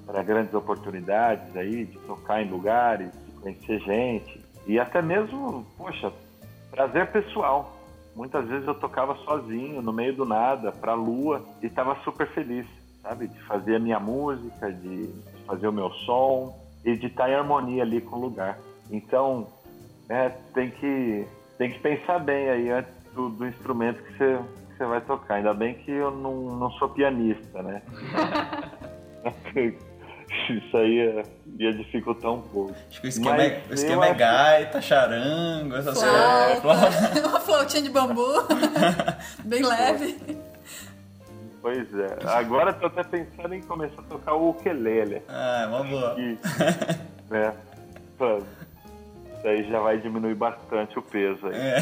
para 0.08 0.22
grandes 0.22 0.54
oportunidades 0.54 1.54
aí, 1.54 1.84
de 1.84 1.98
tocar 1.98 2.42
em 2.42 2.48
lugares, 2.48 3.12
de 3.12 3.32
conhecer 3.42 3.78
gente 3.80 4.40
e 4.66 4.80
até 4.80 5.02
mesmo, 5.02 5.66
poxa, 5.76 6.10
prazer 6.70 7.12
pessoal. 7.12 7.76
Muitas 8.16 8.48
vezes 8.48 8.66
eu 8.66 8.74
tocava 8.74 9.14
sozinho, 9.16 9.82
no 9.82 9.92
meio 9.92 10.16
do 10.16 10.24
nada, 10.24 10.72
para 10.72 10.92
a 10.92 10.94
lua 10.94 11.44
e 11.62 11.66
estava 11.66 11.94
super 12.04 12.26
feliz, 12.28 12.66
sabe? 13.02 13.28
De 13.28 13.38
fazer 13.42 13.76
a 13.76 13.78
minha 13.78 14.00
música, 14.00 14.72
de 14.72 15.14
fazer 15.46 15.68
o 15.68 15.72
meu 15.72 15.90
som 15.90 16.58
e 16.84 16.96
de 16.96 17.06
estar 17.06 17.24
tá 17.24 17.30
em 17.30 17.34
harmonia 17.34 17.82
ali 17.82 18.00
com 18.00 18.16
o 18.16 18.20
lugar. 18.20 18.58
Então, 18.90 19.46
é, 20.08 20.30
tem 20.54 20.70
que 20.70 21.26
tem 21.58 21.70
que 21.70 21.80
pensar 21.80 22.18
bem 22.20 22.48
aí 22.48 22.70
antes 22.70 22.92
do, 23.14 23.28
do 23.28 23.46
instrumento 23.46 24.02
que 24.02 24.16
você, 24.16 24.38
que 24.70 24.78
você 24.78 24.86
vai 24.86 25.00
tocar. 25.02 25.34
Ainda 25.34 25.52
bem 25.52 25.74
que 25.74 25.90
eu 25.90 26.10
não, 26.10 26.56
não 26.56 26.70
sou 26.72 26.88
pianista, 26.88 27.62
né? 27.62 27.82
Isso 30.50 30.76
aí 30.76 30.96
ia, 30.96 31.22
ia, 31.58 31.72
dificultar 31.72 32.32
um 32.32 32.42
pouco. 32.42 32.74
Acho 32.88 33.00
que 33.00 33.06
o 33.06 33.08
esquema, 33.08 33.42
é, 33.42 33.62
o 33.70 33.74
esquema 33.74 34.06
é 34.06 34.14
gaita, 34.14 34.80
charango, 34.80 35.74
essas 35.74 35.98
coisas. 35.98 37.24
Uma 37.24 37.40
flautinha 37.40 37.82
de 37.82 37.90
bambu, 37.90 38.26
bem 39.44 39.64
leve. 39.64 40.38
Pois 41.60 41.86
é. 41.94 42.18
Agora 42.26 42.72
tô 42.72 42.86
até 42.86 43.02
pensando 43.02 43.54
em 43.54 43.62
começar 43.62 44.00
a 44.00 44.04
tocar 44.04 44.34
o 44.34 44.50
ukulele. 44.50 45.22
Ah, 45.28 45.62
é 45.62 45.66
uma 45.66 45.84
boa. 45.84 46.14
E, 46.18 46.38
né, 47.28 47.54
isso 49.38 49.46
aí 49.46 49.70
já 49.70 49.80
vai 49.80 49.98
diminuir 49.98 50.34
bastante 50.34 50.98
o 50.98 51.02
peso 51.02 51.46
aí. 51.46 51.56
É. 51.56 51.78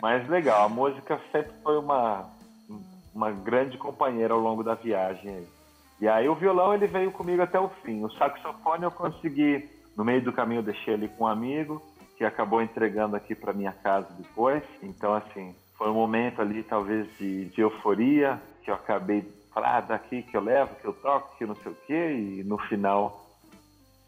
Mas 0.00 0.28
legal, 0.28 0.64
a 0.64 0.68
música 0.68 1.20
sempre 1.32 1.52
foi 1.62 1.78
uma, 1.78 2.28
uma 3.14 3.30
grande 3.30 3.76
companheira 3.76 4.32
ao 4.32 4.40
longo 4.40 4.62
da 4.62 4.74
viagem 4.74 5.30
aí. 5.30 5.57
E 6.00 6.06
aí 6.06 6.28
o 6.28 6.34
violão 6.34 6.74
ele 6.74 6.86
veio 6.86 7.10
comigo 7.10 7.42
até 7.42 7.58
o 7.58 7.68
fim. 7.84 8.04
O 8.04 8.10
saxofone 8.12 8.84
eu 8.84 8.90
consegui, 8.90 9.68
no 9.96 10.04
meio 10.04 10.22
do 10.22 10.32
caminho 10.32 10.60
eu 10.60 10.64
deixei 10.64 10.94
ele 10.94 11.08
com 11.08 11.24
um 11.24 11.26
amigo, 11.26 11.82
que 12.16 12.24
acabou 12.24 12.62
entregando 12.62 13.16
aqui 13.16 13.34
para 13.34 13.52
minha 13.52 13.72
casa 13.72 14.08
depois. 14.18 14.62
Então, 14.82 15.14
assim, 15.14 15.54
foi 15.76 15.88
um 15.88 15.94
momento 15.94 16.40
ali 16.40 16.62
talvez 16.62 17.06
de, 17.16 17.46
de 17.46 17.60
euforia, 17.60 18.40
que 18.62 18.70
eu 18.70 18.74
acabei 18.74 19.24
ah, 19.54 19.80
daqui 19.80 20.22
que 20.22 20.36
eu 20.36 20.40
levo, 20.40 20.74
que 20.76 20.84
eu 20.84 20.92
toco, 20.92 21.36
que 21.36 21.44
não 21.44 21.54
sei 21.56 21.72
o 21.72 21.76
quê, 21.86 22.12
e 22.12 22.44
no 22.44 22.58
final 22.58 23.26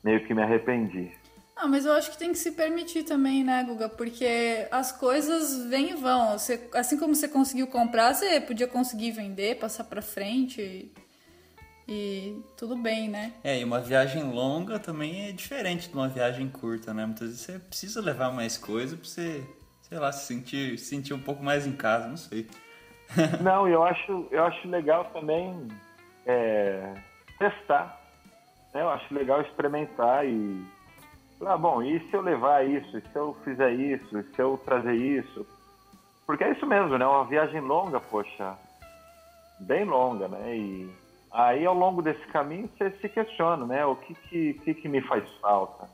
meio 0.03 0.24
que 0.24 0.32
me 0.32 0.43
arrependi. 0.43 1.11
Ah, 1.57 1.66
mas 1.66 1.84
eu 1.84 1.93
acho 1.93 2.11
que 2.11 2.18
tem 2.18 2.32
que 2.32 2.38
se 2.38 2.53
permitir 2.53 3.03
também, 3.03 3.45
né, 3.45 3.62
Guga? 3.64 3.88
Porque 3.88 4.66
as 4.70 4.93
coisas 4.93 5.66
vêm 5.66 5.91
e 5.91 5.95
vão. 5.95 6.38
Você, 6.38 6.68
assim 6.74 6.97
como 6.97 7.14
você 7.14 7.28
conseguiu 7.28 7.66
comprar, 7.66 8.14
você 8.14 8.41
podia 8.41 8.66
conseguir 8.66 9.11
vender, 9.11 9.59
passar 9.59 9.84
pra 9.84 10.01
frente 10.01 10.91
e, 11.91 12.45
tudo 12.57 12.76
bem, 12.76 13.09
né? 13.09 13.32
É, 13.43 13.59
e 13.59 13.64
uma 13.64 13.80
viagem 13.80 14.22
longa 14.22 14.78
também 14.78 15.28
é 15.28 15.32
diferente 15.32 15.88
de 15.88 15.95
uma 15.95 16.07
viagem 16.07 16.49
curta, 16.49 16.95
né? 16.95 17.05
Muitas 17.05 17.28
vezes 17.28 17.41
você 17.43 17.59
precisa 17.59 18.01
levar 18.01 18.30
mais 18.32 18.57
coisa 18.57 18.97
pra 18.97 19.05
você, 19.05 19.45
sei 19.82 19.99
lá, 19.99 20.12
se 20.12 20.26
sentir, 20.26 20.78
se 20.78 20.84
sentir 20.84 21.14
um 21.14 21.20
pouco 21.20 21.43
mais 21.43 21.66
em 21.66 21.72
casa, 21.72 22.07
não 22.07 22.16
sei. 22.16 22.49
Não, 23.43 23.66
eu 23.66 23.82
acho, 23.82 24.28
eu 24.30 24.45
acho 24.45 24.68
legal 24.68 25.05
também 25.07 25.66
é, 26.24 26.95
testar. 27.41 28.01
né? 28.72 28.82
Eu 28.82 28.91
acho 28.91 29.12
legal 29.12 29.41
experimentar 29.41 30.24
e. 30.24 30.64
Ah, 31.45 31.57
bom, 31.57 31.82
e 31.82 31.99
se 32.09 32.14
eu 32.14 32.20
levar 32.20 32.64
isso? 32.64 32.99
E 32.99 33.01
se 33.01 33.16
eu 33.16 33.36
fizer 33.43 33.72
isso? 33.72 34.16
E 34.16 34.22
se 34.22 34.41
eu 34.41 34.57
trazer 34.64 34.95
isso? 34.95 35.45
Porque 36.24 36.45
é 36.45 36.53
isso 36.53 36.64
mesmo, 36.64 36.97
né? 36.97 37.05
Uma 37.05 37.24
viagem 37.24 37.61
longa, 37.61 37.99
poxa. 37.99 38.57
Bem 39.59 39.84
longa, 39.84 40.28
né? 40.28 40.57
E 40.57 40.99
aí 41.31 41.64
ao 41.64 41.74
longo 41.74 42.03
desse 42.03 42.26
caminho 42.28 42.68
você 42.76 42.91
se 42.93 43.09
questiona, 43.09 43.66
né? 43.66 43.85
O 43.87 43.97
que 43.97 44.14
que, 44.14 44.55
que, 44.55 44.74
que 44.74 44.89
me 44.89 45.01
faz 45.03 45.28
falta? 45.41 45.89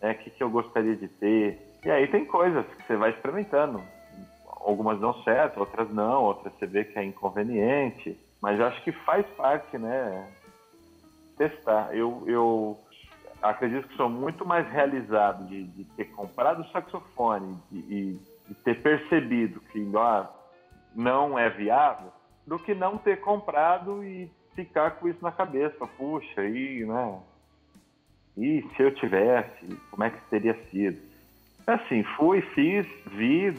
Né? 0.00 0.12
O 0.12 0.18
que, 0.18 0.30
que 0.30 0.42
eu 0.42 0.50
gostaria 0.50 0.96
de 0.96 1.08
ter? 1.08 1.58
E 1.84 1.90
aí 1.90 2.06
tem 2.08 2.24
coisas 2.24 2.64
que 2.66 2.86
você 2.86 2.96
vai 2.96 3.10
experimentando 3.10 3.82
algumas 4.64 4.98
dão 5.00 5.12
certo, 5.22 5.60
outras 5.60 5.90
não, 5.90 6.22
outras 6.22 6.54
você 6.54 6.66
vê 6.66 6.84
que 6.84 6.98
é 6.98 7.04
inconveniente, 7.04 8.18
mas 8.40 8.58
eu 8.58 8.66
acho 8.66 8.82
que 8.82 8.92
faz 8.92 9.26
parte, 9.36 9.76
né? 9.76 10.32
Testar. 11.36 11.94
Eu, 11.94 12.22
eu 12.26 12.78
acredito 13.42 13.88
que 13.88 13.96
sou 13.96 14.08
muito 14.08 14.46
mais 14.46 14.68
realizado 14.70 15.46
de, 15.46 15.64
de 15.64 15.84
ter 15.96 16.04
comprado 16.06 16.62
o 16.62 16.68
saxofone 16.70 17.58
de, 17.70 17.78
e 17.78 18.20
de 18.48 18.54
ter 18.54 18.80
percebido 18.80 19.60
que 19.60 19.90
ah, 19.96 20.28
não 20.94 21.38
é 21.38 21.50
viável, 21.50 22.12
do 22.46 22.58
que 22.58 22.74
não 22.74 22.98
ter 22.98 23.20
comprado 23.20 24.04
e 24.04 24.30
ficar 24.54 24.92
com 24.92 25.08
isso 25.08 25.18
na 25.22 25.32
cabeça. 25.32 25.86
Puxa, 25.86 26.44
e, 26.44 26.84
né? 26.84 27.18
E 28.36 28.64
se 28.74 28.82
eu 28.82 28.94
tivesse, 28.94 29.76
como 29.90 30.04
é 30.04 30.10
que 30.10 30.20
teria 30.30 30.58
sido? 30.70 30.98
Assim, 31.66 32.02
fui, 32.16 32.40
fiz, 32.54 32.86
vi, 33.12 33.56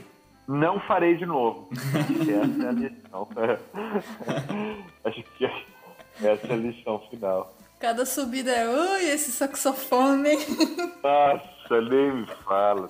não 0.47 0.79
farei 0.81 1.15
de 1.15 1.25
novo. 1.25 1.69
Acho 1.71 2.13
que 2.25 2.33
essa 2.33 2.63
é 2.63 2.67
a 2.67 2.71
lição. 2.71 3.29
Acho 5.05 5.23
que 5.37 5.45
essa 5.45 6.47
é 6.47 6.53
a 6.53 6.55
lição 6.55 6.99
final. 7.09 7.53
Cada 7.79 8.05
subida 8.05 8.51
é, 8.51 8.67
ui, 8.67 9.03
esse 9.09 9.31
saxofone. 9.31 10.35
Nossa, 11.03 11.81
nem 11.89 12.15
me 12.15 12.27
fala. 12.45 12.87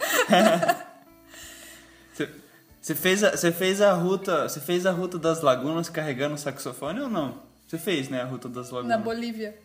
Você 2.79 2.95
fez, 2.95 3.23
a, 3.23 3.31
você 3.31 3.51
fez 3.51 3.81
a 3.81 3.93
ruta, 3.93 4.47
você 4.49 4.59
fez 4.59 4.85
a 4.85 4.91
ruta 4.91 5.17
das 5.17 5.41
lagunas 5.41 5.89
carregando 5.89 6.35
o 6.35 6.37
saxofone 6.37 7.01
ou 7.01 7.09
não? 7.09 7.52
Você 7.73 7.79
fez, 7.79 8.07
né, 8.07 8.21
a 8.21 8.25
ruta 8.25 8.47
das 8.47 8.69
lagunas? 8.69 8.95
Na 8.99 9.03
Bolívia. 9.03 9.57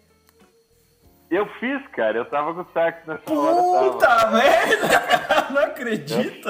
Eu 1.31 1.47
fiz, 1.61 1.87
cara. 1.89 2.17
Eu 2.17 2.25
tava 2.25 2.55
com 2.55 2.63
o 2.63 2.73
sax 2.73 3.07
nessa 3.07 3.31
hora. 3.35 3.93
Puta 3.93 4.31
merda, 4.31 4.89
cara, 4.99 5.51
não 5.51 5.63
acredito. 5.63 6.49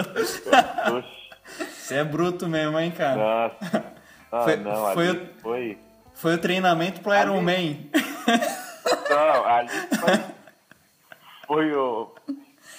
Você 1.59 1.97
é 1.97 2.05
bruto 2.05 2.47
mesmo, 2.47 2.79
hein, 2.79 2.93
cara? 2.93 3.17
nossa. 3.61 3.85
Ah, 4.31 4.43
Foi- 4.43 4.57
não, 4.57 4.93
foi 4.93 5.09
ali 5.09 5.19
o- 5.19 5.41
foi... 5.41 5.79
Foi 6.15 6.35
o 6.35 6.39
treinamento 6.39 7.01
pro 7.01 7.13
Iron 7.15 7.41
Man. 7.43 7.77
Não, 9.11 9.45
ali 9.47 9.69
foi, 9.99 10.21
foi 11.47 11.75
o, 11.75 12.15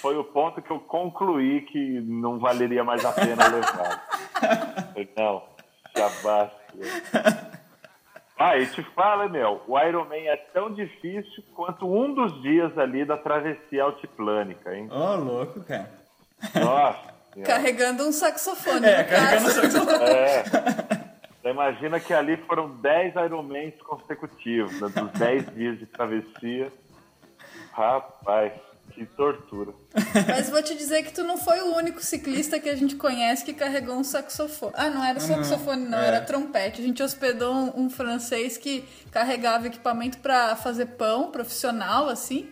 foi 0.00 0.16
o 0.16 0.24
ponto 0.24 0.62
que 0.62 0.70
eu 0.70 0.80
concluí 0.80 1.60
que 1.66 2.00
não 2.00 2.38
valeria 2.38 2.82
mais 2.84 3.04
a 3.04 3.12
pena 3.12 3.46
levar. 3.46 4.08
Não, 5.18 5.42
já 5.94 6.08
basta. 6.22 7.49
Ah, 8.42 8.56
e 8.56 8.66
te 8.68 8.82
fala, 8.94 9.28
meu, 9.28 9.60
o 9.68 9.78
Iron 9.78 10.06
Man 10.06 10.16
é 10.16 10.36
tão 10.54 10.72
difícil 10.72 11.44
quanto 11.54 11.86
um 11.86 12.14
dos 12.14 12.40
dias 12.40 12.76
ali 12.78 13.04
da 13.04 13.18
travessia 13.18 13.82
altiplânica, 13.82 14.74
hein? 14.74 14.88
Ô, 14.90 15.16
louco, 15.16 15.62
cara. 15.62 15.90
Nossa. 16.54 17.14
Carregando 17.44 18.02
um 18.02 18.10
saxofone. 18.10 18.86
É, 18.86 19.04
carregando 19.04 19.54
caso. 19.54 19.60
saxofone. 19.60 20.10
É. 20.10 20.42
Você 20.42 21.50
imagina 21.50 22.00
que 22.00 22.14
ali 22.14 22.38
foram 22.38 22.70
10 22.76 23.14
Ironmans 23.16 23.74
consecutivos, 23.82 24.80
né, 24.80 24.88
dos 24.88 25.10
10 25.12 25.54
dias 25.54 25.78
de 25.78 25.84
travessia. 25.84 26.72
Rapaz, 27.72 28.54
que 28.92 29.06
tortura. 29.06 29.72
Mas 30.26 30.50
vou 30.50 30.62
te 30.62 30.76
dizer 30.76 31.02
que 31.02 31.12
tu 31.12 31.24
não 31.24 31.36
foi 31.36 31.60
o 31.60 31.76
único 31.76 32.02
ciclista 32.02 32.58
que 32.58 32.68
a 32.68 32.76
gente 32.76 32.96
conhece 32.96 33.44
que 33.44 33.52
carregou 33.52 33.96
um 33.96 34.04
saxofone. 34.04 34.72
Ah, 34.76 34.90
não 34.90 35.04
era 35.04 35.20
saxofone, 35.20 35.88
não, 35.88 35.98
é. 35.98 36.06
era 36.06 36.20
trompete. 36.20 36.80
A 36.80 36.84
gente 36.84 37.02
hospedou 37.02 37.54
um, 37.54 37.84
um 37.84 37.90
francês 37.90 38.56
que 38.56 38.84
carregava 39.10 39.66
equipamento 39.66 40.18
pra 40.18 40.56
fazer 40.56 40.86
pão 40.86 41.30
profissional, 41.30 42.08
assim, 42.08 42.48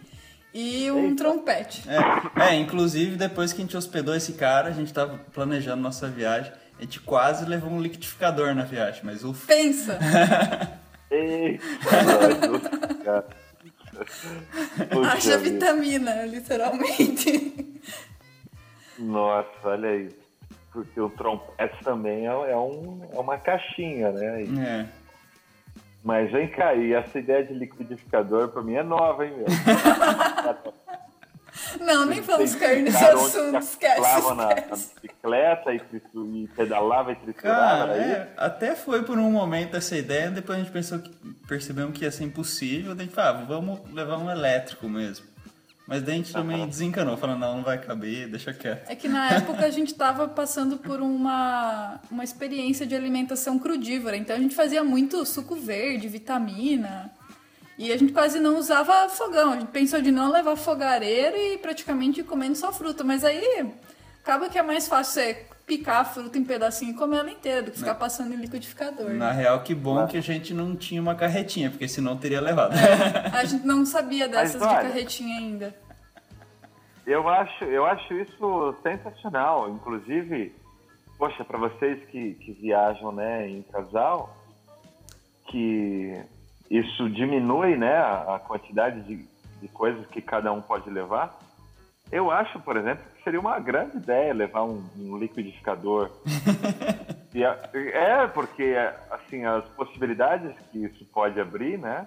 e 0.53 0.91
um 0.91 1.14
trompete. 1.14 1.82
É, 1.89 2.51
é, 2.51 2.55
inclusive 2.55 3.16
depois 3.16 3.53
que 3.53 3.61
a 3.61 3.64
gente 3.64 3.76
hospedou 3.76 4.14
esse 4.14 4.32
cara, 4.32 4.68
a 4.68 4.72
gente 4.72 4.93
tava 4.93 5.18
planejando 5.32 5.82
nossa 5.82 6.09
viagem. 6.09 6.53
A 6.78 6.82
gente 6.82 7.01
quase 7.01 7.45
levou 7.45 7.70
um 7.70 7.80
liquidificador 7.80 8.55
na 8.55 8.62
viagem, 8.64 9.03
mas 9.05 9.24
o 9.24 9.34
Pensa! 9.34 9.99
Eita, 11.11 11.64
cara. 13.05 13.26
Haja 15.12 15.38
vitamina, 15.38 16.24
literalmente. 16.24 17.80
Nossa, 18.99 19.49
olha 19.64 19.88
aí. 19.90 20.09
Porque 20.72 21.01
o 21.01 21.09
trompete 21.11 21.82
também 21.82 22.26
é, 22.26 22.30
é 22.30 22.57
um, 22.57 23.01
é 23.12 23.18
uma 23.18 23.38
caixinha, 23.38 24.12
né? 24.12 24.42
E- 24.42 24.61
É. 24.61 24.86
Mas 26.05 26.30
vem 26.30 26.49
cá, 26.49 26.74
e 26.74 26.92
essa 26.92 27.18
ideia 27.18 27.44
de 27.44 27.53
liquidificador 27.55 28.49
pra 28.49 28.62
mim 28.62 28.74
é 28.74 28.82
nova, 28.82 29.26
hein, 29.26 29.32
meu? 29.36 29.46
Não, 31.80 32.06
nem 32.06 32.20
vamos 32.20 32.54
cair 32.54 32.82
nesse 32.82 33.04
assunto, 33.04 33.56
esquece. 33.59 33.92
aclava 34.00 34.34
na, 34.34 34.46
na 34.46 34.52
esquece. 34.54 34.90
bicicleta 35.02 35.74
e, 35.74 35.80
tritu- 35.80 36.36
e 36.36 36.48
pedalava 36.48 37.12
e 37.12 37.16
triturava, 37.16 37.86
Cara, 37.88 37.96
é, 37.96 38.32
até 38.36 38.74
foi 38.74 39.02
por 39.02 39.18
um 39.18 39.30
momento 39.30 39.76
essa 39.76 39.96
ideia, 39.96 40.30
depois 40.30 40.59
a 40.59 40.62
gente 40.62 40.72
pensou 40.72 40.98
que 40.98 41.11
percebemos 41.46 41.96
que 41.96 42.04
ia 42.04 42.11
ser 42.11 42.24
impossível, 42.24 42.94
daí 42.94 43.02
a 43.02 43.06
gente 43.06 43.14
falou, 43.14 43.42
ah, 43.42 43.44
vamos 43.46 43.92
levar 43.92 44.18
um 44.18 44.30
elétrico 44.30 44.88
mesmo. 44.88 45.26
Mas 45.86 46.02
daí 46.02 46.14
a 46.14 46.16
gente 46.18 46.32
também 46.34 46.66
desencanou, 46.66 47.16
falando, 47.16 47.38
não, 47.40 47.56
não 47.56 47.62
vai 47.62 47.78
caber, 47.78 48.28
deixa 48.28 48.52
quieto. 48.52 48.90
É 48.90 48.94
que 48.94 49.09
na 49.09 49.30
época 49.30 49.64
a 49.64 49.70
gente 49.70 49.94
tava 49.94 50.28
passando 50.28 50.76
por 50.76 51.00
uma, 51.00 51.98
uma 52.11 52.22
experiência 52.22 52.86
de 52.86 52.94
alimentação 52.94 53.59
crudívora, 53.59 54.14
então 54.14 54.36
a 54.36 54.38
gente 54.38 54.54
fazia 54.54 54.84
muito 54.84 55.24
suco 55.24 55.56
verde, 55.56 56.06
vitamina, 56.06 57.11
e 57.79 57.93
a 57.93 57.97
gente 57.97 58.12
quase 58.12 58.41
não 58.41 58.59
usava 58.59 59.09
fogão. 59.09 59.53
A 59.53 59.61
gente 59.61 59.70
pensou 59.70 60.03
de 60.03 60.11
não 60.11 60.33
levar 60.33 60.57
fogareiro 60.57 61.37
e 61.37 61.59
praticamente 61.59 62.20
ir 62.20 62.24
comendo 62.24 62.57
só 62.57 62.72
fruta, 62.72 63.05
mas 63.05 63.24
aí 63.24 63.72
acaba 64.20 64.49
que 64.49 64.59
é 64.59 64.62
mais 64.62 64.89
fácil 64.89 65.22
você 65.22 65.47
picar 65.64 66.01
a 66.01 66.05
fruta 66.05 66.37
em 66.39 66.45
pedacinho 66.45 66.93
e 66.93 66.95
comer 66.95 67.18
ela 67.18 67.31
inteira 67.31 67.62
do 67.62 67.70
que 67.70 67.79
ficar 67.79 67.95
passando 67.95 68.35
em 68.35 68.37
liquidificador. 68.37 69.11
Na 69.11 69.31
real, 69.31 69.62
que 69.62 69.74
bom 69.74 70.07
que 70.07 70.16
a 70.16 70.20
gente 70.20 70.53
não 70.53 70.74
tinha 70.74 71.01
uma 71.01 71.14
carretinha, 71.14 71.70
porque 71.70 71.87
senão 71.87 72.16
teria 72.16 72.41
levado. 72.41 72.72
A 73.33 73.45
gente 73.45 73.64
não 73.64 73.87
sabia 73.87 74.26
dessas 74.26 74.61
de 74.61 74.66
olha, 74.66 74.81
carretinha 74.81 75.39
ainda. 75.39 75.74
Eu 77.07 77.29
acho, 77.29 77.64
eu 77.64 77.87
acho 77.87 78.14
isso 78.14 78.74
sensacional. 78.83 79.70
Inclusive, 79.70 80.55
poxa, 81.16 81.45
para 81.45 81.59
vocês 81.59 82.03
que, 82.07 82.35
que 82.35 82.53
viajam 82.53 83.12
né, 83.12 83.47
em 83.49 83.62
casal, 83.62 84.37
que 85.49 86.18
isso 86.71 87.09
diminui 87.11 87.77
né, 87.77 87.97
a, 87.97 88.37
a 88.37 88.39
quantidade 88.39 89.01
de, 89.03 89.25
de 89.61 89.69
coisas 89.69 90.07
que 90.07 90.21
cada 90.21 90.53
um 90.53 90.61
pode 90.61 90.89
levar. 90.91 91.39
Eu 92.11 92.31
acho, 92.31 92.59
por 92.61 92.77
exemplo, 92.77 93.05
que 93.16 93.23
seria 93.23 93.39
uma 93.41 93.59
grande 93.61 93.99
ideia 93.99 94.33
levar 94.33 94.64
um, 94.64 94.83
um 94.97 95.16
liquidificador. 95.19 96.11
E 97.35 97.45
a- 97.45 97.59
é, 97.75 98.27
porque 98.27 98.75
assim, 99.11 99.45
as 99.45 99.62
possibilidades 99.77 100.51
que 100.73 100.83
isso 100.87 101.05
pode 101.12 101.39
abrir, 101.39 101.79
né? 101.79 102.07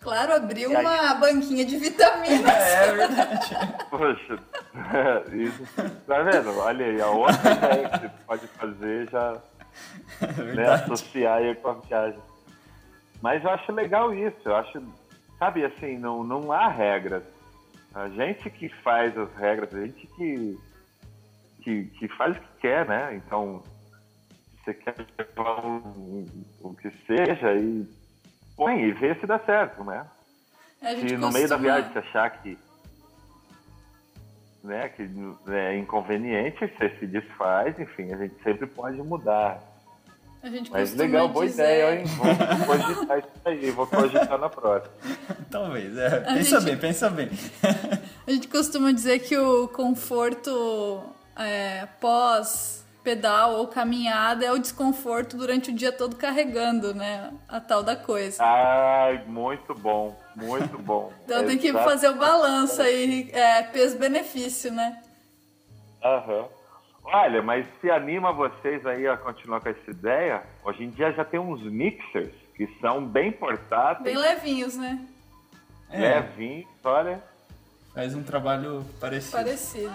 Claro, 0.00 0.32
abriu 0.32 0.72
E 0.72 0.74
aí? 0.76 0.84
uma 0.84 1.14
banquinha 1.14 1.62
de 1.64 1.76
vitaminas. 1.76 2.50
é 2.50 2.92
verdade. 2.92 3.56
Poxa, 3.90 4.38
isso, 5.36 5.62
tá 6.06 6.22
vendo? 6.22 6.58
Olha 6.58 6.86
aí, 6.86 7.00
a 7.02 7.06
outra 7.10 7.52
ideia 7.52 7.88
que 7.90 7.98
você 7.98 8.10
pode 8.26 8.46
fazer 8.48 9.10
já 9.10 9.36
É 10.22 10.42
né, 10.54 10.68
associar 10.70 11.36
aí 11.36 11.54
com 11.54 11.68
a 11.68 11.74
viagem. 11.74 12.18
Mas 13.22 13.42
eu 13.44 13.50
acho 13.50 13.70
legal 13.72 14.12
isso, 14.12 14.36
eu 14.44 14.56
acho, 14.56 14.82
sabe, 15.38 15.64
assim, 15.64 15.96
não, 15.96 16.24
não 16.24 16.50
há 16.52 16.68
regras. 16.68 17.22
A 17.94 18.08
gente 18.08 18.50
que 18.50 18.68
faz 18.68 19.16
as 19.16 19.32
regras, 19.36 19.72
a 19.74 19.80
gente 19.86 20.06
que, 20.08 20.58
que, 21.62 21.84
que 21.84 22.08
faz 22.16 22.36
o 22.36 22.40
que 22.40 22.48
quer, 22.62 22.86
né? 22.86 23.14
Então, 23.14 23.62
se 24.58 24.64
você 24.64 24.74
quer 24.74 24.94
levar 25.18 25.64
um- 25.64 26.26
o 26.60 26.74
que 26.74 26.90
seja 27.06 27.54
e 27.54 27.86
põe 28.56 28.80
e 28.82 28.92
vê 28.92 29.14
se 29.14 29.26
dá 29.26 29.38
certo, 29.38 29.84
né? 29.84 30.04
Gente 30.82 31.10
Se 31.10 31.16
no 31.16 31.30
meio 31.32 31.48
da 31.48 31.56
viagem 31.56 31.92
você 31.92 31.98
achar 32.00 32.30
que 32.42 32.58
né, 34.64 34.88
que 34.90 35.02
é 35.48 35.76
inconveniente, 35.76 36.58
você 36.66 36.88
se 36.98 37.06
desfaz, 37.06 37.76
enfim, 37.80 38.12
a 38.12 38.16
gente 38.16 38.40
sempre 38.42 38.66
pode 38.66 38.96
mudar. 39.02 39.60
A 40.42 40.48
gente 40.50 40.70
Mas 40.72 40.92
legal, 40.94 41.28
boa 41.28 41.46
dizer... 41.46 41.62
ideia, 41.62 42.00
hein? 42.00 42.04
Vou 42.06 42.66
cogitar 42.66 43.18
isso 43.18 43.28
aí, 43.44 43.70
vou 43.70 43.86
cogitar 43.86 44.38
na 44.38 44.48
próxima. 44.48 44.92
Talvez, 45.50 45.96
é. 45.96 46.06
A 46.18 46.20
Pensa 46.34 46.60
gente- 46.60 46.64
bem, 46.64 46.76
pensa 46.78 47.08
bem. 47.10 47.30
A 48.26 48.30
gente 48.30 48.48
costuma 48.48 48.90
dizer 48.92 49.20
que 49.20 49.36
o 49.36 49.68
conforto 49.68 51.02
é, 51.36 51.86
pós 52.00 52.84
pedal 53.04 53.54
ou 53.54 53.66
caminhada 53.66 54.44
é 54.44 54.52
o 54.52 54.58
desconforto 54.58 55.36
durante 55.36 55.70
o 55.70 55.74
dia 55.74 55.90
todo 55.90 56.14
carregando, 56.16 56.94
né? 56.94 57.32
A 57.48 57.60
tal 57.60 57.82
da 57.82 57.96
coisa. 57.96 58.42
Ai, 58.42 59.24
muito 59.26 59.74
bom, 59.74 60.16
muito 60.36 60.78
bom. 60.78 61.12
Então 61.24 61.44
tem 61.46 61.58
que 61.58 61.72
fazer 61.72 62.08
o 62.08 62.14
balanço 62.16 62.80
aí, 62.82 63.28
é, 63.32 63.62
peso-benefício, 63.62 64.72
né? 64.72 65.00
Aham. 66.02 66.46
Olha, 67.04 67.42
mas 67.42 67.66
se 67.80 67.90
anima 67.90 68.32
vocês 68.32 68.84
aí 68.86 69.06
a 69.06 69.16
continuar 69.16 69.60
com 69.60 69.68
essa 69.68 69.90
ideia, 69.90 70.42
hoje 70.64 70.84
em 70.84 70.90
dia 70.90 71.12
já 71.12 71.24
tem 71.24 71.38
uns 71.40 71.62
mixers 71.62 72.32
que 72.54 72.66
são 72.80 73.04
bem 73.04 73.32
portáteis, 73.32 74.04
Bem 74.04 74.16
levinhos, 74.16 74.76
né? 74.76 75.04
É, 75.90 76.20
levinhos, 76.20 76.68
olha. 76.84 77.22
faz 77.92 78.14
um 78.14 78.22
trabalho 78.22 78.84
parecido. 79.00 79.32
Parecido. 79.36 79.92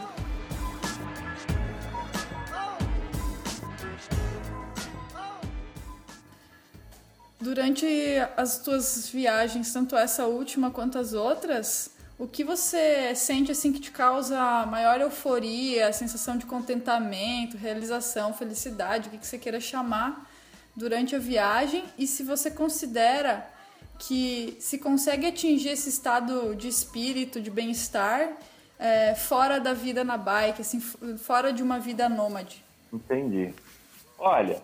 Durante 7.39 7.85
as 8.35 8.59
tuas 8.59 9.09
viagens, 9.09 9.71
tanto 9.71 9.95
essa 9.95 10.25
última 10.25 10.71
quanto 10.71 10.97
as 10.97 11.13
outras, 11.13 11.96
o 12.19 12.27
que 12.27 12.43
você 12.43 13.13
sente 13.15 13.51
assim 13.51 13.71
que 13.71 13.79
te 13.79 13.91
causa 13.91 14.65
maior 14.65 14.99
euforia, 14.99 15.93
sensação 15.93 16.37
de 16.37 16.45
contentamento, 16.45 17.57
realização, 17.57 18.33
felicidade, 18.33 19.07
o 19.09 19.11
que 19.11 19.25
você 19.25 19.37
queira 19.37 19.59
chamar 19.59 20.27
durante 20.75 21.15
a 21.15 21.19
viagem? 21.19 21.83
E 21.97 22.07
se 22.07 22.23
você 22.23 22.49
considera 22.49 23.47
que 23.99 24.57
se 24.59 24.77
consegue 24.79 25.27
atingir 25.27 25.69
esse 25.69 25.89
estado 25.89 26.55
de 26.55 26.67
espírito, 26.67 27.41
de 27.41 27.49
bem-estar, 27.51 28.29
é, 28.79 29.15
fora 29.15 29.59
da 29.59 29.73
vida 29.73 30.03
na 30.03 30.17
bike, 30.17 30.61
assim, 30.61 30.79
fora 30.79 31.51
de 31.51 31.63
uma 31.63 31.79
vida 31.79 32.07
nômade. 32.07 32.63
Entendi. 32.93 33.53
Olha, 34.19 34.61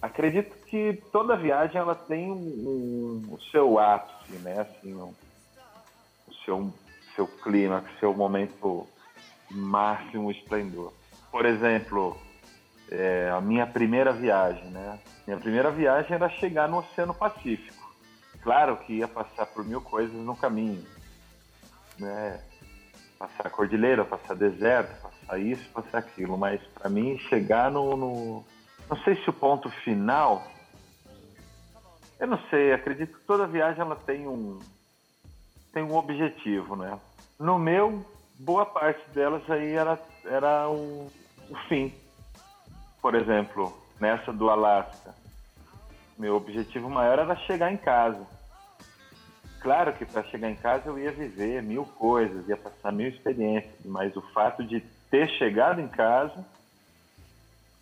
acredito 0.00 0.54
que 0.66 1.00
toda 1.12 1.36
viagem 1.36 1.76
ela 1.76 1.94
tem 1.94 2.30
um, 2.30 2.34
um- 2.34 3.34
o 3.34 3.38
seu 3.50 3.78
ápice, 3.78 4.32
né? 4.42 4.60
Assim, 4.60 4.94
um- 4.94 5.12
seu, 6.44 6.72
seu 7.14 7.26
clima, 7.26 7.84
seu 7.98 8.14
momento 8.14 8.86
máximo 9.50 10.30
esplendor. 10.30 10.92
Por 11.30 11.44
exemplo, 11.46 12.16
é, 12.90 13.30
a 13.30 13.40
minha 13.40 13.66
primeira 13.66 14.12
viagem, 14.12 14.64
né? 14.70 14.98
Minha 15.26 15.38
primeira 15.38 15.70
viagem 15.70 16.12
era 16.14 16.28
chegar 16.28 16.68
no 16.68 16.78
Oceano 16.78 17.14
Pacífico. 17.14 17.78
Claro 18.42 18.76
que 18.78 18.94
ia 18.94 19.08
passar 19.08 19.46
por 19.46 19.64
mil 19.64 19.80
coisas 19.80 20.14
no 20.16 20.34
caminho, 20.36 20.84
né? 21.98 22.40
Passar 23.18 23.50
cordilheira, 23.50 24.04
passar 24.04 24.34
deserto, 24.34 24.98
passar 25.02 25.38
isso, 25.38 25.68
passar 25.70 25.98
aquilo, 25.98 26.38
mas 26.38 26.60
para 26.68 26.88
mim 26.88 27.18
chegar 27.28 27.70
no, 27.70 27.94
no- 27.96 28.44
não 28.88 28.96
sei 29.04 29.14
se 29.22 29.28
o 29.28 29.32
ponto 29.32 29.68
final, 29.84 30.42
eu 32.18 32.26
não 32.26 32.38
sei, 32.48 32.72
acredito 32.72 33.18
que 33.18 33.24
toda 33.26 33.46
viagem 33.46 33.80
ela 33.82 33.94
tem 33.94 34.26
um 34.26 34.58
tem 35.72 35.82
um 35.82 35.94
objetivo, 35.96 36.76
né? 36.76 36.98
No 37.38 37.58
meu, 37.58 38.04
boa 38.38 38.66
parte 38.66 39.08
delas 39.10 39.48
aí 39.50 39.72
era 39.72 39.98
era 40.24 40.68
o, 40.68 41.10
o 41.48 41.56
fim. 41.68 41.92
Por 43.00 43.14
exemplo, 43.14 43.72
nessa 43.98 44.32
do 44.32 44.50
Alasca, 44.50 45.14
meu 46.18 46.36
objetivo 46.36 46.90
maior 46.90 47.18
era 47.18 47.34
chegar 47.36 47.72
em 47.72 47.76
casa. 47.76 48.26
Claro 49.60 49.92
que 49.92 50.04
para 50.04 50.24
chegar 50.24 50.50
em 50.50 50.56
casa 50.56 50.88
eu 50.88 50.98
ia 50.98 51.12
viver 51.12 51.62
mil 51.62 51.84
coisas, 51.84 52.48
ia 52.48 52.56
passar 52.56 52.92
mil 52.92 53.08
experiências, 53.08 53.74
mas 53.84 54.16
o 54.16 54.22
fato 54.32 54.64
de 54.64 54.80
ter 55.10 55.28
chegado 55.30 55.80
em 55.80 55.88
casa, 55.88 56.44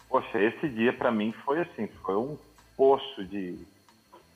poxa, 0.08 0.40
esse 0.40 0.68
dia 0.68 0.92
para 0.92 1.12
mim 1.12 1.32
foi 1.44 1.60
assim, 1.60 1.86
foi 2.02 2.16
um 2.16 2.36
poço 2.76 3.24
de, 3.24 3.64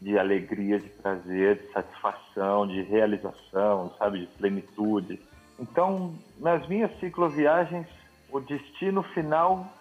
de 0.02 0.18
alegria, 0.18 0.80
de 0.80 0.88
prazer, 0.88 1.58
de 1.58 1.72
satisfação, 1.72 2.66
de 2.66 2.82
realização, 2.82 3.94
sabe, 3.98 4.20
de 4.20 4.26
plenitude. 4.26 5.20
Então, 5.58 6.14
nas 6.38 6.66
minhas 6.66 6.90
cicloviagens, 6.98 7.86
o 8.30 8.40
destino 8.40 9.02
final, 9.02 9.72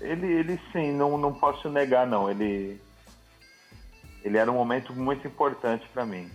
ele, 0.00 0.26
ele 0.26 0.60
sim, 0.72 0.92
não, 0.92 1.16
não 1.16 1.32
posso 1.32 1.68
negar 1.68 2.06
não, 2.06 2.30
ele 2.30 2.80
ele 4.24 4.36
era 4.36 4.50
um 4.50 4.54
momento 4.54 4.92
muito 4.92 5.26
importante 5.28 5.88
para 5.94 6.04
mim. 6.04 6.28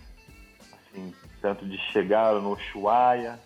Assim, 0.72 1.14
tanto 1.42 1.66
de 1.66 1.76
chegar 1.92 2.32
no 2.34 2.52
Ushuaia, 2.52 3.38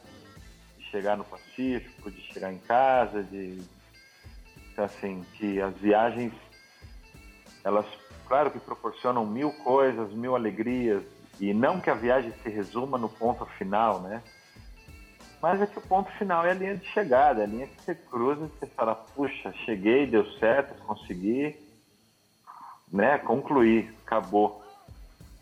de 0.79 0.85
chegar 0.85 1.17
no 1.17 1.25
Pacífico, 1.25 2.11
de 2.11 2.21
chegar 2.33 2.53
em 2.53 2.59
casa, 2.59 3.25
de 3.25 3.61
então, 4.73 4.85
assim, 4.85 5.27
que 5.35 5.61
as 5.61 5.77
viagens 5.79 6.33
elas, 7.65 7.85
claro 8.29 8.51
que 8.51 8.61
proporcionam 8.61 9.25
mil 9.25 9.51
coisas, 9.51 10.13
mil 10.13 10.37
alegrias, 10.37 11.03
e 11.41 11.55
não 11.55 11.81
que 11.81 11.89
a 11.89 11.95
viagem 11.95 12.33
se 12.43 12.49
resuma 12.51 12.99
no 12.99 13.09
ponto 13.09 13.47
final, 13.47 14.01
né? 14.01 14.23
Mas 15.41 15.63
é 15.63 15.67
que 15.67 15.79
o 15.79 15.83
ponto 15.83 16.11
final 16.13 16.45
é 16.45 16.51
a 16.51 16.55
linha 16.55 16.77
de 16.77 16.87
chegada, 16.89 17.41
é 17.41 17.45
a 17.45 17.47
linha 17.47 17.67
que 17.67 17.81
você 17.81 17.95
cruza 17.95 18.45
e 18.45 18.49
você 18.49 18.67
fala, 18.67 18.95
puxa, 18.95 19.53
cheguei, 19.65 20.07
deu 20.07 20.27
certo, 20.33 20.75
consegui, 20.85 21.57
né? 22.93 23.19
Concluí, 23.19 23.91
acabou. 24.05 24.63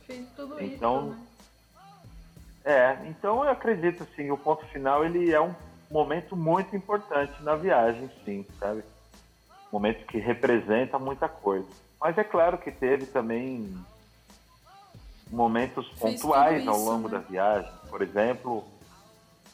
Fiz 0.06 0.28
tudo 0.36 0.62
Então, 0.62 1.10
isso, 1.10 1.10
né? 1.10 1.26
É, 2.64 3.08
então 3.08 3.44
eu 3.44 3.50
acredito 3.50 4.02
assim, 4.02 4.30
o 4.30 4.36
ponto 4.36 4.64
final 4.66 5.04
ele 5.04 5.32
é 5.32 5.40
um 5.40 5.54
momento 5.90 6.36
muito 6.36 6.76
importante 6.76 7.42
na 7.42 7.56
viagem, 7.56 8.10
sim, 8.24 8.46
sabe? 8.58 8.82
Um 9.72 9.78
momento 9.78 10.04
que 10.06 10.18
representa 10.18 10.98
muita 10.98 11.28
coisa. 11.28 11.68
Mas 12.00 12.16
é 12.18 12.24
claro 12.24 12.58
que 12.58 12.70
teve 12.70 13.06
também 13.06 13.74
momentos 15.30 15.86
Fez 15.98 16.20
pontuais 16.20 16.60
tudo 16.60 16.70
ao 16.70 16.76
isso, 16.76 16.90
longo 16.90 17.08
né? 17.08 17.18
da 17.18 17.20
viagem. 17.20 17.70
Por 17.88 18.02
exemplo, 18.02 18.64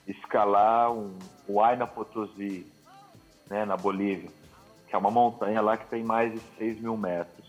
escalar 0.07 0.93
um, 0.93 1.17
o 1.49 1.55
Huayna 1.55 1.87
Potosí, 1.87 2.67
né, 3.49 3.65
na 3.65 3.77
Bolívia, 3.77 4.31
que 4.89 4.95
é 4.95 4.99
uma 4.99 5.11
montanha 5.11 5.61
lá 5.61 5.77
que 5.77 5.87
tem 5.87 6.03
mais 6.03 6.33
de 6.33 6.41
6 6.59 6.81
mil 6.81 6.97
metros. 6.97 7.43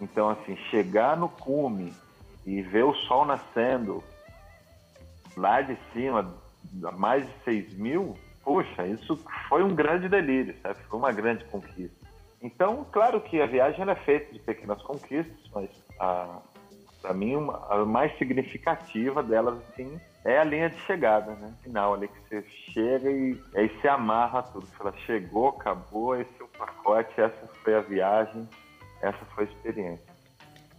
Então, 0.00 0.28
assim, 0.30 0.56
chegar 0.70 1.16
no 1.16 1.28
cume 1.28 1.92
e 2.44 2.62
ver 2.62 2.84
o 2.84 2.94
sol 2.94 3.24
nascendo 3.24 4.04
lá 5.36 5.60
de 5.62 5.76
cima, 5.92 6.34
a 6.84 6.92
mais 6.92 7.26
de 7.26 7.32
6 7.44 7.74
mil, 7.74 8.16
puxa, 8.44 8.86
isso 8.86 9.18
foi 9.48 9.62
um 9.62 9.74
grande 9.74 10.08
delírio, 10.08 10.54
sabe? 10.62 10.78
Foi 10.88 10.98
uma 10.98 11.12
grande 11.12 11.44
conquista. 11.46 12.05
Então, 12.42 12.86
claro 12.92 13.20
que 13.20 13.40
a 13.40 13.46
viagem 13.46 13.88
é 13.88 13.94
feita 13.94 14.32
de 14.32 14.38
pequenas 14.38 14.82
conquistas, 14.82 15.36
mas 15.54 15.70
para 17.00 17.14
mim 17.14 17.36
uma, 17.36 17.66
a 17.70 17.84
mais 17.84 18.16
significativa 18.18 19.22
delas, 19.22 19.58
assim, 19.68 19.98
é 20.24 20.38
a 20.38 20.44
linha 20.44 20.68
de 20.68 20.78
chegada, 20.80 21.32
né? 21.34 21.54
Final 21.62 21.94
ali 21.94 22.08
que 22.08 22.20
você 22.28 22.44
chega 22.72 23.10
e 23.10 23.40
aí 23.54 23.68
você 23.68 23.88
amarra 23.88 24.42
tudo. 24.42 24.66
Você 24.66 24.76
fala, 24.76 24.92
chegou, 25.06 25.48
acabou, 25.48 26.20
esse 26.20 26.32
é 26.40 26.44
o 26.44 26.48
pacote, 26.48 27.20
essa 27.20 27.48
foi 27.62 27.74
a 27.74 27.80
viagem, 27.80 28.48
essa 29.00 29.24
foi 29.34 29.44
a 29.44 29.46
experiência. 29.46 30.16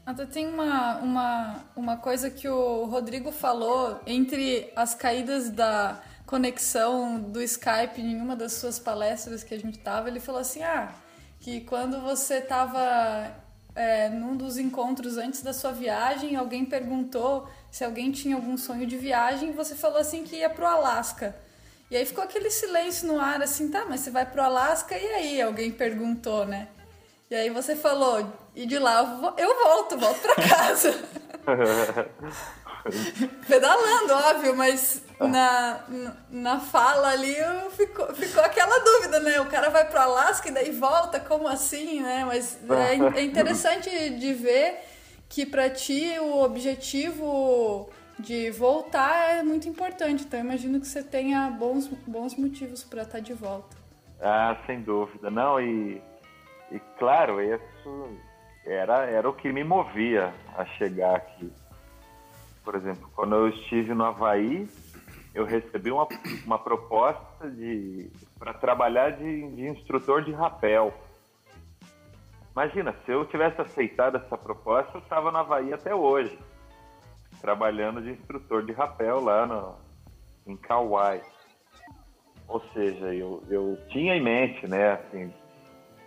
Até 0.06 0.26
tem 0.26 0.48
uma, 0.48 0.98
uma, 0.98 1.56
uma 1.76 1.98
coisa 1.98 2.30
que 2.30 2.48
o 2.48 2.86
Rodrigo 2.86 3.32
falou 3.32 4.00
entre 4.06 4.72
as 4.76 4.96
caídas 4.96 5.50
da 5.50 6.02
conexão 6.26 7.20
do 7.20 7.42
Skype 7.42 8.02
em 8.02 8.22
uma 8.22 8.36
das 8.36 8.54
suas 8.54 8.78
palestras 8.78 9.44
que 9.44 9.54
a 9.54 9.60
gente 9.60 9.80
tava, 9.80 10.10
ele 10.10 10.20
falou 10.20 10.42
assim, 10.42 10.62
ah, 10.62 10.94
que 11.48 11.62
quando 11.62 12.02
você 12.02 12.42
tava 12.42 13.32
é, 13.74 14.10
num 14.10 14.36
dos 14.36 14.58
encontros 14.58 15.16
antes 15.16 15.42
da 15.42 15.54
sua 15.54 15.72
viagem, 15.72 16.36
alguém 16.36 16.66
perguntou 16.66 17.48
se 17.72 17.86
alguém 17.86 18.12
tinha 18.12 18.36
algum 18.36 18.58
sonho 18.58 18.86
de 18.86 18.98
viagem, 18.98 19.52
e 19.52 19.54
você 19.54 19.74
falou 19.74 19.98
assim 19.98 20.26
que 20.26 20.36
ia 20.36 20.50
pro 20.50 20.68
Alasca. 20.68 21.34
E 21.90 21.96
aí 21.96 22.06
ficou 22.06 22.22
aquele 22.22 22.50
silêncio 22.52 23.08
no 23.08 23.18
ar, 23.18 23.42
assim, 23.42 23.70
tá, 23.72 23.86
mas 23.88 24.02
você 24.02 24.12
vai 24.12 24.26
pro 24.26 24.44
Alasca 24.44 24.98
e 24.98 25.06
aí? 25.14 25.42
Alguém 25.42 25.72
perguntou, 25.72 26.46
né? 26.46 26.68
E 27.32 27.36
aí 27.36 27.50
você 27.50 27.78
falou, 27.78 28.30
e 28.54 28.66
de 28.66 28.78
lá 28.78 29.00
eu, 29.00 29.06
vo- 29.22 29.34
eu 29.38 29.64
volto, 29.64 29.98
volto 29.98 30.20
pra 30.20 30.36
casa. 30.36 30.94
Pedalando, 33.48 34.14
óbvio, 34.14 34.54
mas 34.54 35.02
na, 35.20 35.80
na- 36.30 36.60
fala 36.60 37.10
ali 37.10 37.36
ficou, 37.72 38.14
ficou 38.14 38.44
aquela 38.44 38.80
dúvida, 38.84 39.20
né? 39.20 39.40
O 39.42 39.48
cara 39.48 39.70
vai 39.70 39.88
pro 39.90 40.00
Alasca 40.00 40.50
e 40.50 40.52
daí 40.52 40.72
volta, 40.72 41.20
como 41.20 41.48
assim, 41.48 42.02
né? 42.02 42.24
Mas 42.26 42.60
é, 42.70 43.20
é 43.20 43.24
interessante 43.24 43.90
de 44.12 44.34
ver 44.34 44.80
que 45.28 45.46
pra 45.46 45.70
ti 45.70 46.18
o 46.20 46.44
objetivo 46.44 47.90
de 48.20 48.52
voltar 48.52 49.38
é 49.38 49.44
muito 49.44 49.68
importante. 49.68 50.24
Então, 50.24 50.40
imagino 50.40 50.80
que 50.80 50.88
você 50.88 51.04
tenha 51.04 51.50
bons, 51.50 51.88
bons 52.06 52.36
motivos 52.36 52.84
para 52.84 53.04
estar 53.04 53.18
tá 53.18 53.20
de 53.20 53.34
volta. 53.34 53.76
Ah, 54.22 54.58
sem 54.66 54.82
dúvida. 54.82 55.30
Não, 55.30 55.60
e, 55.60 56.02
e 56.72 56.80
claro, 56.98 57.42
isso 57.42 58.10
era, 58.66 59.06
era 59.06 59.30
o 59.30 59.34
que 59.34 59.52
me 59.52 59.64
movia 59.64 60.34
a 60.56 60.66
chegar 60.66 61.16
aqui. 61.16 61.52
Por 62.64 62.76
exemplo, 62.76 63.10
quando 63.16 63.36
eu 63.36 63.50
estive 63.50 63.94
no 63.94 64.04
Havaí, 64.04 64.68
eu 65.38 65.46
recebi 65.46 65.92
uma, 65.92 66.08
uma 66.46 66.58
proposta 66.58 67.48
de 67.52 68.10
para 68.40 68.56
trabalhar 68.56 69.12
de, 69.12 69.48
de 69.52 69.68
instrutor 69.68 70.24
de 70.24 70.32
rapel. 70.32 70.92
Imagina, 72.54 72.96
se 73.06 73.12
eu 73.12 73.24
tivesse 73.26 73.62
aceitado 73.62 74.18
essa 74.18 74.36
proposta, 74.36 74.98
eu 74.98 75.02
estava 75.02 75.32
na 75.32 75.42
Havaí 75.42 75.72
até 75.72 75.94
hoje, 75.94 76.38
trabalhando 77.40 78.02
de 78.02 78.10
instrutor 78.10 78.66
de 78.66 78.72
rapel 78.72 79.24
lá 79.24 79.46
no, 79.46 79.76
em 80.52 80.58
Kauai. 80.58 81.22
Ou 82.48 82.60
seja, 82.74 83.14
eu, 83.14 83.44
eu 83.48 83.78
tinha 83.90 84.16
em 84.16 84.24
mente, 84.24 84.68
né, 84.68 84.94
assim, 84.94 85.32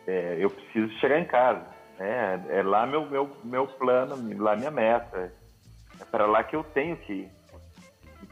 é, 0.09 0.39
eu 0.41 0.51
preciso 0.51 0.93
chegar 0.99 1.20
em 1.20 1.24
casa. 1.24 1.64
Né, 2.01 2.47
é 2.49 2.62
lá 2.64 2.85
meu, 2.85 3.09
meu, 3.09 3.31
meu 3.45 3.68
plano, 3.68 4.16
lá 4.43 4.57
minha 4.57 4.72
meta. 4.72 5.33
É 6.01 6.05
para 6.05 6.26
lá 6.26 6.43
que 6.43 6.57
eu 6.57 6.64
tenho 6.64 6.97
que 6.97 7.12
ir. 7.12 7.39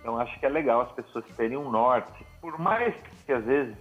Então 0.01 0.19
acho 0.19 0.39
que 0.39 0.47
é 0.47 0.49
legal 0.49 0.83
as 0.83 0.93
pessoas 0.93 1.25
terem 1.37 1.57
um 1.57 1.71
norte. 1.71 2.27
Por 2.41 2.59
mais 2.59 2.95
que 3.27 3.33
às 3.33 3.45
vezes 3.45 3.77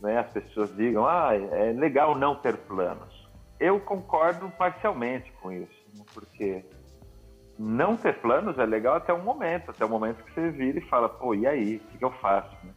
né, 0.00 0.18
as 0.18 0.30
pessoas 0.32 0.74
digam, 0.76 1.06
ah, 1.06 1.34
é 1.34 1.72
legal 1.72 2.16
não 2.16 2.34
ter 2.36 2.56
planos 2.56 3.22
eu 3.62 3.78
concordo 3.78 4.50
parcialmente 4.58 5.30
com 5.40 5.52
isso, 5.52 5.86
né? 5.94 6.04
porque 6.12 6.64
não 7.56 7.96
ter 7.96 8.20
planos 8.20 8.58
é 8.58 8.66
legal 8.66 8.96
até 8.96 9.14
um 9.14 9.22
momento, 9.22 9.70
até 9.70 9.84
o 9.84 9.88
momento 9.88 10.24
que 10.24 10.34
você 10.34 10.50
vira 10.50 10.80
e 10.80 10.88
fala, 10.88 11.08
pô, 11.08 11.32
e 11.32 11.46
aí, 11.46 11.76
o 11.76 11.78
que, 11.78 11.98
que 11.98 12.04
eu 12.04 12.10
faço? 12.14 12.50
Né? 12.66 12.74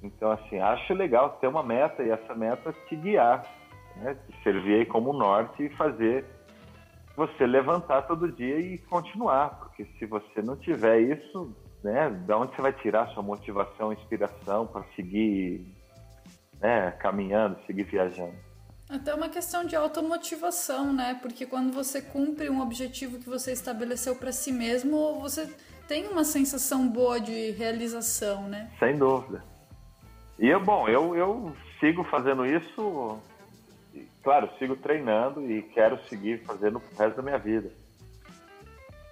Então, 0.00 0.30
assim, 0.30 0.60
acho 0.60 0.94
legal 0.94 1.30
ter 1.40 1.48
uma 1.48 1.64
meta 1.64 2.04
e 2.04 2.10
essa 2.10 2.34
meta 2.36 2.72
te 2.88 2.94
guiar, 2.94 3.44
né? 3.96 4.14
te 4.14 4.42
servir 4.44 4.86
como 4.86 5.12
norte 5.12 5.64
e 5.64 5.76
fazer 5.76 6.24
você 7.16 7.44
levantar 7.44 8.02
todo 8.02 8.30
dia 8.30 8.60
e 8.60 8.78
continuar, 8.78 9.58
porque 9.58 9.84
se 9.98 10.06
você 10.06 10.40
não 10.40 10.56
tiver 10.56 11.00
isso, 11.00 11.52
né, 11.82 12.10
de 12.10 12.32
onde 12.32 12.54
você 12.54 12.62
vai 12.62 12.72
tirar 12.72 13.08
sua 13.08 13.22
motivação, 13.22 13.92
inspiração 13.92 14.66
para 14.66 14.84
seguir 14.94 15.66
né, 16.60 16.90
caminhando, 16.92 17.58
seguir 17.66 17.84
viajando? 17.84 18.34
Até 18.88 19.14
uma 19.14 19.28
questão 19.28 19.64
de 19.64 19.76
automotivação, 19.76 20.92
né? 20.92 21.16
Porque 21.22 21.46
quando 21.46 21.72
você 21.72 22.02
cumpre 22.02 22.50
um 22.50 22.60
objetivo 22.60 23.20
que 23.20 23.28
você 23.28 23.52
estabeleceu 23.52 24.16
para 24.16 24.32
si 24.32 24.50
mesmo, 24.50 25.20
você 25.20 25.48
tem 25.86 26.08
uma 26.08 26.24
sensação 26.24 26.88
boa 26.88 27.20
de 27.20 27.52
realização, 27.52 28.48
né? 28.48 28.68
Sem 28.80 28.96
dúvida. 28.96 29.44
E 30.40 30.48
eu, 30.48 30.58
bom, 30.58 30.88
eu, 30.88 31.14
eu 31.14 31.56
sigo 31.78 32.02
fazendo 32.04 32.44
isso, 32.44 33.20
claro, 34.24 34.50
sigo 34.58 34.74
treinando 34.74 35.48
e 35.48 35.62
quero 35.62 35.98
seguir 36.08 36.42
fazendo 36.44 36.78
o 36.78 36.98
resto 36.98 37.16
da 37.16 37.22
minha 37.22 37.38
vida. 37.38 37.70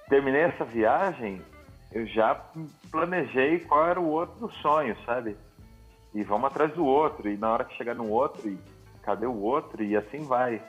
Terminei 0.08 0.42
essa 0.42 0.64
viagem, 0.64 1.40
eu 1.92 2.06
já 2.06 2.34
planejei 2.90 3.60
qual 3.60 3.86
era 3.86 4.00
o 4.00 4.08
outro 4.08 4.50
sonho, 4.60 4.96
sabe? 5.04 5.36
E 6.14 6.22
vamos 6.22 6.50
atrás 6.50 6.72
do 6.74 6.84
outro, 6.84 7.28
e 7.28 7.36
na 7.36 7.52
hora 7.52 7.64
que 7.64 7.76
chegar 7.76 7.94
no 7.94 8.10
outro, 8.10 8.48
e 8.48 8.58
cadê 9.02 9.26
o 9.26 9.40
outro? 9.40 9.82
E 9.82 9.96
assim 9.96 10.24
vai. 10.24 10.62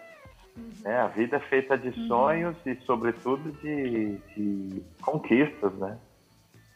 É, 0.84 0.98
a 0.98 1.08
vida 1.08 1.38
é 1.38 1.40
feita 1.42 1.78
de 1.78 1.88
uhum. 1.88 2.08
sonhos 2.08 2.58
e, 2.66 2.76
sobretudo, 2.86 3.52
de, 3.62 4.18
de, 4.36 4.84
conquistas, 5.02 5.74
né? 5.74 5.98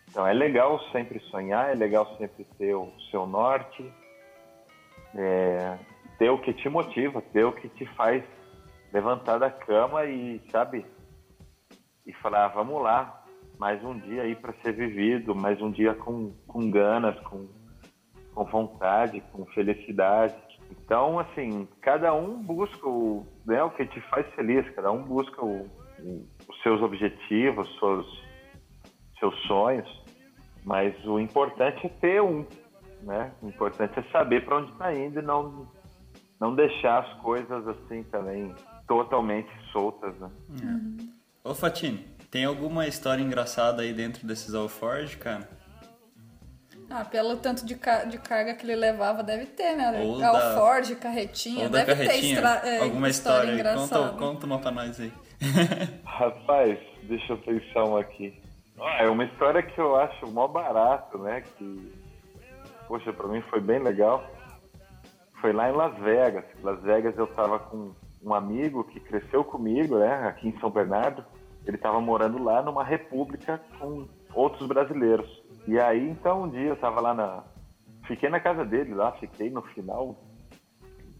Então 0.09 0.25
é 0.25 0.33
legal 0.33 0.79
sempre 0.91 1.19
sonhar, 1.31 1.71
é 1.71 1.75
legal 1.75 2.15
sempre 2.17 2.45
ter 2.57 2.75
o 2.75 2.91
seu 3.09 3.25
norte, 3.25 3.91
é, 5.15 5.77
ter 6.17 6.29
o 6.29 6.37
que 6.37 6.53
te 6.53 6.69
motiva, 6.69 7.21
ter 7.21 7.43
o 7.43 7.51
que 7.51 7.67
te 7.69 7.85
faz 7.95 8.23
levantar 8.93 9.39
da 9.39 9.49
cama 9.49 10.05
e, 10.05 10.39
sabe, 10.51 10.85
e 12.05 12.13
falar, 12.13 12.45
ah, 12.45 12.49
vamos 12.49 12.81
lá, 12.81 13.22
mais 13.63 13.81
um 13.81 13.97
dia 13.97 14.23
aí 14.23 14.35
para 14.35 14.51
ser 14.61 14.73
vivido, 14.73 15.33
mais 15.33 15.61
um 15.61 15.71
dia 15.71 15.93
com, 15.93 16.33
com 16.45 16.69
ganas, 16.69 17.17
com, 17.21 17.47
com 18.35 18.43
vontade, 18.43 19.23
com 19.31 19.45
felicidade. 19.45 20.35
Então, 20.69 21.17
assim, 21.17 21.65
cada 21.81 22.13
um 22.13 22.43
busca 22.43 22.85
o, 22.85 23.25
né, 23.45 23.63
o 23.63 23.69
que 23.69 23.85
te 23.85 24.01
faz 24.09 24.27
feliz, 24.35 24.69
cada 24.75 24.91
um 24.91 25.03
busca 25.03 25.45
o, 25.45 25.65
o, 25.97 26.27
os 26.49 26.61
seus 26.61 26.81
objetivos, 26.81 27.73
seus, 27.79 28.23
seus 29.17 29.41
sonhos, 29.43 30.03
mas 30.65 30.93
o 31.05 31.17
importante 31.17 31.85
é 31.85 31.89
ter 31.89 32.21
um, 32.21 32.45
né? 33.01 33.31
O 33.41 33.47
importante 33.47 33.97
é 33.97 34.03
saber 34.11 34.43
para 34.43 34.57
onde 34.57 34.73
está 34.73 34.93
indo 34.93 35.19
e 35.19 35.23
não, 35.23 35.71
não 36.37 36.53
deixar 36.53 36.99
as 36.99 37.13
coisas 37.21 37.65
assim 37.65 38.03
também 38.11 38.53
totalmente 38.89 39.49
soltas, 39.71 40.13
né? 40.19 40.29
Ô 41.45 41.53
Fatine, 41.53 42.12
tem 42.33 42.45
alguma 42.45 42.87
história 42.87 43.21
engraçada 43.21 43.83
aí 43.83 43.93
dentro 43.93 44.25
desses 44.25 44.55
Alforge, 44.55 45.17
cara? 45.17 45.47
Ah, 46.89 47.05
pelo 47.05 47.37
tanto 47.37 47.63
de, 47.63 47.75
ca 47.75 48.05
de 48.05 48.17
carga 48.17 48.55
que 48.55 48.65
ele 48.65 48.75
levava, 48.75 49.21
deve 49.21 49.45
ter, 49.45 49.75
né? 49.75 50.01
Ou 50.01 50.17
da... 50.17 50.55
Ford, 50.55 50.95
carretinha, 50.95 51.69
deve 51.69 51.93
carretinha, 51.93 52.41
ter 52.41 52.67
é, 52.67 52.79
alguma 52.79 53.07
história, 53.07 53.51
história 53.51 53.53
engraçada. 53.53 54.09
Conta, 54.09 54.17
conta 54.17 54.45
uma 54.47 54.57
pra 54.57 54.71
nós 54.71 54.99
aí. 54.99 55.13
Rapaz, 56.03 56.79
deixa 57.03 57.33
eu 57.33 57.37
pensar 57.37 57.83
uma 57.83 57.99
aqui. 57.99 58.41
Ah, 58.81 59.03
é 59.03 59.07
uma 59.07 59.25
história 59.25 59.61
que 59.61 59.79
eu 59.79 59.95
acho 59.95 60.25
mó 60.31 60.47
barato, 60.47 61.19
né? 61.19 61.41
Que, 61.41 61.93
poxa, 62.87 63.13
pra 63.13 63.27
mim 63.27 63.43
foi 63.43 63.61
bem 63.61 63.77
legal. 63.77 64.27
Foi 65.39 65.53
lá 65.53 65.69
em 65.69 65.73
Las 65.73 65.95
Vegas. 65.99 66.45
Las 66.63 66.81
Vegas 66.81 67.15
eu 67.15 67.27
tava 67.27 67.59
com 67.59 67.93
um 68.23 68.33
amigo 68.33 68.85
que 68.85 68.99
cresceu 68.99 69.43
comigo, 69.43 69.99
né? 69.99 70.27
Aqui 70.27 70.47
em 70.47 70.59
São 70.59 70.71
Bernardo. 70.71 71.23
Ele 71.65 71.77
tava 71.77 71.99
morando 71.99 72.43
lá 72.43 72.61
numa 72.61 72.83
república 72.83 73.61
com 73.79 74.07
outros 74.33 74.67
brasileiros. 74.67 75.43
E 75.67 75.79
aí, 75.79 76.09
então, 76.09 76.43
um 76.43 76.49
dia 76.49 76.69
eu 76.69 76.75
tava 76.75 76.99
lá 76.99 77.13
na. 77.13 77.43
Fiquei 78.05 78.29
na 78.29 78.39
casa 78.39 78.65
dele 78.65 78.93
lá, 78.93 79.13
fiquei 79.13 79.49
no 79.49 79.61
final 79.61 80.17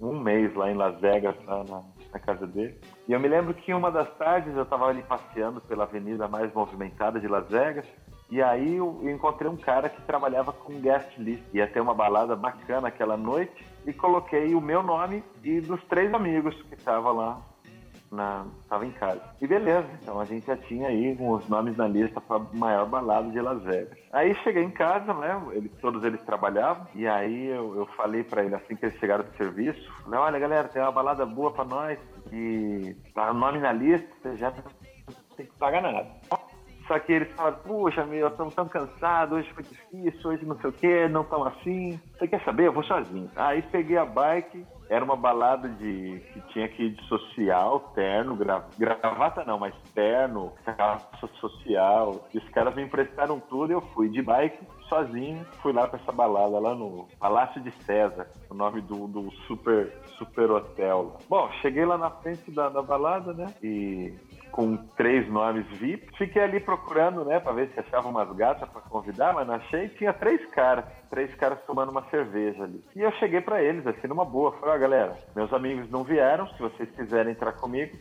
um 0.02 0.20
mês 0.20 0.54
lá 0.54 0.70
em 0.70 0.76
Las 0.76 1.00
Vegas, 1.00 1.36
lá 1.46 1.64
na, 1.64 1.82
na 2.12 2.20
casa 2.20 2.46
dele. 2.46 2.78
E 3.08 3.14
eu 3.14 3.20
me 3.20 3.28
lembro 3.28 3.54
que 3.54 3.74
uma 3.74 3.92
das 3.92 4.10
tardes 4.18 4.56
eu 4.56 4.66
tava 4.66 4.88
ali 4.88 5.02
passeando 5.04 5.62
pela 5.62 5.84
avenida 5.84 6.28
mais 6.28 6.54
movimentada 6.54 7.20
de 7.20 7.28
Las 7.28 7.48
Vegas. 7.48 7.86
E 8.30 8.42
aí 8.42 8.76
eu 8.76 9.00
encontrei 9.10 9.50
um 9.50 9.56
cara 9.56 9.90
que 9.90 10.02
trabalhava 10.02 10.52
com 10.52 10.80
guest 10.80 11.18
list. 11.18 11.44
Ia 11.54 11.68
ter 11.68 11.80
uma 11.80 11.94
balada 11.94 12.36
bacana 12.36 12.88
aquela 12.88 13.16
noite. 13.16 13.66
E 13.86 13.94
coloquei 13.94 14.54
o 14.56 14.62
meu 14.62 14.82
nome 14.84 15.24
e 15.44 15.62
dos 15.62 15.82
três 15.86 16.14
amigos 16.14 16.56
que 16.64 16.76
estavam 16.76 17.14
lá 17.14 17.42
na, 18.14 18.46
tava 18.70 18.86
em 18.86 18.92
casa. 18.92 19.22
E 19.42 19.48
beleza, 19.48 19.88
então 20.02 20.20
a 20.20 20.26
gente 20.26 20.46
já 20.46 20.56
tinha 20.56 20.88
aí 20.88 21.18
os 21.20 21.48
nomes 21.50 21.76
na 21.76 21.88
lista 21.88 22.22
para 22.22 22.40
maior 22.54 22.86
balada 22.88 23.30
de 23.30 23.42
Las 23.42 23.62
Vegas. 23.64 23.98
Aí 24.12 24.36
cheguei 24.44 24.64
em 24.64 24.72
casa, 24.72 25.14
né? 25.14 25.42
Todos 25.82 26.04
eles 26.04 26.22
trabalhavam, 26.22 26.86
e 26.94 27.08
aí 27.08 27.48
eu, 27.48 27.76
eu 27.76 27.86
falei 27.98 28.24
para 28.24 28.44
ele 28.44 28.56
assim 28.56 28.76
que 28.76 28.86
eles 28.86 28.98
chegaram 29.00 29.24
do 29.24 29.36
serviço: 29.36 29.92
falei, 30.04 30.20
olha 30.20 30.40
galera, 30.40 30.68
tem 30.68 30.82
uma 30.82 30.92
balada 30.92 31.26
boa 31.26 31.52
para 31.52 31.66
nós, 31.66 32.00
e 32.32 32.96
tá 33.14 33.32
o 33.32 33.34
nome 33.34 33.60
na 33.60 33.74
lista, 33.74 34.08
você 34.22 34.38
já 34.38 34.52
não 34.52 35.36
tem 35.36 35.46
que 35.46 35.58
pagar 35.58 35.82
nada. 35.82 36.08
Só 36.88 37.00
que 37.00 37.14
eles 37.14 37.32
falaram, 37.34 37.58
puxa, 37.60 38.06
meu, 38.06 38.28
estamos 38.28 38.54
tão 38.54 38.68
cansados, 38.68 39.38
hoje 39.38 39.54
foi 39.54 39.64
difícil, 39.64 40.30
hoje 40.30 40.46
não 40.46 40.60
sei 40.60 40.70
o 40.70 40.74
que, 40.74 41.08
não 41.08 41.24
tão 41.24 41.46
assim. 41.46 42.00
Você 42.18 42.28
quer 42.28 42.44
saber? 42.44 42.68
Eu 42.68 42.74
vou 42.74 42.84
sozinho. 42.84 43.30
Aí 43.36 43.62
peguei 43.62 43.98
a 43.98 44.06
bike, 44.06 44.66
era 44.90 45.04
uma 45.04 45.16
balada 45.16 45.70
de 45.70 46.22
que 46.34 46.42
tinha 46.54 46.68
que 46.68 46.84
ir 46.84 46.90
de 46.92 47.04
social, 47.08 47.92
terno, 47.96 48.36
gra, 48.36 48.64
gravata 48.78 49.44
não, 49.46 49.60
mas 49.60 49.74
terno, 49.94 50.52
calça 50.78 51.28
social. 51.40 52.28
E 52.34 52.38
os 52.38 52.50
caras 52.50 52.76
me 52.76 52.84
emprestaram 52.84 53.40
tudo 53.40 53.72
e 53.72 53.76
eu 53.76 53.82
fui 53.94 54.10
de 54.10 54.22
bike 54.22 54.66
sozinho, 54.88 55.46
fui 55.62 55.74
lá 55.74 55.88
pra 55.88 56.00
essa 56.00 56.12
balada 56.12 56.60
lá 56.60 56.76
no 56.76 57.08
Palácio 57.20 57.62
de 57.62 57.72
César, 57.84 58.28
o 58.50 58.54
nome 58.54 58.82
do, 58.82 59.08
do 59.08 59.32
super, 59.48 59.92
super 60.18 60.52
hotel. 60.52 61.18
Bom, 61.28 61.50
cheguei 61.62 61.86
lá 61.86 61.98
na 61.98 62.10
frente 62.10 62.52
da, 62.52 62.70
da 62.70 62.82
balada, 62.82 63.34
né? 63.34 63.48
E 63.64 64.14
com 64.54 64.78
três 64.96 65.28
nomes 65.30 65.66
VIP. 65.80 66.16
Fiquei 66.16 66.44
ali 66.44 66.60
procurando, 66.60 67.26
né, 67.26 67.40
para 67.40 67.52
ver 67.54 67.70
se 67.74 67.80
achava 67.80 68.08
umas 68.08 68.32
gatas 68.36 68.70
para 68.70 68.82
convidar, 68.82 69.34
mas 69.34 69.48
não 69.48 69.56
achei. 69.56 69.90
Tinha 69.90 70.14
três 70.14 70.46
caras, 70.52 70.86
três 71.10 71.34
caras 71.36 71.60
tomando 71.66 71.90
uma 71.90 72.04
cerveja 72.10 72.64
ali. 72.64 72.82
E 72.96 73.02
eu 73.02 73.12
cheguei 73.14 73.42
para 73.42 73.62
eles, 73.62 73.86
assim, 73.86 74.08
numa 74.08 74.24
boa. 74.24 74.52
Falei, 74.54 74.76
ó, 74.76 74.78
oh, 74.78 74.80
galera, 74.80 75.18
meus 75.36 75.52
amigos 75.52 75.90
não 75.90 76.04
vieram, 76.04 76.48
se 76.50 76.60
vocês 76.60 76.90
quiserem 76.92 77.34
entrar 77.34 77.54
comigo, 77.54 77.98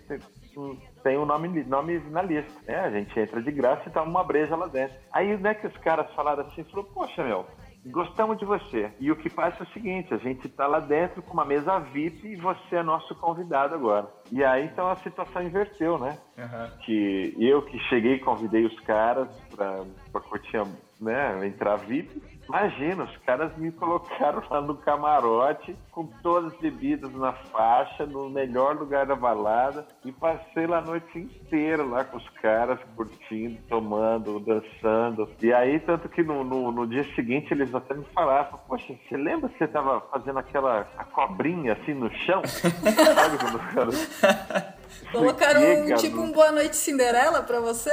tem 1.02 1.16
o 1.16 1.22
um 1.22 1.26
nome, 1.26 1.64
nome 1.64 1.98
na 2.10 2.20
lista. 2.20 2.52
É, 2.66 2.80
a 2.80 2.90
gente 2.90 3.18
entra 3.18 3.42
de 3.42 3.50
graça 3.50 3.88
e 3.88 3.92
toma 3.92 4.10
uma 4.10 4.24
breja 4.24 4.54
lá 4.54 4.66
dentro. 4.66 4.94
Aí, 5.10 5.34
né, 5.38 5.54
que 5.54 5.66
os 5.66 5.76
caras 5.78 6.12
falaram 6.14 6.44
assim, 6.46 6.64
falou, 6.64 6.84
poxa, 6.84 7.24
meu, 7.24 7.46
gostamos 7.86 8.38
de 8.38 8.44
você. 8.44 8.90
E 9.00 9.10
o 9.10 9.16
que 9.16 9.28
passa 9.28 9.62
é 9.62 9.66
o 9.66 9.72
seguinte, 9.72 10.14
a 10.14 10.18
gente 10.18 10.46
está 10.46 10.66
lá 10.66 10.78
dentro 10.78 11.22
com 11.22 11.32
uma 11.32 11.44
mesa 11.44 11.78
VIP 11.78 12.28
e 12.28 12.36
você 12.36 12.76
é 12.76 12.82
nosso 12.82 13.14
convidado 13.14 13.74
agora. 13.74 14.08
E 14.30 14.44
aí 14.44 14.66
então 14.66 14.88
a 14.88 14.96
situação 14.96 15.42
inverteu, 15.42 15.98
né? 15.98 16.18
Uhum. 16.38 16.78
Que 16.84 17.34
eu 17.38 17.62
que 17.62 17.78
cheguei 17.88 18.18
convidei 18.18 18.64
os 18.64 18.78
caras 18.80 19.28
para 19.56 20.20
curtir, 20.20 20.62
né, 21.00 21.46
entrar 21.46 21.76
VIP 21.76 22.20
Imagina, 22.52 23.04
os 23.04 23.16
caras 23.24 23.56
me 23.56 23.72
colocaram 23.72 24.42
lá 24.50 24.60
no 24.60 24.76
camarote 24.76 25.74
com 25.90 26.06
todas 26.22 26.52
as 26.52 26.60
bebidas 26.60 27.10
na 27.14 27.32
faixa, 27.32 28.04
no 28.04 28.28
melhor 28.28 28.76
lugar 28.76 29.06
da 29.06 29.16
balada 29.16 29.86
e 30.04 30.12
passei 30.12 30.66
lá 30.66 30.76
a 30.76 30.82
noite 30.82 31.18
inteira 31.18 31.82
lá 31.82 32.04
com 32.04 32.18
os 32.18 32.28
caras, 32.42 32.78
curtindo, 32.94 33.58
tomando, 33.70 34.38
dançando. 34.38 35.30
E 35.40 35.50
aí, 35.50 35.80
tanto 35.80 36.10
que 36.10 36.22
no, 36.22 36.44
no, 36.44 36.70
no 36.70 36.86
dia 36.86 37.04
seguinte 37.14 37.54
eles 37.54 37.74
até 37.74 37.94
me 37.94 38.04
falaram, 38.14 38.58
poxa, 38.68 38.94
você 39.08 39.16
lembra 39.16 39.48
que 39.48 39.56
você 39.56 39.66
tava 39.66 40.02
fazendo 40.12 40.38
aquela 40.38 40.86
a 40.98 41.04
cobrinha 41.04 41.72
assim 41.72 41.94
no 41.94 42.12
chão? 42.12 42.42
Sabe 42.44 43.38
quando 43.38 43.54
o 43.54 43.74
cara... 43.74 44.76
Colocaram 45.10 45.60
um, 45.62 45.94
tipo 45.94 46.20
um 46.20 46.30
Boa 46.30 46.52
Noite 46.52 46.76
Cinderela 46.76 47.42
pra 47.42 47.60
você? 47.60 47.90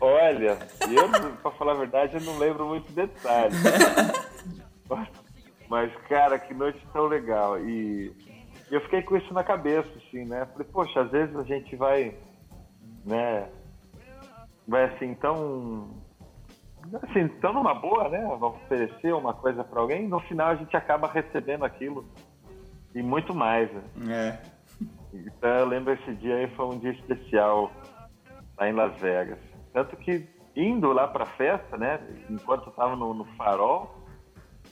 Olha, 0.00 0.58
eu, 0.88 1.32
pra 1.42 1.50
falar 1.52 1.72
a 1.72 1.76
verdade, 1.76 2.14
eu 2.14 2.20
não 2.20 2.38
lembro 2.38 2.66
muito 2.66 2.90
detalhes. 2.92 3.56
Mas, 5.68 5.94
cara, 6.08 6.38
que 6.38 6.54
noite 6.54 6.80
tão 6.92 7.06
legal. 7.06 7.58
E 7.60 8.12
eu 8.70 8.80
fiquei 8.82 9.02
com 9.02 9.16
isso 9.16 9.32
na 9.34 9.44
cabeça, 9.44 9.90
assim, 9.96 10.24
né? 10.24 10.46
Falei, 10.52 10.68
poxa, 10.72 11.00
às 11.00 11.10
vezes 11.10 11.36
a 11.36 11.42
gente 11.42 11.74
vai, 11.76 12.16
né? 13.04 13.48
Vai 14.66 14.84
assim, 14.84 15.14
tão. 15.14 15.90
Assim, 17.02 17.28
tão 17.40 17.52
numa 17.52 17.74
boa, 17.74 18.08
né? 18.08 18.20
Vamos 18.38 18.62
oferecer 18.62 19.12
uma 19.12 19.34
coisa 19.34 19.64
para 19.64 19.80
alguém, 19.80 20.08
no 20.08 20.20
final 20.20 20.48
a 20.48 20.54
gente 20.54 20.76
acaba 20.76 21.08
recebendo 21.08 21.64
aquilo 21.64 22.08
e 22.94 23.02
muito 23.02 23.34
mais. 23.34 23.70
Né? 23.94 24.10
É. 24.10 24.42
Então 25.12 25.50
eu 25.50 25.66
lembro 25.66 25.92
esse 25.92 26.14
dia 26.14 26.36
aí 26.36 26.48
foi 26.54 26.66
um 26.66 26.78
dia 26.78 26.92
especial 26.92 27.70
lá 28.58 28.68
em 28.68 28.72
Las 28.72 28.98
Vegas. 29.00 29.38
Tanto 29.78 29.96
que 29.98 30.26
indo 30.56 30.92
lá 30.92 31.06
pra 31.06 31.24
festa, 31.24 31.76
né? 31.76 32.00
Enquanto 32.28 32.66
eu 32.66 32.72
tava 32.72 32.96
no, 32.96 33.14
no 33.14 33.24
farol, 33.36 33.94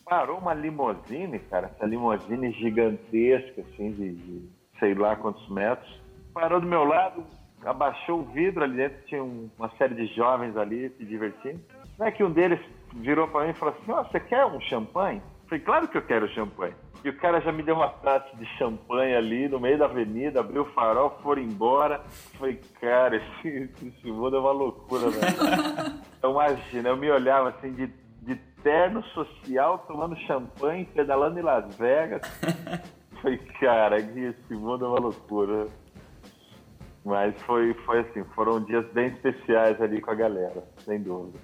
parou 0.05 0.39
uma 0.39 0.53
limousine, 0.53 1.39
cara, 1.39 1.69
essa 1.69 1.87
limousine 1.87 2.51
gigantesca, 2.51 3.61
assim, 3.61 3.93
de, 3.93 4.15
de, 4.15 4.49
sei 4.81 4.95
lá 4.95 5.15
quantos 5.15 5.49
metros. 5.49 5.89
Parou 6.35 6.61
do 6.61 6.67
meu 6.67 6.83
lado, 6.83 7.25
abaixou 7.65 8.19
o 8.19 8.25
vidro 8.25 8.65
ali 8.65 8.79
dentro, 8.79 8.99
tinha 9.07 9.23
um, 9.23 9.49
uma 9.57 9.71
série 9.79 9.95
de 9.95 10.07
jovens 10.13 10.57
ali 10.57 10.91
se 10.99 11.05
divertindo. 11.05 11.61
Não 11.97 12.07
é 12.07 12.11
que 12.11 12.25
um 12.25 12.33
deles 12.33 12.59
virou 12.95 13.29
para 13.29 13.45
mim 13.45 13.51
e 13.51 13.55
falou 13.55 13.77
assim: 13.79 13.93
oh, 13.93 14.03
você 14.03 14.19
quer 14.19 14.45
um 14.45 14.61
champanhe? 14.63 15.19
Eu 15.19 15.49
falei, 15.49 15.65
claro 15.65 15.87
que 15.87 15.99
eu 15.99 16.03
quero 16.03 16.29
champanhe. 16.31 16.75
E 17.05 17.09
o 17.09 17.17
cara 17.19 17.41
já 17.41 17.53
me 17.53 17.63
deu 17.63 17.77
uma 17.77 17.89
taça 17.89 18.37
de 18.37 18.47
champanhe 18.57 19.15
ali 19.15 19.49
no 19.49 19.61
meio 19.61 19.79
da 19.79 19.85
avenida, 19.85 20.41
abriu 20.41 20.63
o 20.63 20.73
farol, 20.73 21.19
foram 21.23 21.43
embora. 21.43 22.01
Falei, 22.39 22.61
cara, 22.81 23.17
esse, 23.43 23.71
esse 23.83 24.11
mundo 24.11 24.37
é 24.37 24.41
uma 24.41 24.53
loucura, 24.53 25.11
velho. 25.11 26.01
então 26.19 26.33
imagina, 26.33 26.89
eu 26.89 26.97
me 26.97 27.11
olhava 27.11 27.51
assim 27.51 27.73
de, 27.73 27.87
de 28.23 28.37
terno 28.63 29.03
social, 29.05 29.85
tomando 29.87 30.17
champanhe, 30.21 30.85
pedalando 30.87 31.39
em 31.39 31.43
Las 31.43 31.77
Vegas. 31.77 32.23
Falei, 33.23 33.39
cara, 33.61 33.99
esse 33.99 34.55
mundo 34.55 34.85
é 34.85 34.89
uma 34.89 35.01
loucura. 35.01 35.67
Mas 37.05 37.41
foi, 37.43 37.73
foi 37.85 38.01
assim, 38.01 38.25
foram 38.35 38.61
dias 38.65 38.85
bem 38.93 39.07
especiais 39.09 39.81
ali 39.81 40.01
com 40.01 40.11
a 40.11 40.15
galera, 40.15 40.65
sem 40.79 41.01
dúvida. 41.01 41.39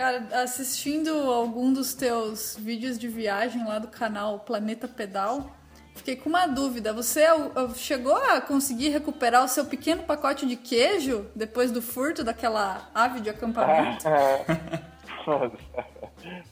Cara, 0.00 0.26
assistindo 0.42 1.10
algum 1.30 1.70
dos 1.74 1.92
teus 1.92 2.56
vídeos 2.58 2.98
de 2.98 3.06
viagem 3.06 3.62
lá 3.66 3.78
do 3.78 3.88
canal 3.88 4.38
Planeta 4.38 4.88
Pedal, 4.88 5.50
fiquei 5.94 6.16
com 6.16 6.30
uma 6.30 6.46
dúvida. 6.46 6.90
Você 6.94 7.20
chegou 7.74 8.16
a 8.16 8.40
conseguir 8.40 8.88
recuperar 8.88 9.44
o 9.44 9.48
seu 9.48 9.66
pequeno 9.66 10.04
pacote 10.04 10.46
de 10.46 10.56
queijo 10.56 11.26
depois 11.36 11.70
do 11.70 11.82
furto 11.82 12.24
daquela 12.24 12.88
ave 12.94 13.20
de 13.20 13.28
acampamento? 13.28 14.06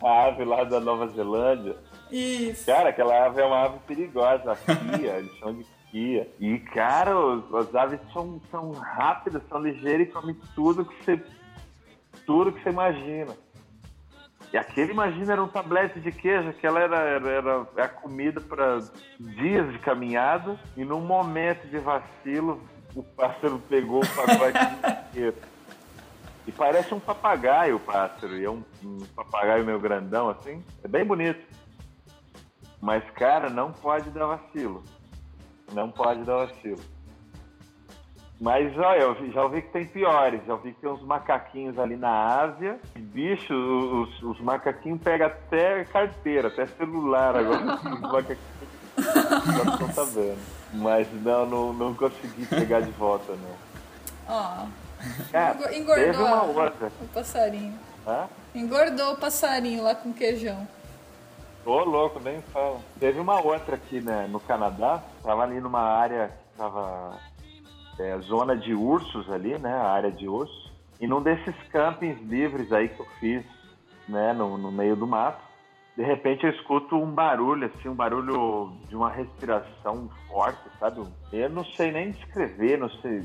a 0.04 0.26
ave 0.26 0.44
lá 0.44 0.64
da 0.64 0.78
Nova 0.78 1.08
Zelândia. 1.08 1.74
Isso. 2.12 2.66
Cara, 2.66 2.90
aquela 2.90 3.28
ave 3.28 3.40
é 3.40 3.46
uma 3.46 3.64
ave 3.64 3.78
perigosa, 3.86 4.52
a 4.52 4.56
eles 5.16 5.34
chamam 5.38 5.54
de 5.54 5.66
Kia. 5.90 6.30
E, 6.38 6.58
cara, 6.58 7.12
as 7.58 7.74
aves 7.74 7.98
são, 8.12 8.38
são 8.50 8.72
rápidas, 8.72 9.42
são 9.48 9.62
ligeiras 9.62 10.06
e 10.06 10.10
comem 10.10 10.36
tudo 10.54 10.84
que 10.84 11.02
você 11.02 11.16
tudo 12.28 12.52
que 12.52 12.62
você 12.62 12.68
imagina. 12.68 13.34
E 14.52 14.58
aquele, 14.58 14.92
imagina, 14.92 15.32
era 15.32 15.42
um 15.42 15.48
tablete 15.48 15.98
de 15.98 16.12
queijo, 16.12 16.52
que 16.52 16.66
ela 16.66 16.78
era, 16.78 16.98
era, 16.98 17.30
era 17.30 17.84
a 17.84 17.88
comida 17.88 18.38
para 18.38 18.80
dias 19.18 19.72
de 19.72 19.78
caminhada, 19.78 20.60
e 20.76 20.84
num 20.84 21.00
momento 21.00 21.66
de 21.68 21.78
vacilo, 21.78 22.62
o 22.94 23.02
pássaro 23.02 23.58
pegou 23.66 24.02
o 24.04 24.08
pacote 24.14 24.58
inteiro. 25.08 25.36
E 26.46 26.50
parece 26.52 26.94
um 26.94 26.98
papagaio 26.98 27.76
o 27.76 27.80
pássaro, 27.80 28.34
e 28.34 28.42
é 28.42 28.48
um, 28.48 28.64
um 28.82 29.00
papagaio 29.14 29.66
meio 29.66 29.78
grandão 29.78 30.30
assim, 30.30 30.64
é 30.82 30.88
bem 30.88 31.04
bonito. 31.04 31.46
Mas, 32.80 33.04
cara, 33.10 33.50
não 33.50 33.70
pode 33.70 34.08
dar 34.08 34.24
vacilo. 34.24 34.82
Não 35.74 35.90
pode 35.90 36.24
dar 36.24 36.46
vacilo. 36.46 36.80
Mas 38.40 38.76
olha, 38.78 39.00
eu 39.00 39.32
já 39.32 39.42
ouvi 39.42 39.62
que 39.62 39.72
tem 39.72 39.84
piores, 39.84 40.40
já 40.46 40.52
ouvi 40.52 40.72
que 40.72 40.80
tem 40.80 40.90
uns 40.90 41.02
macaquinhos 41.02 41.76
ali 41.76 41.96
na 41.96 42.40
Ásia. 42.40 42.78
Bicho, 42.96 43.52
os, 43.52 44.22
os 44.22 44.40
macaquinhos 44.40 45.00
pegam 45.02 45.26
até 45.26 45.84
carteira, 45.84 46.46
até 46.48 46.66
celular 46.66 47.36
agora. 47.36 47.74
os 47.94 48.00
macaquinhos 48.00 48.38
não 49.80 49.88
tá 49.88 50.04
vendo. 50.04 50.38
Mas 50.74 51.08
não, 51.22 51.46
não, 51.46 51.72
não 51.72 51.94
consegui 51.94 52.46
pegar 52.46 52.80
de 52.80 52.90
volta, 52.92 53.32
não. 53.32 54.34
Ó. 54.34 54.64
Oh. 54.64 55.74
Engordou 55.74 56.04
teve 56.04 56.22
uma 56.22 56.42
outra. 56.42 56.92
o 57.00 57.08
passarinho. 57.08 57.78
Hã? 58.06 58.28
Engordou 58.54 59.12
o 59.12 59.16
passarinho 59.16 59.82
lá 59.82 59.94
com 59.94 60.12
queijão. 60.12 60.66
Ô, 61.64 61.84
louco, 61.84 62.20
nem 62.20 62.40
fala. 62.42 62.80
Teve 62.98 63.20
uma 63.20 63.40
outra 63.40 63.74
aqui 63.74 64.00
né, 64.00 64.26
no 64.30 64.40
Canadá, 64.40 65.02
tava 65.22 65.42
ali 65.42 65.60
numa 65.60 65.82
área 65.82 66.28
que 66.28 66.58
tava 66.58 67.18
é, 67.98 68.18
zona 68.20 68.56
de 68.56 68.74
ursos 68.74 69.30
ali, 69.30 69.58
né? 69.58 69.72
A 69.72 69.90
área 69.90 70.10
de 70.10 70.28
ursos. 70.28 70.70
E 71.00 71.06
num 71.06 71.22
desses 71.22 71.54
campings 71.70 72.20
livres 72.22 72.72
aí 72.72 72.88
que 72.88 73.00
eu 73.00 73.06
fiz, 73.20 73.44
né? 74.08 74.32
No, 74.32 74.56
no 74.56 74.70
meio 74.70 74.96
do 74.96 75.06
mato, 75.06 75.42
de 75.96 76.04
repente 76.04 76.44
eu 76.44 76.50
escuto 76.52 76.96
um 76.96 77.10
barulho, 77.10 77.66
assim, 77.66 77.88
um 77.88 77.94
barulho 77.94 78.72
de 78.88 78.94
uma 78.94 79.10
respiração 79.10 80.08
forte, 80.28 80.62
sabe? 80.78 81.04
Eu 81.32 81.50
não 81.50 81.64
sei 81.64 81.90
nem 81.90 82.12
descrever, 82.12 82.78
não 82.78 82.88
sei, 82.88 83.24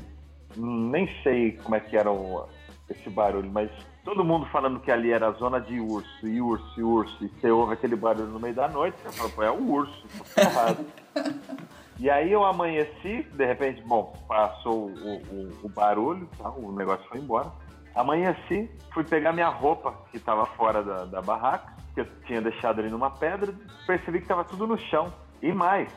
nem 0.56 1.08
sei 1.22 1.52
como 1.52 1.76
é 1.76 1.80
que 1.80 1.96
era 1.96 2.10
o, 2.10 2.48
esse 2.90 3.08
barulho, 3.08 3.48
mas 3.48 3.70
todo 4.04 4.24
mundo 4.24 4.46
falando 4.46 4.80
que 4.80 4.90
ali 4.90 5.12
era 5.12 5.28
a 5.28 5.32
zona 5.32 5.60
de 5.60 5.78
urso, 5.78 6.26
e 6.26 6.40
urso, 6.40 6.80
e 6.80 6.82
urso, 6.82 7.24
e 7.24 7.28
você 7.28 7.48
ouve 7.50 7.74
aquele 7.74 7.94
barulho 7.94 8.26
no 8.26 8.40
meio 8.40 8.54
da 8.54 8.68
noite, 8.68 8.96
você 9.04 9.28
fala, 9.30 9.46
é 9.46 9.52
um 9.52 9.70
urso, 9.70 10.04
errado. 10.36 10.84
E 11.98 12.10
aí 12.10 12.32
eu 12.32 12.44
amanheci, 12.44 13.22
de 13.22 13.46
repente, 13.46 13.80
bom, 13.82 14.12
passou 14.26 14.88
o, 14.88 15.16
o, 15.16 15.66
o 15.66 15.68
barulho, 15.68 16.28
tá? 16.36 16.50
o 16.50 16.72
negócio 16.72 17.06
foi 17.08 17.18
embora. 17.18 17.52
Amanheci, 17.94 18.68
fui 18.92 19.04
pegar 19.04 19.32
minha 19.32 19.48
roupa 19.48 19.94
que 20.10 20.16
estava 20.16 20.44
fora 20.44 20.82
da, 20.82 21.04
da 21.04 21.22
barraca, 21.22 21.72
que 21.94 22.00
eu 22.00 22.06
tinha 22.26 22.40
deixado 22.40 22.80
ali 22.80 22.90
numa 22.90 23.10
pedra, 23.10 23.54
percebi 23.86 24.18
que 24.18 24.24
estava 24.24 24.42
tudo 24.42 24.66
no 24.66 24.76
chão. 24.76 25.12
E 25.40 25.52
mais, 25.52 25.88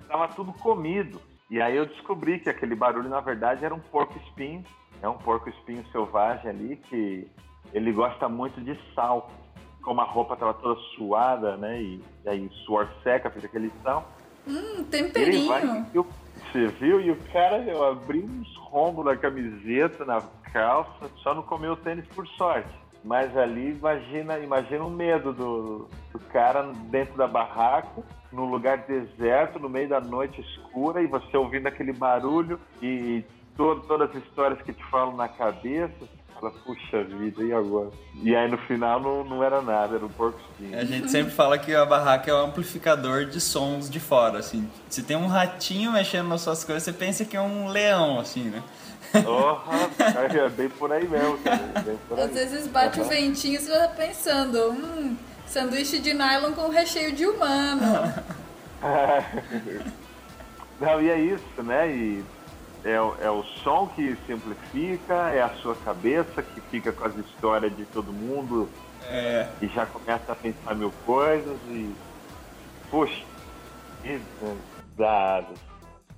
estava 0.00 0.26
tudo 0.26 0.52
comido. 0.54 1.20
E 1.48 1.62
aí 1.62 1.76
eu 1.76 1.86
descobri 1.86 2.40
que 2.40 2.50
aquele 2.50 2.74
barulho, 2.74 3.08
na 3.08 3.20
verdade, 3.20 3.64
era 3.64 3.74
um 3.74 3.78
porco-espinho. 3.78 4.64
É 5.00 5.08
um 5.08 5.18
porco-espinho 5.18 5.86
selvagem 5.92 6.50
ali 6.50 6.76
que 6.88 7.30
ele 7.72 7.92
gosta 7.92 8.28
muito 8.28 8.60
de 8.60 8.76
sal. 8.92 9.30
Como 9.82 10.00
a 10.00 10.04
roupa 10.04 10.34
estava 10.34 10.54
toda 10.54 10.80
suada, 10.96 11.56
né? 11.56 11.80
E, 11.80 12.02
e 12.24 12.28
aí 12.28 12.50
suor 12.64 12.88
seca, 13.04 13.30
fez 13.30 13.44
aquele 13.44 13.70
sal 13.84 14.08
Hum, 14.46 14.84
temperinho. 14.84 15.48
Vai, 15.48 15.86
eu, 15.94 16.06
você 16.52 16.66
viu? 16.66 17.00
E 17.00 17.10
o 17.10 17.16
cara, 17.32 17.58
eu 17.62 17.84
abri 17.84 18.20
uns 18.20 18.56
rombos 18.56 19.04
na 19.04 19.16
camiseta, 19.16 20.04
na 20.04 20.20
calça, 20.52 21.10
só 21.22 21.34
não 21.34 21.42
comeu 21.42 21.72
o 21.72 21.76
tênis 21.76 22.06
por 22.08 22.26
sorte. 22.28 22.68
Mas 23.04 23.36
ali, 23.36 23.72
imagina, 23.72 24.38
imagina 24.38 24.84
o 24.84 24.90
medo 24.90 25.32
do, 25.32 25.88
do 26.12 26.18
cara 26.30 26.62
dentro 26.90 27.16
da 27.16 27.26
barraca, 27.26 28.02
num 28.32 28.46
lugar 28.46 28.78
deserto, 28.78 29.58
no 29.58 29.68
meio 29.68 29.88
da 29.88 30.00
noite 30.00 30.40
escura, 30.40 31.02
e 31.02 31.06
você 31.06 31.36
ouvindo 31.36 31.66
aquele 31.66 31.92
barulho 31.92 32.58
e 32.80 33.22
todo, 33.56 33.82
todas 33.82 34.10
as 34.10 34.22
histórias 34.22 34.60
que 34.62 34.72
te 34.72 34.82
falam 34.84 35.14
na 35.16 35.28
cabeça, 35.28 36.08
puxa 36.50 37.02
vida, 37.04 37.42
e 37.42 37.52
agora? 37.52 37.90
E 38.22 38.34
aí 38.34 38.50
no 38.50 38.58
final 38.58 39.00
não, 39.00 39.24
não 39.24 39.42
era 39.42 39.60
nada, 39.60 39.96
era 39.96 40.04
um 40.04 40.08
porco 40.08 40.38
espinho. 40.40 40.78
A 40.78 40.84
gente 40.84 41.10
sempre 41.10 41.32
fala 41.32 41.58
que 41.58 41.74
a 41.74 41.84
barraca 41.84 42.30
é 42.30 42.34
um 42.34 42.46
amplificador 42.46 43.26
de 43.26 43.40
sons 43.40 43.88
de 43.90 44.00
fora, 44.00 44.38
assim. 44.38 44.68
Se 44.88 45.02
tem 45.02 45.16
um 45.16 45.26
ratinho 45.26 45.92
mexendo 45.92 46.28
nas 46.28 46.40
suas 46.40 46.64
coisas, 46.64 46.82
você 46.82 46.92
pensa 46.92 47.24
que 47.24 47.36
é 47.36 47.40
um 47.40 47.68
leão, 47.68 48.18
assim, 48.18 48.44
né? 48.44 48.62
Oh, 49.26 49.58
é 50.36 50.48
bem 50.48 50.68
por 50.68 50.92
aí 50.92 51.06
mesmo, 51.06 51.38
cara. 51.38 51.60
Aí. 51.76 52.20
Às 52.20 52.32
vezes 52.32 52.66
bate 52.66 53.00
o 53.00 53.04
ventinho 53.04 53.54
e 53.54 53.58
você 53.58 53.70
vai 53.70 53.88
pensando, 53.94 54.70
hum, 54.70 55.16
sanduíche 55.46 56.00
de 56.00 56.12
nylon 56.12 56.52
com 56.52 56.68
recheio 56.68 57.12
de 57.12 57.26
humano. 57.26 58.12
Não, 60.80 61.00
e 61.00 61.08
é 61.08 61.20
isso, 61.20 61.62
né? 61.62 61.88
E 61.88 62.24
é, 62.84 63.00
o- 63.00 63.14
é 63.20 63.30
o 63.30 63.42
som 63.62 63.86
que 63.88 64.16
simplifica, 64.26 65.14
é 65.30 65.42
a 65.42 65.48
sua 65.56 65.74
cabeça 65.76 66.42
que 66.42 66.60
fica 66.60 66.92
com 66.92 67.04
as 67.04 67.16
histórias 67.16 67.74
de 67.76 67.84
todo 67.86 68.12
mundo 68.12 68.68
É. 69.06 69.48
e 69.62 69.66
já 69.68 69.86
começa 69.86 70.32
a 70.32 70.34
pensar 70.34 70.74
mil 70.74 70.92
coisas 71.06 71.56
e. 71.68 71.94
Puxa, 72.90 73.22
que. 74.02 74.20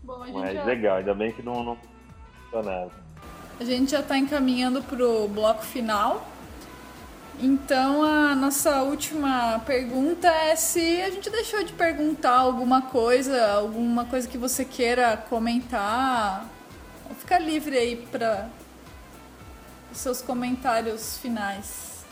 Bom, 0.02 0.22
a 0.22 0.26
gente, 0.26 0.34
Mas 0.36 0.54
já, 0.54 0.64
legal, 0.64 0.96
ainda 0.98 1.14
bem 1.14 1.32
que 1.32 1.42
não, 1.42 1.62
não 1.64 1.78
funcionou 2.44 2.70
nada. 2.70 2.90
a 3.58 3.64
gente 3.64 3.90
já 3.90 4.02
tá 4.02 4.18
encaminhando 4.18 4.82
pro 4.82 5.26
bloco 5.28 5.62
final. 5.64 6.26
Então 7.38 8.02
a 8.02 8.34
nossa 8.34 8.82
última 8.82 9.58
pergunta 9.66 10.26
é 10.28 10.56
se 10.56 11.02
a 11.02 11.10
gente 11.10 11.28
deixou 11.28 11.62
de 11.64 11.72
perguntar 11.72 12.36
alguma 12.38 12.82
coisa, 12.82 13.52
alguma 13.52 14.04
coisa 14.06 14.26
que 14.28 14.38
você 14.38 14.64
queira 14.64 15.16
comentar. 15.16 16.46
Fica 17.14 17.38
livre 17.38 17.76
aí 17.76 17.96
para 18.10 18.48
os 19.90 19.98
seus 19.98 20.20
comentários 20.20 21.18
finais. 21.18 22.04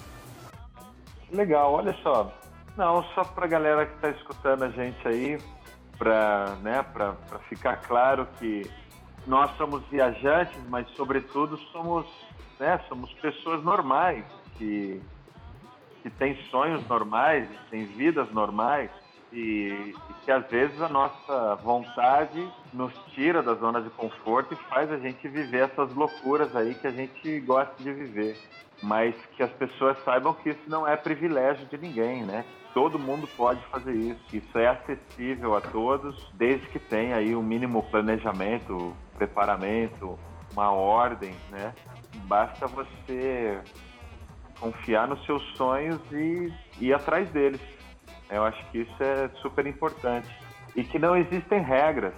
Legal, 1.30 1.72
olha 1.72 1.94
só. 2.02 2.32
Não, 2.76 3.02
só 3.14 3.24
pra 3.24 3.46
galera 3.46 3.86
que 3.86 3.96
tá 3.98 4.10
escutando 4.10 4.64
a 4.64 4.68
gente 4.68 5.06
aí, 5.06 5.38
pra, 5.96 6.56
né, 6.62 6.84
ficar 7.48 7.76
claro 7.76 8.26
que 8.38 8.68
nós 9.26 9.56
somos 9.56 9.82
viajantes, 9.88 10.58
mas 10.68 10.88
sobretudo 10.90 11.56
somos, 11.72 12.06
né, 12.58 12.80
somos 12.88 13.12
pessoas 13.14 13.62
normais, 13.62 14.24
que, 14.58 15.00
que 16.02 16.10
têm 16.10 16.36
sonhos 16.50 16.86
normais, 16.88 17.48
têm 17.70 17.86
vidas 17.86 18.30
normais, 18.32 18.90
e, 19.34 19.94
e 20.08 20.14
que 20.24 20.30
às 20.30 20.46
vezes 20.48 20.80
a 20.80 20.88
nossa 20.88 21.56
vontade 21.56 22.48
nos 22.72 22.92
tira 23.14 23.42
da 23.42 23.54
zona 23.54 23.82
de 23.82 23.90
conforto 23.90 24.54
e 24.54 24.56
faz 24.68 24.90
a 24.90 24.96
gente 24.96 25.28
viver 25.28 25.64
essas 25.70 25.92
loucuras 25.94 26.54
aí 26.56 26.74
que 26.74 26.86
a 26.86 26.90
gente 26.90 27.40
gosta 27.40 27.74
de 27.82 27.92
viver 27.92 28.36
mas 28.84 29.14
que 29.36 29.42
as 29.42 29.50
pessoas 29.52 29.96
saibam 30.04 30.34
que 30.34 30.50
isso 30.50 30.68
não 30.68 30.86
é 30.86 30.96
privilégio 30.96 31.66
de 31.66 31.78
ninguém, 31.78 32.22
né? 32.22 32.44
Todo 32.72 32.98
mundo 32.98 33.26
pode 33.36 33.60
fazer 33.66 33.94
isso. 33.94 34.20
Isso 34.32 34.58
é 34.58 34.68
acessível 34.68 35.56
a 35.56 35.60
todos, 35.60 36.30
desde 36.34 36.66
que 36.68 36.78
tenha 36.78 37.16
aí 37.16 37.34
um 37.34 37.42
mínimo 37.42 37.82
planejamento, 37.84 38.94
preparamento, 39.16 40.18
uma 40.52 40.70
ordem, 40.70 41.34
né? 41.50 41.72
Basta 42.26 42.66
você 42.66 43.60
confiar 44.58 45.08
nos 45.08 45.24
seus 45.24 45.42
sonhos 45.56 46.00
e 46.12 46.52
ir 46.80 46.92
atrás 46.92 47.28
deles. 47.30 47.60
Eu 48.30 48.44
acho 48.44 48.64
que 48.70 48.78
isso 48.78 49.02
é 49.02 49.28
super 49.40 49.66
importante. 49.66 50.28
E 50.74 50.82
que 50.82 50.98
não 50.98 51.16
existem 51.16 51.62
regras. 51.62 52.14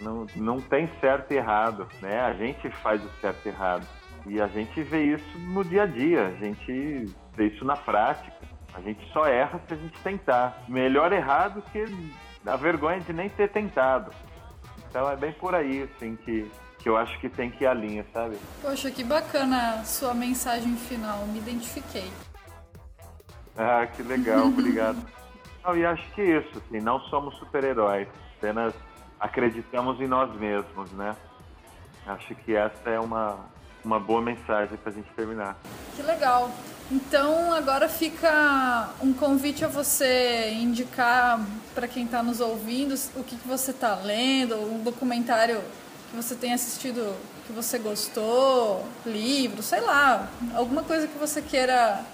Não, 0.00 0.26
não 0.36 0.60
tem 0.60 0.88
certo 1.00 1.32
e 1.32 1.36
errado, 1.36 1.86
né? 2.00 2.20
A 2.20 2.32
gente 2.32 2.68
faz 2.82 3.02
o 3.04 3.08
certo 3.20 3.46
e 3.46 3.48
errado. 3.48 3.86
E 4.26 4.40
a 4.40 4.48
gente 4.48 4.82
vê 4.82 5.04
isso 5.04 5.38
no 5.38 5.64
dia 5.64 5.82
a 5.82 5.86
dia, 5.86 6.28
a 6.28 6.32
gente 6.32 7.14
vê 7.34 7.46
isso 7.46 7.64
na 7.64 7.76
prática. 7.76 8.32
A 8.72 8.80
gente 8.80 9.00
só 9.12 9.26
erra 9.26 9.60
se 9.68 9.74
a 9.74 9.76
gente 9.76 10.00
tentar. 10.00 10.64
Melhor 10.66 11.12
errar 11.12 11.48
do 11.48 11.62
que 11.62 11.84
a 12.44 12.56
vergonha 12.56 13.00
de 13.00 13.12
nem 13.12 13.28
ter 13.28 13.50
tentado. 13.50 14.10
Então 14.88 15.08
é 15.08 15.16
bem 15.16 15.32
por 15.32 15.54
aí, 15.54 15.82
assim, 15.82 16.16
que, 16.16 16.50
que 16.78 16.88
eu 16.88 16.96
acho 16.96 17.18
que 17.20 17.28
tem 17.28 17.50
que 17.50 17.64
ir 17.64 17.66
a 17.66 17.74
linha, 17.74 18.04
sabe? 18.12 18.36
Poxa, 18.62 18.90
que 18.90 19.04
bacana 19.04 19.84
sua 19.84 20.14
mensagem 20.14 20.76
final, 20.76 21.26
me 21.26 21.38
identifiquei. 21.38 22.10
Ah, 23.56 23.86
que 23.86 24.02
legal, 24.02 24.46
obrigado. 24.48 24.98
Não, 25.64 25.76
e 25.76 25.86
acho 25.86 26.06
que 26.10 26.22
isso, 26.22 26.58
assim, 26.58 26.78
não 26.80 27.00
somos 27.08 27.36
super-heróis, 27.38 28.06
apenas 28.36 28.74
acreditamos 29.18 29.98
em 29.98 30.06
nós 30.06 30.30
mesmos, 30.38 30.92
né? 30.92 31.16
Acho 32.06 32.34
que 32.34 32.54
essa 32.54 32.90
é 32.90 33.00
uma, 33.00 33.38
uma 33.82 33.98
boa 33.98 34.20
mensagem 34.20 34.76
pra 34.76 34.92
gente 34.92 35.08
terminar. 35.14 35.56
Que 35.96 36.02
legal. 36.02 36.50
Então 36.90 37.50
agora 37.54 37.88
fica 37.88 38.90
um 39.02 39.14
convite 39.14 39.64
a 39.64 39.68
você 39.68 40.50
indicar 40.52 41.40
para 41.74 41.88
quem 41.88 42.04
está 42.04 42.22
nos 42.22 42.40
ouvindo 42.40 42.94
o 43.16 43.24
que, 43.24 43.36
que 43.36 43.48
você 43.48 43.70
está 43.70 43.94
lendo, 43.94 44.56
um 44.56 44.82
documentário 44.82 45.62
que 46.10 46.16
você 46.16 46.34
tenha 46.34 46.54
assistido 46.54 47.16
que 47.46 47.52
você 47.54 47.78
gostou, 47.78 48.86
livro, 49.06 49.62
sei 49.62 49.80
lá, 49.80 50.28
alguma 50.54 50.82
coisa 50.82 51.08
que 51.08 51.18
você 51.18 51.40
queira 51.40 52.04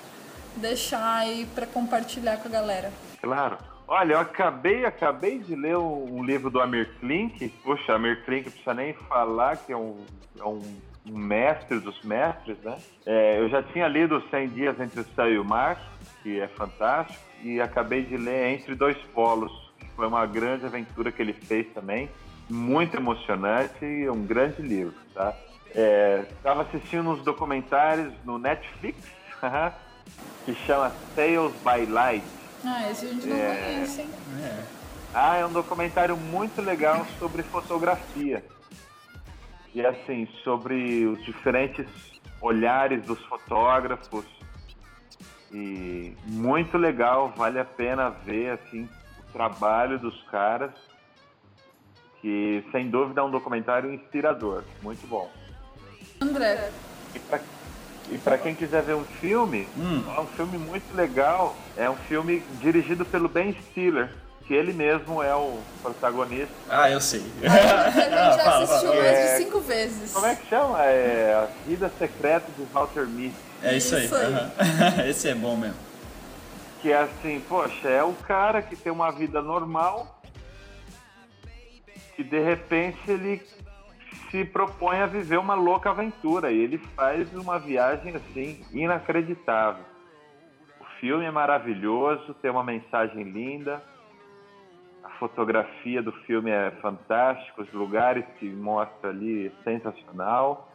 deixar 0.56 1.16
aí 1.16 1.46
para 1.52 1.66
compartilhar 1.66 2.36
com 2.36 2.46
a 2.46 2.50
galera. 2.50 2.92
Claro. 3.20 3.58
Olha, 3.86 4.14
eu 4.14 4.20
acabei, 4.20 4.84
acabei 4.84 5.40
de 5.40 5.56
ler 5.56 5.76
um, 5.76 6.22
livro 6.22 6.48
do 6.48 6.60
Amir 6.60 6.90
Klink. 7.00 7.48
Puxa, 7.62 7.94
Amir 7.94 8.24
Klink 8.24 8.48
precisa 8.48 8.72
nem 8.72 8.92
falar 8.92 9.56
que 9.56 9.72
é 9.72 9.76
um, 9.76 9.96
é 10.38 10.44
um, 10.44 10.62
mestre 11.04 11.80
dos 11.80 12.00
mestres, 12.04 12.56
né? 12.58 12.78
É, 13.04 13.40
eu 13.40 13.48
já 13.48 13.62
tinha 13.64 13.88
lido 13.88 14.22
100 14.30 14.48
Dias 14.50 14.80
Entre 14.80 15.00
o 15.00 15.04
Céu 15.16 15.32
e 15.32 15.38
o 15.38 15.44
Mar, 15.44 15.76
que 16.22 16.40
é 16.40 16.46
fantástico, 16.46 17.20
e 17.42 17.60
acabei 17.60 18.04
de 18.04 18.16
ler 18.16 18.54
Entre 18.54 18.76
Dois 18.76 18.96
Polos, 19.12 19.52
que 19.78 19.86
foi 19.96 20.06
uma 20.06 20.24
grande 20.24 20.66
aventura 20.66 21.10
que 21.10 21.20
ele 21.20 21.32
fez 21.32 21.66
também, 21.74 22.08
muito 22.48 22.96
emocionante 22.96 23.84
e 23.84 24.08
um 24.08 24.24
grande 24.24 24.62
livro, 24.62 24.94
tá? 25.12 25.34
Estava 26.36 26.62
assistindo 26.62 27.10
uns 27.10 27.22
documentários 27.24 28.12
no 28.24 28.38
Netflix, 28.38 28.98
que 30.44 30.54
chama 30.54 30.92
Tales 31.16 31.52
by 31.64 31.90
Light. 31.90 32.39
Ah, 32.64 32.90
esse 32.90 33.06
a 33.06 33.08
gente 33.08 33.26
não 33.26 33.36
conhece, 33.36 34.02
hein? 34.02 34.10
Ah, 35.14 35.36
é 35.36 35.46
um 35.46 35.52
documentário 35.52 36.16
muito 36.16 36.60
legal 36.60 37.06
sobre 37.18 37.42
fotografia. 37.42 38.44
E 39.74 39.84
assim, 39.84 40.28
sobre 40.44 41.06
os 41.06 41.24
diferentes 41.24 41.86
olhares 42.40 43.04
dos 43.04 43.20
fotógrafos. 43.24 44.24
E 45.52 46.14
muito 46.26 46.76
legal, 46.78 47.32
vale 47.36 47.58
a 47.58 47.64
pena 47.64 48.10
ver 48.10 48.52
assim 48.52 48.88
o 49.18 49.32
trabalho 49.32 49.98
dos 49.98 50.22
caras. 50.24 50.72
Que 52.20 52.64
sem 52.70 52.90
dúvida 52.90 53.20
é 53.22 53.24
um 53.24 53.30
documentário 53.30 53.92
inspirador, 53.92 54.62
muito 54.82 55.06
bom. 55.06 55.30
André, 56.20 56.70
E 57.14 57.18
pra, 57.18 57.40
e 58.10 58.18
pra 58.18 58.36
quem 58.36 58.54
quiser 58.54 58.82
ver 58.82 58.94
um 58.94 59.04
filme, 59.04 59.68
é 60.16 60.20
um 60.20 60.26
filme 60.26 60.58
muito 60.58 60.94
legal. 60.96 61.56
É 61.76 61.88
um 61.88 61.96
filme 61.96 62.42
dirigido 62.60 63.04
pelo 63.04 63.28
Ben 63.28 63.56
Stiller, 63.70 64.10
que 64.46 64.54
ele 64.54 64.72
mesmo 64.72 65.22
é 65.22 65.34
o 65.34 65.60
protagonista. 65.82 66.52
Ah, 66.68 66.90
eu 66.90 67.00
sei. 67.00 67.22
a 67.42 67.90
gente 67.90 68.10
já 68.10 68.38
fala, 68.38 68.64
assistiu 68.64 68.94
mais 68.94 69.18
de 69.18 69.44
cinco 69.44 69.60
vezes. 69.60 70.12
Como 70.12 70.26
é 70.26 70.34
que 70.34 70.48
chama? 70.48 70.82
É 70.84 71.34
A 71.34 71.48
Vida 71.68 71.90
Secreta 71.98 72.46
de 72.56 72.64
Walter 72.72 73.06
Mitty. 73.06 73.34
É 73.62 73.76
isso 73.76 73.94
aí. 73.94 74.06
Isso 74.06 74.16
aí. 74.16 74.24
aham. 74.34 74.50
Esse 75.08 75.28
é 75.28 75.34
bom 75.34 75.56
mesmo. 75.56 75.76
Que 76.82 76.92
é 76.92 76.98
assim, 76.98 77.40
poxa, 77.48 77.88
é 77.88 78.02
o 78.02 78.14
cara 78.14 78.62
que 78.62 78.74
tem 78.74 78.90
uma 78.90 79.10
vida 79.12 79.40
normal 79.42 80.20
que 82.16 82.24
de 82.24 82.40
repente 82.40 82.98
ele 83.08 83.40
se 84.30 84.44
propõe 84.44 84.98
a 85.00 85.06
viver 85.06 85.38
uma 85.38 85.54
louca 85.54 85.90
aventura 85.90 86.52
e 86.52 86.58
ele 86.58 86.78
faz 86.96 87.32
uma 87.34 87.58
viagem 87.58 88.14
assim 88.16 88.64
inacreditável. 88.72 89.84
O 90.80 90.84
filme 91.00 91.24
é 91.24 91.30
maravilhoso, 91.30 92.34
tem 92.34 92.50
uma 92.50 92.62
mensagem 92.62 93.24
linda, 93.24 93.82
a 95.02 95.08
fotografia 95.18 96.02
do 96.02 96.12
filme 96.12 96.50
é 96.50 96.70
fantástica, 96.82 97.62
os 97.62 97.72
lugares 97.72 98.24
que 98.38 98.48
mostra 98.48 99.10
ali 99.10 99.46
é 99.48 99.50
sensacional 99.64 100.70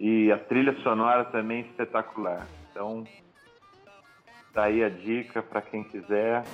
e 0.00 0.30
a 0.32 0.38
trilha 0.38 0.74
sonora 0.82 1.24
também 1.26 1.58
é 1.58 1.66
espetacular. 1.66 2.46
Então, 2.70 3.04
tá 4.54 4.64
aí 4.64 4.82
a 4.82 4.88
dica 4.88 5.42
para 5.42 5.60
quem 5.60 5.84
quiser 5.84 6.44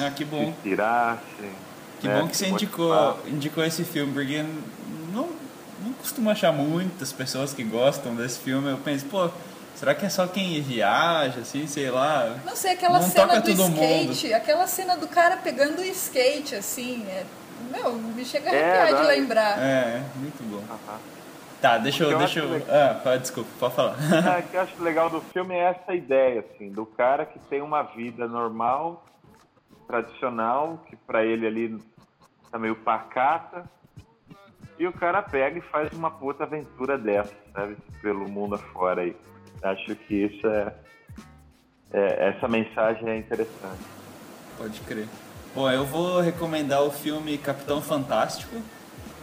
Ah, 0.00 0.10
que 0.10 0.24
se 0.24 0.24
bom. 0.24 0.42
inspirar. 0.44 1.18
se- 1.36 1.72
Que 2.00 2.08
né, 2.08 2.20
bom 2.20 2.26
que 2.28 2.36
se 2.36 2.44
você 2.46 2.50
indicou, 2.50 3.18
indicou 3.28 3.64
esse 3.64 3.84
filme, 3.84 4.12
porque 4.12 4.44
não, 5.12 5.28
não 5.80 5.92
costumo 5.94 6.30
achar 6.30 6.52
muitas 6.52 7.12
pessoas 7.12 7.52
que 7.52 7.62
gostam 7.62 8.14
desse 8.14 8.40
filme. 8.40 8.70
Eu 8.70 8.78
penso, 8.78 9.06
pô, 9.06 9.30
será 9.74 9.94
que 9.94 10.06
é 10.06 10.08
só 10.08 10.26
quem 10.26 10.60
viaja, 10.60 11.40
assim, 11.40 11.66
sei 11.66 11.90
lá? 11.90 12.38
Não 12.44 12.56
sei, 12.56 12.72
aquela 12.72 12.98
Não 13.00 13.08
cena 13.08 13.40
do 13.40 13.50
skate, 13.50 14.32
aquela 14.32 14.66
cena 14.66 14.96
do 14.96 15.08
cara 15.08 15.36
pegando 15.36 15.80
o 15.80 15.84
skate, 15.84 16.54
assim, 16.54 17.04
é... 17.08 17.24
Meu, 17.70 17.92
me 17.92 18.24
chega 18.24 18.50
a 18.50 18.54
É, 18.54 18.82
arrepiar 18.82 19.02
de 19.02 19.08
lembrar. 19.08 19.58
É, 19.58 20.02
muito 20.16 20.42
bom. 20.42 20.62
Aham. 20.68 20.98
Tá, 21.60 21.78
deixa 21.78 22.02
eu. 22.02 22.18
Deixa 22.18 22.40
eu... 22.40 22.50
legal. 22.50 22.68
Ah, 22.68 23.00
pode, 23.00 23.22
desculpa, 23.22 23.48
pode 23.60 23.74
falar. 23.76 23.96
Ah, 24.26 24.40
o 24.40 24.42
que 24.42 24.56
eu 24.56 24.60
acho 24.62 24.82
legal 24.82 25.08
do 25.08 25.20
filme 25.20 25.54
é 25.54 25.70
essa 25.70 25.94
ideia, 25.94 26.40
assim, 26.40 26.70
do 26.70 26.84
cara 26.84 27.24
que 27.24 27.38
tem 27.38 27.62
uma 27.62 27.82
vida 27.82 28.26
normal, 28.26 29.04
tradicional, 29.86 30.84
que 30.88 30.96
pra 30.96 31.24
ele 31.24 31.46
ali 31.46 31.78
tá 32.50 32.58
meio 32.58 32.74
pacata, 32.74 33.64
e 34.82 34.86
o 34.88 34.92
cara 34.92 35.22
pega 35.22 35.58
e 35.58 35.62
faz 35.62 35.92
uma 35.92 36.10
puta 36.10 36.42
aventura 36.42 36.98
dessa, 36.98 37.32
sabe? 37.54 37.76
Pelo 38.00 38.28
mundo 38.28 38.56
afora 38.56 39.02
aí. 39.02 39.16
Acho 39.62 39.94
que 39.94 40.14
isso 40.24 40.44
é, 40.48 40.74
é- 41.92 42.28
Essa 42.30 42.48
mensagem 42.48 43.08
é 43.08 43.16
interessante. 43.16 43.84
Pode 44.58 44.80
crer. 44.80 45.06
Bom, 45.54 45.70
eu 45.70 45.84
vou 45.84 46.20
recomendar 46.20 46.82
o 46.82 46.90
filme 46.90 47.38
Capitão 47.38 47.80
Fantástico, 47.80 48.56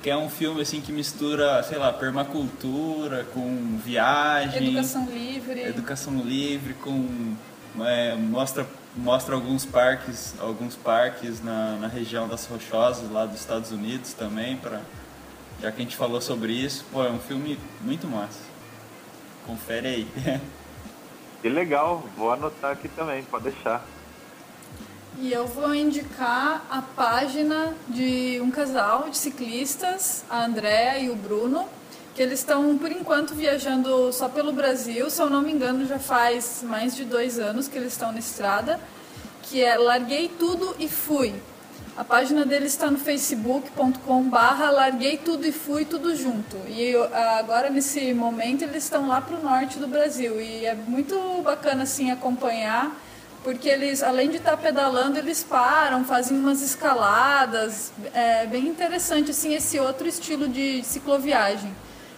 que 0.02 0.10
é 0.10 0.16
um 0.16 0.30
filme 0.30 0.62
assim 0.62 0.80
que 0.80 0.94
mistura, 0.94 1.62
sei 1.64 1.78
lá, 1.78 1.92
permacultura 1.92 3.26
com 3.34 3.78
viagem, 3.84 4.68
Educação 4.70 5.06
livre. 5.10 5.62
educação 5.64 6.14
livre, 6.22 6.74
com 6.76 7.36
é, 7.82 8.16
mostra 8.16 8.66
mostra 8.96 9.36
alguns 9.36 9.66
parques, 9.66 10.34
alguns 10.40 10.76
parques 10.76 11.44
na, 11.44 11.74
na 11.78 11.88
região 11.88 12.28
das 12.28 12.46
Rochosas 12.48 13.10
lá 13.12 13.26
dos 13.26 13.40
Estados 13.40 13.72
Unidos 13.72 14.14
também, 14.14 14.58
para 14.58 14.82
já 15.62 15.72
que 15.72 15.82
a 15.82 15.84
gente 15.84 15.96
falou 15.96 16.22
sobre 16.22 16.54
isso, 16.54 16.86
pô, 16.92 17.04
é 17.04 17.10
um 17.10 17.20
filme 17.20 17.60
muito 17.82 18.08
massa. 18.08 18.40
Confere 19.46 19.88
aí. 19.88 20.08
Que 21.42 21.48
legal, 21.48 22.04
vou 22.18 22.34
anotar 22.34 22.74
aqui 22.74 22.90
também, 22.90 23.24
pode 23.24 23.46
deixar. 23.46 23.86
E 25.18 25.32
eu 25.32 25.48
vou 25.48 25.74
indicar 25.74 26.66
a 26.70 26.82
página 26.82 27.74
de 27.88 28.40
um 28.42 28.52
casal 28.52 29.10
de 29.10 29.18
ciclistas, 29.18 30.26
a 30.30 30.44
Andrea 30.44 31.00
e 31.00 31.10
o 31.10 31.16
Bruno, 31.16 31.66
que 32.14 32.22
eles 32.22 32.40
estão, 32.40 32.78
por 32.78 32.92
enquanto, 32.92 33.34
viajando 33.34 34.12
só 34.12 34.28
pelo 34.28 34.52
Brasil. 34.52 35.10
Se 35.10 35.22
eu 35.22 35.30
não 35.30 35.42
me 35.42 35.54
engano, 35.54 35.86
já 35.86 35.98
faz 35.98 36.62
mais 36.62 36.94
de 36.94 37.06
dois 37.06 37.40
anos 37.40 37.70
que 37.70 37.78
eles 37.78 37.94
estão 37.94 38.12
na 38.12 38.20
estrada, 38.20 38.78
que 39.44 39.64
é 39.64 39.78
Larguei 39.78 40.28
Tudo 40.28 40.76
e 40.78 40.90
Fui. 40.90 41.34
A 42.00 42.04
página 42.06 42.46
deles 42.46 42.72
está 42.72 42.90
no 42.90 42.98
facebook.com 42.98 44.30
barra 44.30 44.72
Larguei 44.72 45.18
Tudo 45.18 45.46
e 45.46 45.52
Fui 45.52 45.84
Tudo 45.84 46.16
Junto. 46.16 46.56
E 46.66 46.96
agora, 47.38 47.70
nesse 47.70 48.14
momento, 48.14 48.62
eles 48.62 48.86
estão 48.86 49.10
lá 49.10 49.20
para 49.20 49.36
o 49.36 49.44
norte 49.44 49.78
do 49.78 49.86
Brasil. 49.86 50.40
E 50.40 50.66
é 50.66 50.74
muito 50.74 51.20
bacana, 51.44 51.84
assim, 51.84 52.10
acompanhar 52.10 52.96
porque 53.44 53.68
eles, 53.68 54.02
além 54.02 54.30
de 54.30 54.38
estar 54.38 54.56
pedalando, 54.56 55.20
eles 55.20 55.44
param, 55.44 56.06
fazem 56.06 56.38
umas 56.38 56.62
escaladas. 56.62 57.92
É 58.14 58.46
bem 58.46 58.70
interessante 58.70 59.32
assim 59.32 59.54
esse 59.54 59.78
outro 59.78 60.08
estilo 60.08 60.48
de 60.48 60.82
cicloviagem. 60.86 61.76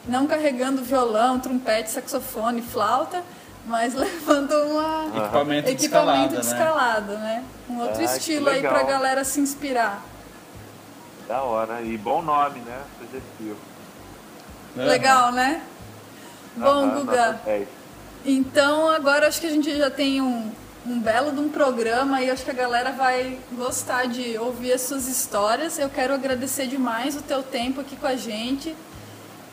Não 0.08 0.28
carregando 0.28 0.84
violão, 0.84 1.40
trompete, 1.40 1.90
saxofone, 1.90 2.62
flauta, 2.62 3.24
mas 3.66 3.93
levando 3.95 4.51
uma 4.53 5.18
Equipamento, 5.18 5.68
de 5.68 5.74
equipamento 5.74 6.34
né? 6.36 6.39
escalada, 6.41 7.18
né? 7.18 7.43
Um 7.70 7.80
outro 7.80 8.01
Ah, 8.01 8.03
estilo 8.05 8.49
aí 8.49 8.62
pra 8.62 8.84
galera 8.84 9.24
se 9.24 9.39
inspirar. 9.39 10.03
Da 11.28 11.41
hora. 11.43 11.82
E 11.82 11.97
bom 11.97 12.22
nome, 12.22 12.59
né? 12.59 12.82
Sugestivo. 12.99 13.57
Legal, 14.76 15.32
né? 15.32 15.62
Bom, 16.55 16.66
Aham, 16.66 16.99
Guga, 16.99 17.41
10. 17.45 17.68
Então 18.26 18.89
agora 18.89 19.28
acho 19.28 19.39
que 19.39 19.47
a 19.47 19.51
gente 19.51 19.76
já 19.78 19.89
tem 19.89 20.22
um, 20.22 20.51
um 20.86 20.99
belo 20.99 21.32
de 21.32 21.39
um 21.39 21.49
programa 21.49 22.22
e 22.22 22.30
acho 22.30 22.43
que 22.43 22.51
a 22.51 22.53
galera 22.53 22.91
vai 22.91 23.39
gostar 23.53 24.07
de 24.07 24.38
ouvir 24.38 24.74
as 24.74 24.82
suas 24.82 25.07
histórias. 25.07 25.80
Eu 25.80 25.89
quero 25.89 26.14
agradecer 26.14 26.68
demais 26.68 27.16
o 27.16 27.22
teu 27.22 27.41
tempo 27.41 27.82
aqui 27.82 27.95
com 27.95 28.07
a 28.07 28.16
gente 28.16 28.76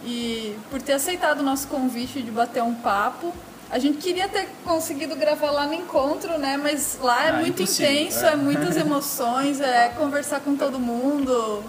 e 0.04 0.56
por 0.70 0.80
ter 0.82 0.94
aceitado 0.94 1.40
o 1.40 1.42
nosso 1.42 1.68
convite 1.68 2.22
de 2.22 2.30
bater 2.30 2.62
um 2.62 2.74
papo. 2.74 3.32
A 3.71 3.79
gente 3.79 3.99
queria 3.99 4.29
ter 4.29 4.49
conseguido 4.64 5.14
gravar 5.14 5.51
lá 5.51 5.66
no 5.66 5.75
encontro, 5.75 6.39
né? 6.39 6.57
Mas 6.57 6.99
lá 7.01 7.27
é 7.27 7.29
Ah, 7.29 7.33
muito 7.35 7.62
impossível, 7.62 7.93
intenso, 7.93 8.25
é. 8.25 8.33
é 8.33 8.37
muitas 8.37 8.77
emoções, 8.79 9.61
é 9.61 9.89
conversar 9.91 10.41
com 10.41 10.57
todo 10.57 10.79
mundo. 10.79 11.62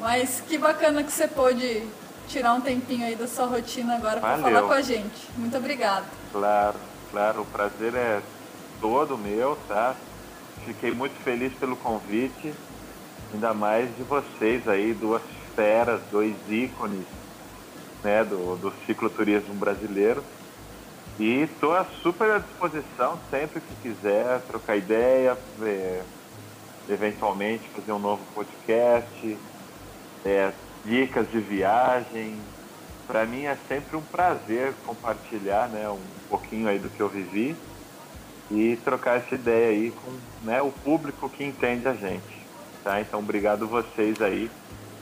Mas 0.00 0.42
que 0.48 0.56
bacana 0.56 1.02
que 1.04 1.12
você 1.12 1.28
pôde 1.28 1.82
tirar 2.26 2.54
um 2.54 2.60
tempinho 2.60 3.04
aí 3.06 3.16
da 3.16 3.26
sua 3.26 3.44
rotina 3.46 3.96
agora 3.96 4.18
para 4.20 4.38
falar 4.38 4.62
com 4.62 4.72
a 4.72 4.80
gente. 4.80 5.28
Muito 5.36 5.54
obrigada. 5.58 6.06
Claro, 6.32 6.76
claro, 7.10 7.42
o 7.42 7.46
prazer 7.46 7.94
é 7.94 8.22
todo 8.80 9.18
meu, 9.18 9.58
tá? 9.68 9.94
Fiquei 10.64 10.90
muito 10.90 11.14
feliz 11.22 11.52
pelo 11.54 11.76
convite, 11.76 12.54
ainda 13.34 13.52
mais 13.52 13.94
de 13.94 14.02
vocês 14.04 14.66
aí, 14.68 14.94
duas 14.94 15.22
feras, 15.54 16.00
dois 16.10 16.34
ícones, 16.48 17.04
né, 18.02 18.24
do, 18.24 18.56
do 18.56 18.72
cicloturismo 18.86 19.52
brasileiro. 19.54 20.22
E 21.20 21.42
estou 21.42 21.76
super 22.02 22.40
disposição 22.40 23.20
sempre 23.30 23.60
que 23.60 23.74
quiser 23.82 24.40
trocar 24.48 24.74
ideia, 24.74 25.36
é, 25.60 26.00
eventualmente 26.88 27.68
fazer 27.76 27.92
um 27.92 27.98
novo 27.98 28.22
podcast, 28.34 29.36
é, 30.24 30.50
dicas 30.82 31.30
de 31.30 31.38
viagem. 31.38 32.38
Para 33.06 33.26
mim 33.26 33.44
é 33.44 33.54
sempre 33.68 33.98
um 33.98 34.00
prazer 34.00 34.72
compartilhar 34.86 35.68
né, 35.68 35.86
um 35.90 36.00
pouquinho 36.30 36.66
aí 36.66 36.78
do 36.78 36.88
que 36.88 37.00
eu 37.00 37.08
vivi 37.10 37.54
e 38.50 38.78
trocar 38.82 39.18
essa 39.18 39.34
ideia 39.34 39.72
aí 39.72 39.90
com 39.90 40.12
né, 40.42 40.62
o 40.62 40.70
público 40.70 41.28
que 41.28 41.44
entende 41.44 41.86
a 41.86 41.92
gente. 41.92 42.46
Tá? 42.82 42.98
Então, 42.98 43.20
obrigado 43.20 43.66
vocês 43.66 44.22
aí 44.22 44.50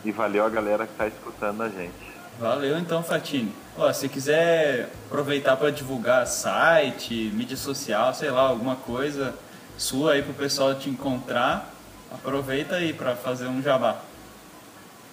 e 0.05 0.11
valeu 0.11 0.45
a 0.45 0.49
galera 0.49 0.85
que 0.85 0.95
está 0.95 1.07
escutando 1.07 1.63
a 1.63 1.69
gente. 1.69 2.08
Valeu 2.39 2.79
então, 2.79 3.03
Fatini. 3.03 3.53
Ó, 3.77 3.93
se 3.93 4.09
quiser 4.09 4.89
aproveitar 5.07 5.57
para 5.57 5.71
divulgar 5.71 6.27
site, 6.27 7.33
mídia 7.35 7.57
social, 7.57 8.15
sei 8.15 8.31
lá, 8.31 8.43
alguma 8.43 8.77
coisa 8.77 9.35
sua 9.77 10.13
aí 10.13 10.23
pro 10.23 10.35
pessoal 10.35 10.75
te 10.75 10.91
encontrar, 10.91 11.73
aproveita 12.13 12.77
aí 12.77 12.93
para 12.93 13.15
fazer 13.17 13.47
um 13.47 13.63
jabá. 13.63 13.97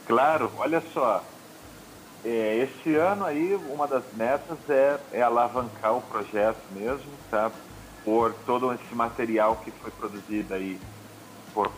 Claro, 0.07 0.51
olha 0.57 0.81
só. 0.93 1.23
é, 2.25 2.57
esse 2.57 2.95
ano 2.95 3.25
aí, 3.25 3.53
uma 3.69 3.87
das 3.87 4.03
metas 4.13 4.57
é, 4.69 4.97
é 5.13 5.21
alavancar 5.21 5.95
o 5.95 6.01
projeto 6.01 6.57
mesmo, 6.71 7.11
tá? 7.29 7.51
Por 8.03 8.33
todo 8.45 8.73
esse 8.73 8.95
material 8.95 9.61
que 9.63 9.71
foi 9.71 9.91
produzido 9.91 10.53
aí 10.53 10.79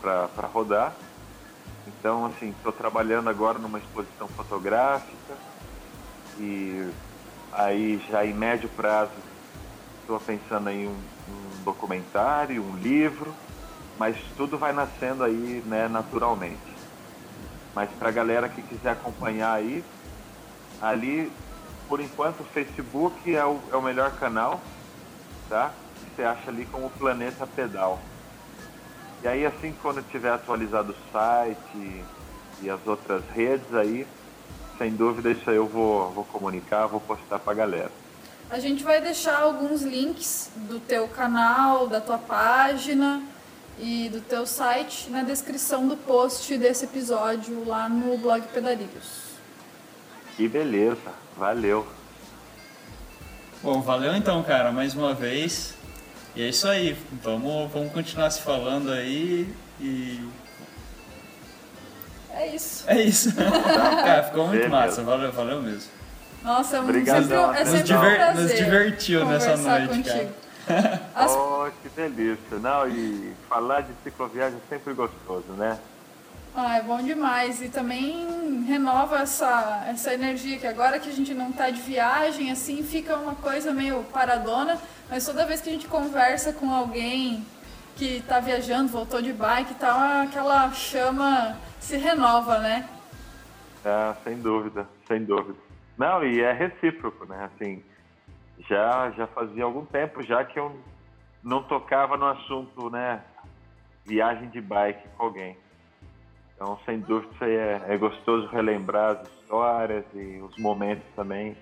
para 0.01 0.47
rodar. 0.47 0.93
Então, 1.87 2.25
assim, 2.25 2.49
estou 2.49 2.73
trabalhando 2.73 3.29
agora 3.29 3.57
numa 3.57 3.79
exposição 3.79 4.27
fotográfica 4.27 5.37
e 6.37 6.85
aí 7.53 7.97
já 8.09 8.25
em 8.25 8.33
médio 8.33 8.69
prazo 8.69 9.13
estou 10.01 10.19
pensando 10.19 10.69
em 10.69 10.87
um, 10.87 10.97
um 11.27 11.63
documentário, 11.63 12.63
um 12.63 12.75
livro, 12.77 13.33
mas 13.97 14.17
tudo 14.35 14.57
vai 14.57 14.73
nascendo 14.73 15.23
aí, 15.23 15.61
né, 15.65 15.87
naturalmente. 15.87 16.75
Mas 17.73 17.89
para 17.91 18.09
a 18.09 18.11
galera 18.11 18.49
que 18.49 18.61
quiser 18.61 18.91
acompanhar 18.91 19.53
aí, 19.53 19.83
ali, 20.81 21.31
por 21.87 21.99
enquanto, 21.99 22.41
o 22.41 22.45
Facebook 22.45 23.35
é 23.35 23.45
o, 23.45 23.59
é 23.71 23.75
o 23.75 23.81
melhor 23.81 24.11
canal, 24.17 24.61
tá? 25.49 25.73
Você 26.15 26.23
acha 26.23 26.49
ali 26.49 26.65
como 26.65 26.89
Planeta 26.91 27.45
Pedal. 27.45 28.01
E 29.23 29.27
aí, 29.27 29.45
assim, 29.45 29.73
quando 29.81 30.01
tiver 30.09 30.31
atualizado 30.31 30.93
o 30.93 31.11
site 31.11 32.03
e 32.61 32.69
as 32.69 32.79
outras 32.85 33.23
redes 33.33 33.73
aí, 33.73 34.05
sem 34.77 34.91
dúvida 34.91 35.31
isso 35.31 35.49
aí 35.49 35.55
eu 35.55 35.65
vou, 35.65 36.11
vou 36.11 36.23
comunicar, 36.25 36.87
vou 36.87 36.99
postar 36.99 37.39
pra 37.39 37.53
galera. 37.53 37.91
A 38.49 38.59
gente 38.59 38.83
vai 38.83 39.01
deixar 39.01 39.41
alguns 39.41 39.81
links 39.81 40.49
do 40.55 40.79
teu 40.79 41.07
canal, 41.07 41.87
da 41.87 41.99
tua 41.99 42.17
página 42.17 43.21
e 43.79 44.09
do 44.09 44.21
teu 44.21 44.45
site 44.45 45.09
na 45.09 45.23
descrição 45.23 45.87
do 45.87 45.97
post 45.97 46.57
desse 46.57 46.85
episódio 46.85 47.65
lá 47.65 47.89
no 47.89 48.17
blog 48.17 48.41
Pedarilhos. 48.53 49.27
Que 50.35 50.47
beleza, 50.47 51.11
valeu. 51.35 51.85
Bom, 53.61 53.81
valeu 53.81 54.15
então, 54.15 54.41
cara, 54.43 54.71
mais 54.71 54.93
uma 54.93 55.13
vez. 55.13 55.73
E 56.37 56.43
é 56.43 56.49
isso 56.49 56.67
aí. 56.67 56.95
Vamos, 57.23 57.71
vamos 57.71 57.91
continuar 57.91 58.29
se 58.29 58.41
falando 58.41 58.91
aí 58.91 59.51
e 59.81 60.29
É 62.31 62.47
isso. 62.55 62.83
é 62.87 63.01
isso. 63.01 63.33
cara, 63.35 64.23
ficou 64.23 64.47
muito 64.47 64.69
massa. 64.69 65.01
Valeu, 65.01 65.31
valeu 65.31 65.61
mesmo. 65.63 65.89
Nossa, 66.43 66.77
é, 66.77 66.79
Obrigadão, 66.79 67.45
sempre, 67.47 67.59
é 67.59 67.63
Nos 67.63 67.71
sempre 67.71 67.83
diver- 67.87 68.11
um 68.13 68.15
prazer 68.17 68.43
nos 68.43 68.53
divertiu 68.55 69.25
nessa 69.25 69.49
conversar 69.51 69.79
noite, 69.79 69.95
contigo. 70.11 70.31
As- 71.15 71.31
Oh, 71.31 71.67
que 71.81 71.89
delícia. 71.89 72.59
Não, 72.61 72.87
e 72.87 73.33
falar 73.49 73.81
de 73.81 73.91
cicloviagem 74.03 74.59
é 74.59 74.69
sempre 74.75 74.93
gostoso, 74.93 75.47
né? 75.57 75.79
Ah, 76.59 76.77
é 76.77 76.81
bom 76.81 76.97
demais. 77.03 77.61
E 77.61 77.69
também 77.69 78.63
renova 78.63 79.19
essa, 79.19 79.85
essa 79.87 80.11
energia, 80.11 80.57
que 80.57 80.65
agora 80.65 80.99
que 80.99 81.07
a 81.07 81.13
gente 81.13 81.31
não 81.31 81.51
tá 81.51 81.69
de 81.69 81.79
viagem, 81.79 82.51
assim, 82.51 82.81
fica 82.81 83.15
uma 83.15 83.35
coisa 83.35 83.71
meio 83.71 84.03
paradona, 84.05 84.81
mas 85.07 85.23
toda 85.23 85.45
vez 85.45 85.61
que 85.61 85.69
a 85.69 85.71
gente 85.71 85.87
conversa 85.87 86.51
com 86.51 86.73
alguém 86.73 87.45
que 87.95 88.23
tá 88.23 88.39
viajando, 88.39 88.91
voltou 88.91 89.21
de 89.21 89.31
bike 89.31 89.73
e 89.73 89.75
tal, 89.75 89.99
aquela 90.23 90.71
chama 90.71 91.55
se 91.79 91.95
renova, 91.95 92.57
né? 92.57 92.89
Ah, 93.85 94.15
sem 94.23 94.39
dúvida, 94.39 94.87
sem 95.07 95.23
dúvida. 95.23 95.59
Não, 95.95 96.25
e 96.25 96.41
é 96.41 96.53
recíproco, 96.53 97.27
né? 97.27 97.51
Assim, 97.53 97.83
já, 98.67 99.11
já 99.11 99.27
fazia 99.27 99.63
algum 99.63 99.85
tempo 99.85 100.23
já 100.23 100.43
que 100.43 100.57
eu 100.57 100.75
não 101.43 101.61
tocava 101.61 102.17
no 102.17 102.25
assunto, 102.25 102.89
né? 102.89 103.21
Viagem 104.03 104.49
de 104.49 104.59
bike 104.59 105.07
com 105.15 105.23
alguém. 105.23 105.55
Então, 106.57 106.79
sem 106.85 106.99
dúvida, 107.01 107.31
isso 107.35 107.43
aí 107.43 107.55
é, 107.55 107.81
é 107.89 107.97
gostoso 107.97 108.47
relembrar 108.47 109.17
as 109.17 109.27
histórias 109.27 110.03
e 110.15 110.41
os 110.41 110.57
momentos 110.57 111.05
também. 111.15 111.55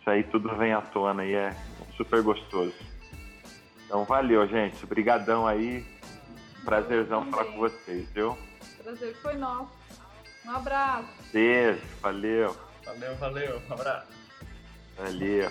Isso 0.00 0.08
aí 0.08 0.24
tudo 0.24 0.56
vem 0.56 0.72
à 0.72 0.80
tona 0.80 1.22
e 1.22 1.34
é 1.34 1.54
super 1.98 2.22
gostoso. 2.22 2.74
Então, 3.84 4.04
valeu, 4.06 4.48
gente. 4.48 4.82
Obrigadão 4.82 5.46
aí. 5.46 5.84
Prazerzão 6.64 7.30
falar 7.30 7.44
com 7.44 7.58
vocês, 7.58 8.08
viu? 8.12 8.38
Prazer 8.82 9.14
foi 9.16 9.36
nosso. 9.36 9.70
Um 10.46 10.50
abraço. 10.50 11.08
Beijo, 11.30 11.82
valeu. 12.00 12.56
Valeu, 12.86 13.14
valeu. 13.16 13.62
Um 13.68 13.72
abraço. 13.74 14.08
Valeu. 14.96 15.50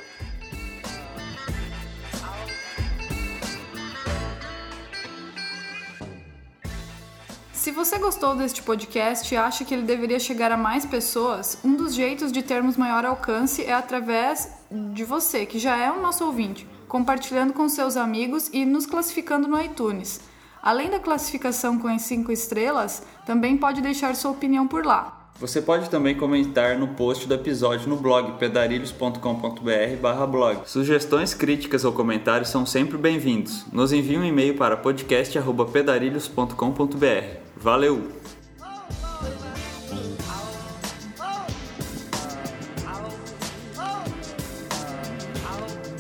Se 7.62 7.70
você 7.70 8.00
gostou 8.00 8.36
deste 8.36 8.64
podcast 8.64 9.32
e 9.32 9.38
acha 9.38 9.64
que 9.64 9.72
ele 9.72 9.84
deveria 9.84 10.18
chegar 10.18 10.52
a 10.52 10.58
mais 10.58 10.84
pessoas, 10.84 11.60
um 11.64 11.76
dos 11.76 11.94
jeitos 11.94 12.32
de 12.32 12.42
termos 12.42 12.76
maior 12.76 13.06
alcance 13.06 13.64
é 13.64 13.72
através 13.72 14.50
de 14.72 15.04
você, 15.04 15.46
que 15.46 15.60
já 15.60 15.78
é 15.78 15.92
o 15.92 16.02
nosso 16.02 16.26
ouvinte, 16.26 16.68
compartilhando 16.88 17.54
com 17.54 17.70
seus 17.70 17.98
amigos 17.98 18.50
e 18.52 18.66
nos 18.66 18.88
classificando 18.88 19.48
no 19.48 19.62
iTunes. 19.62 20.22
Além 20.60 20.90
da 20.90 21.00
classificação 21.00 21.78
com 21.78 21.88
as 21.88 22.02
5 22.02 22.32
estrelas, 22.32 23.04
também 23.28 23.56
pode 23.56 23.80
deixar 23.80 24.16
sua 24.16 24.32
opinião 24.32 24.68
por 24.68 24.84
lá. 24.84 25.21
Você 25.40 25.62
pode 25.62 25.90
também 25.90 26.16
comentar 26.16 26.78
no 26.78 26.90
post 26.90 27.28
do 27.28 27.34
episódio 27.34 27.90
no 27.90 27.98
blog 27.98 28.38
pedarilhos.com.br 28.38 30.28
blog. 30.30 30.60
Sugestões, 30.66 31.34
críticas 31.34 31.84
ou 31.84 31.92
comentários 31.92 32.50
são 32.50 32.64
sempre 32.66 32.98
bem-vindos. 32.98 33.66
Nos 33.72 33.92
envie 33.92 34.18
um 34.18 34.24
e-mail 34.24 34.56
para 34.56 34.78
podcast.pedarilhos.com.br. 34.78 37.38
Valeu! 37.58 38.08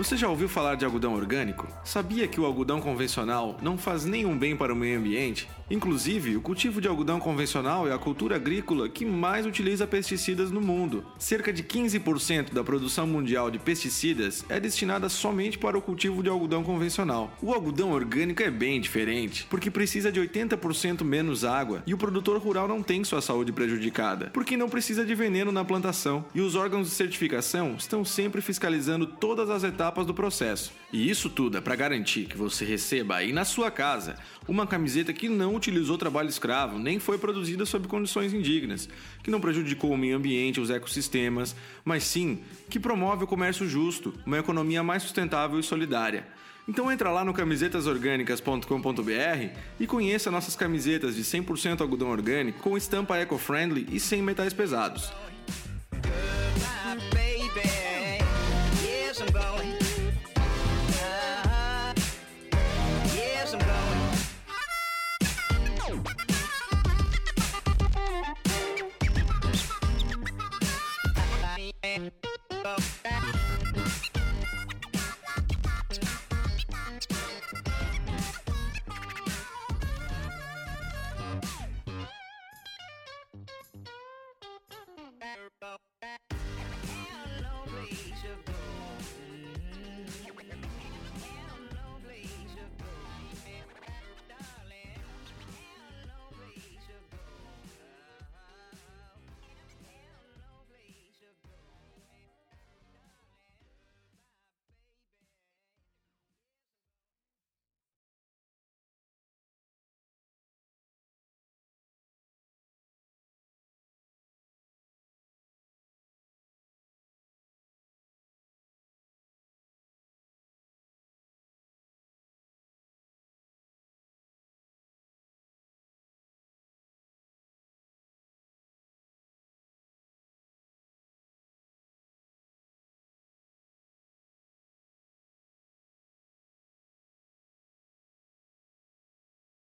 Você 0.02 0.16
já 0.16 0.28
ouviu 0.28 0.48
falar 0.48 0.74
de 0.74 0.84
algodão 0.84 1.14
orgânico? 1.14 1.68
Sabia 1.84 2.26
que 2.26 2.40
o 2.40 2.44
algodão 2.44 2.80
convencional 2.80 3.56
não 3.62 3.78
faz 3.78 4.04
nenhum 4.04 4.36
bem 4.36 4.56
para 4.56 4.72
o 4.72 4.76
meio 4.76 4.98
ambiente? 4.98 5.48
Inclusive, 5.70 6.36
o 6.36 6.40
cultivo 6.42 6.80
de 6.80 6.88
algodão 6.88 7.20
convencional 7.20 7.88
é 7.88 7.94
a 7.94 7.98
cultura 7.98 8.36
agrícola 8.36 8.88
que 8.88 9.06
mais 9.06 9.46
utiliza 9.46 9.86
pesticidas 9.86 10.50
no 10.50 10.60
mundo. 10.60 11.02
Cerca 11.16 11.52
de 11.52 11.62
15% 11.62 12.52
da 12.52 12.64
produção 12.64 13.06
mundial 13.06 13.50
de 13.50 13.60
pesticidas 13.60 14.44
é 14.48 14.58
destinada 14.58 15.08
somente 15.08 15.56
para 15.56 15.78
o 15.78 15.80
cultivo 15.80 16.22
de 16.22 16.28
algodão 16.28 16.64
convencional. 16.64 17.32
O 17.40 17.54
algodão 17.54 17.92
orgânico 17.92 18.42
é 18.42 18.50
bem 18.50 18.80
diferente, 18.80 19.46
porque 19.48 19.70
precisa 19.70 20.10
de 20.10 20.20
80% 20.20 21.04
menos 21.04 21.44
água 21.44 21.82
e 21.86 21.94
o 21.94 21.98
produtor 21.98 22.38
rural 22.38 22.66
não 22.66 22.82
tem 22.82 23.04
sua 23.04 23.22
saúde 23.22 23.52
prejudicada, 23.52 24.30
porque 24.34 24.56
não 24.56 24.68
precisa 24.68 25.06
de 25.06 25.14
veneno 25.14 25.52
na 25.52 25.64
plantação 25.64 26.24
e 26.34 26.40
os 26.40 26.56
órgãos 26.56 26.88
de 26.88 26.94
certificação 26.94 27.76
estão 27.78 28.04
sempre 28.04 28.42
fiscalizando 28.42 29.06
todas 29.06 29.48
as 29.48 29.62
etapas 29.92 30.06
do 30.06 30.14
processo. 30.14 30.72
E 30.90 31.10
isso 31.10 31.28
tudo 31.28 31.58
é 31.58 31.60
para 31.60 31.76
garantir 31.76 32.24
que 32.24 32.36
você 32.36 32.64
receba 32.64 33.16
aí 33.16 33.32
na 33.32 33.44
sua 33.44 33.70
casa 33.70 34.16
uma 34.48 34.66
camiseta 34.66 35.12
que 35.12 35.28
não 35.28 35.54
utilizou 35.54 35.98
trabalho 35.98 36.30
escravo, 36.30 36.78
nem 36.78 36.98
foi 36.98 37.18
produzida 37.18 37.66
sob 37.66 37.86
condições 37.86 38.32
indignas, 38.32 38.88
que 39.22 39.30
não 39.30 39.40
prejudicou 39.40 39.92
o 39.92 39.96
meio 39.96 40.16
ambiente, 40.16 40.60
os 40.60 40.70
ecossistemas, 40.70 41.54
mas 41.84 42.04
sim 42.04 42.40
que 42.70 42.80
promove 42.80 43.24
o 43.24 43.26
comércio 43.26 43.68
justo, 43.68 44.14
uma 44.24 44.38
economia 44.38 44.82
mais 44.82 45.02
sustentável 45.02 45.60
e 45.60 45.62
solidária. 45.62 46.26
Então 46.66 46.90
entra 46.90 47.10
lá 47.10 47.22
no 47.24 47.34
camisetasorgânicas.com.br 47.34 49.50
e 49.78 49.86
conheça 49.86 50.30
nossas 50.30 50.56
camisetas 50.56 51.16
de 51.16 51.22
100% 51.22 51.82
algodão 51.82 52.08
orgânico 52.08 52.60
com 52.60 52.74
estampa 52.76 53.18
eco-friendly 53.18 53.88
e 53.90 54.00
sem 54.00 54.22
metais 54.22 54.54
pesados. 54.54 55.12